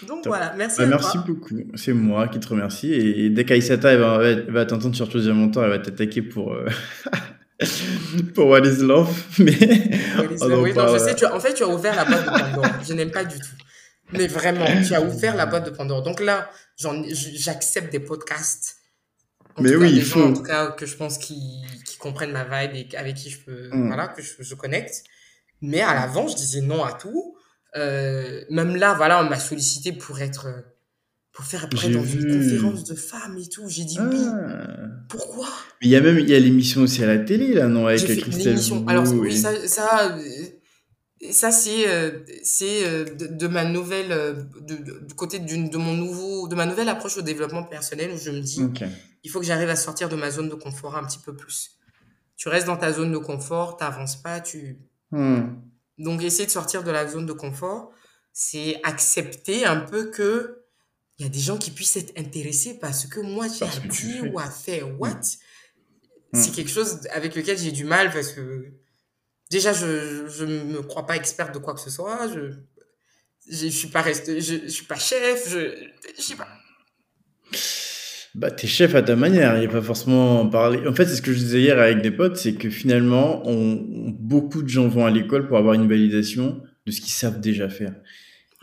[0.08, 1.56] Donc voilà, merci bah, Merci beaucoup.
[1.76, 2.94] C'est moi qui te remercie.
[2.94, 6.54] Et, dès qu'Aïsata va, va t'entendre sur Chose Montant, elle va t'attaquer pour...
[6.54, 6.68] Euh...
[8.36, 9.58] pour What is Love, mais...
[10.40, 12.72] oui, non, je sais, tu as, en fait, tu as ouvert la boîte de Pandore.
[12.88, 13.56] je n'aime pas du tout.
[14.14, 16.04] Mais vraiment, tu as ouvert la boîte de Pandore.
[16.04, 18.82] Donc là, j'accepte des podcasts
[19.60, 20.24] mais oui, il faut.
[20.24, 21.62] en tout cas, que je pense qui
[22.02, 23.88] comprennent ma vibe et avec qui je peux, mm.
[23.88, 25.04] voilà, que je, je connecte.
[25.62, 27.36] Mais à l'avant, je disais non à tout.
[27.78, 30.48] Euh, même là, voilà, on m'a sollicité pour être,
[31.32, 33.70] pour faire après dans une conférence de femmes et tout.
[33.70, 34.20] J'ai dit oui.
[34.20, 34.68] Ah.
[35.08, 35.48] Pourquoi
[35.82, 38.04] Il y a même, il y a l'émission aussi à la télé, là, non, avec
[38.04, 38.58] Christelle
[38.88, 40.18] Alors, oui, ça, ça,
[41.30, 45.78] ça c'est euh, c'est euh, de, de, ma nouvelle euh, de, du côté d'une de
[45.78, 48.62] mon nouveau de ma nouvelle approche au développement personnel où je me dis
[49.24, 51.78] il faut que j'arrive à sortir de ma zone de confort un petit peu plus
[52.42, 54.80] tu restes dans ta zone de confort t'avances pas tu
[55.12, 55.42] hmm.
[56.00, 57.92] donc essayer de sortir de la zone de confort
[58.34, 60.58] c'est accepter un peu que
[61.20, 63.88] il y a des gens qui puissent être intéressés par ce que moi j'ai à
[63.88, 65.22] dire ou à faire what?
[66.34, 66.42] Hmm.
[66.42, 68.74] c'est quelque chose avec lequel j'ai du mal parce que
[69.52, 72.28] déjà, je ne me crois pas experte de quoi que ce soit.
[72.34, 72.54] Je
[73.50, 75.50] je suis pas resté, je, je suis pas chef.
[75.50, 76.48] Je je sais pas.
[78.34, 80.88] Bah, t'es chef à ta manière, il n'y a pas forcément parler.
[80.88, 83.78] En fait, c'est ce que je disais hier avec des potes, c'est que finalement, on,
[84.18, 87.68] beaucoup de gens vont à l'école pour avoir une validation de ce qu'ils savent déjà
[87.68, 87.94] faire.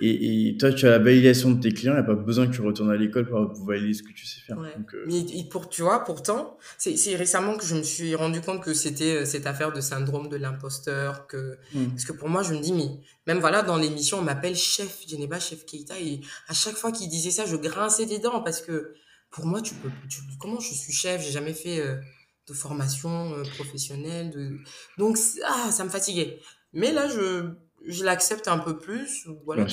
[0.01, 2.47] Et, et, toi, tu as la validation de tes clients, il n'y a pas besoin
[2.47, 4.57] que tu retournes à l'école pour, valider ce que tu sais faire.
[4.57, 5.05] Donc, euh...
[5.09, 9.17] Mais pour, tu vois, pourtant, c'est récemment que je me suis rendu compte que c'était
[9.17, 11.27] euh, cette affaire de syndrome de l'imposteur.
[11.27, 11.89] que hmm.
[11.89, 12.89] Parce que pour moi, je me dis, mais
[13.27, 17.09] même voilà, dans l'émission, on m'appelle chef Geneva, chef Keita, et à chaque fois qu'il
[17.09, 18.95] disait ça, je grinçais des dents parce que
[19.31, 22.01] pour moi, tu peux, tu, comment je suis chef, j'ai jamais fait euh,
[22.47, 24.31] de formation euh, professionnelle.
[24.31, 24.59] De...
[24.97, 26.41] Donc, ah, ça me fatiguait.
[26.73, 27.55] Mais là, je
[27.87, 29.27] je l'accepte un peu plus.
[29.45, 29.67] Voilà,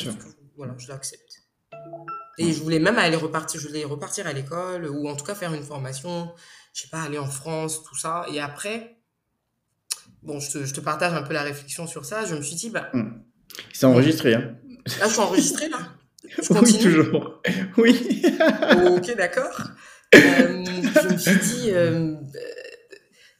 [0.55, 1.43] voilà je l'accepte.
[2.37, 5.35] Et je voulais même aller repartir, je voulais repartir à l'école ou en tout cas
[5.35, 6.33] faire une formation,
[6.73, 8.25] je sais pas, aller en France, tout ça.
[8.31, 8.97] Et après,
[10.21, 12.25] bon, je te, je te partage un peu la réflexion sur ça.
[12.25, 12.89] Je me suis dit, bah.
[12.93, 13.21] Hmm.
[13.71, 14.57] C'est enregistré, hein.
[15.01, 15.94] Ah, je suis enregistré là
[16.29, 17.41] je Oui, toujours.
[17.77, 18.21] Oui.
[18.97, 19.61] ok, d'accord.
[20.13, 22.15] Euh, je me suis dit, euh,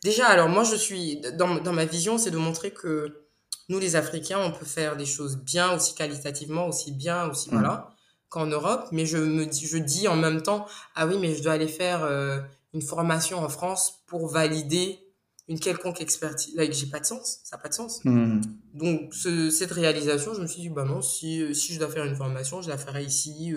[0.03, 3.25] déjà, alors moi, je suis, dans, dans ma vision, c'est de montrer que
[3.69, 7.53] nous, les Africains, on peut faire des choses bien, aussi qualitativement, aussi bien, aussi, hmm.
[7.53, 7.95] voilà,
[8.29, 8.87] qu'en Europe.
[8.91, 11.67] Mais je me dis, je dis en même temps, ah oui, mais je dois aller
[11.67, 12.39] faire euh,
[12.73, 14.99] une formation en France pour valider
[15.47, 16.55] une quelconque expertise.
[16.55, 18.01] Là, j'ai pas de sens, ça n'a pas de sens.
[18.03, 18.41] Hmm.
[18.73, 22.15] Donc, cette réalisation, je me suis dit, bah non, si, si je dois faire une
[22.15, 23.53] formation, je la ferai ici,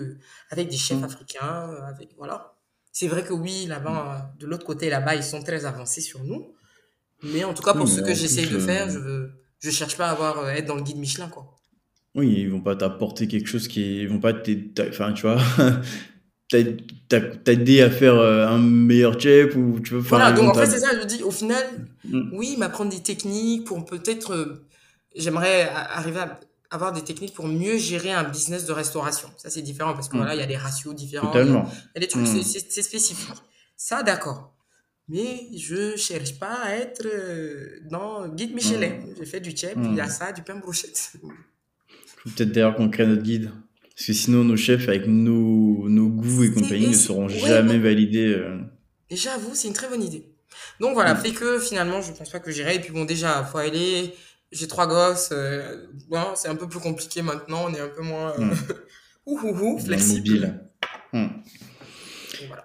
[0.51, 1.05] avec des chefs hmm.
[1.05, 2.55] africains, avec, voilà.
[2.91, 6.53] C'est vrai que oui, là-bas, de l'autre côté, là-bas, ils sont très avancés sur nous.
[7.23, 10.07] Mais en tout cas, pour ce que j'essaie de faire, je veux, je cherche pas
[10.07, 11.59] à avoir, euh, être dans le guide Michelin, quoi.
[12.15, 14.33] Oui, ils vont pas t'apporter quelque chose qui, ils vont pas
[14.87, 15.39] enfin, tu vois,
[16.49, 20.17] t'aider à faire euh, un meilleur chef ou tu veux faire.
[20.17, 21.63] Voilà, donc en fait, c'est ça, je dis, au final,
[22.05, 22.31] mm.
[22.33, 24.65] oui, m'apprendre des techniques pour peut-être, euh,
[25.15, 26.39] j'aimerais arriver à
[26.71, 29.29] avoir des techniques pour mieux gérer un business de restauration.
[29.37, 30.19] Ça, c'est différent parce que mm.
[30.19, 31.27] voilà, il y a des ratios différents.
[31.27, 31.69] Totalement.
[31.95, 32.41] Il y a des trucs, mm.
[32.43, 33.35] c'est spécifique.
[33.75, 34.53] Ça, d'accord.
[35.07, 38.99] Mais je cherche pas à être euh, dans guide Michelin.
[39.17, 41.13] J'ai fait du chef, il y a ça, du pain brochette.
[42.23, 43.51] Peut-être d'ailleurs qu'on crée notre guide.
[43.99, 48.33] Parce que sinon, nos chefs, avec nos, nos goûts et compagnie, ne seront jamais validés.
[48.33, 48.57] Euh.
[49.11, 50.23] J'avoue, c'est une très bonne idée.
[50.79, 52.75] Donc voilà, fait que finalement, je pense pas que j'irai.
[52.75, 54.13] Et puis bon, déjà, faut aller
[54.53, 55.31] j'ai trois gosses.
[55.33, 57.65] Euh, bon, c'est un peu plus compliqué maintenant.
[57.67, 58.33] On est un peu moins
[59.27, 60.61] euh, flexible.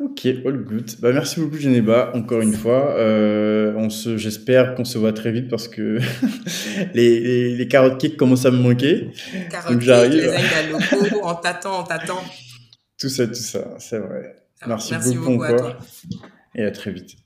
[0.00, 0.90] Ok, all good.
[1.00, 2.94] Bah, merci beaucoup, Geneba, encore une fois.
[2.96, 5.98] Euh, on se, j'espère qu'on se voit très vite parce que
[6.94, 9.10] les, les, les, carottes cakes commencent à me manquer.
[9.50, 12.22] Carottes cakes, les locaux, on t'attend, on t'attend.
[12.98, 14.36] Tout ça, tout ça, c'est vrai.
[14.66, 15.76] merci, beaucoup, beaucoup, encore.
[16.54, 17.16] Et à très vite.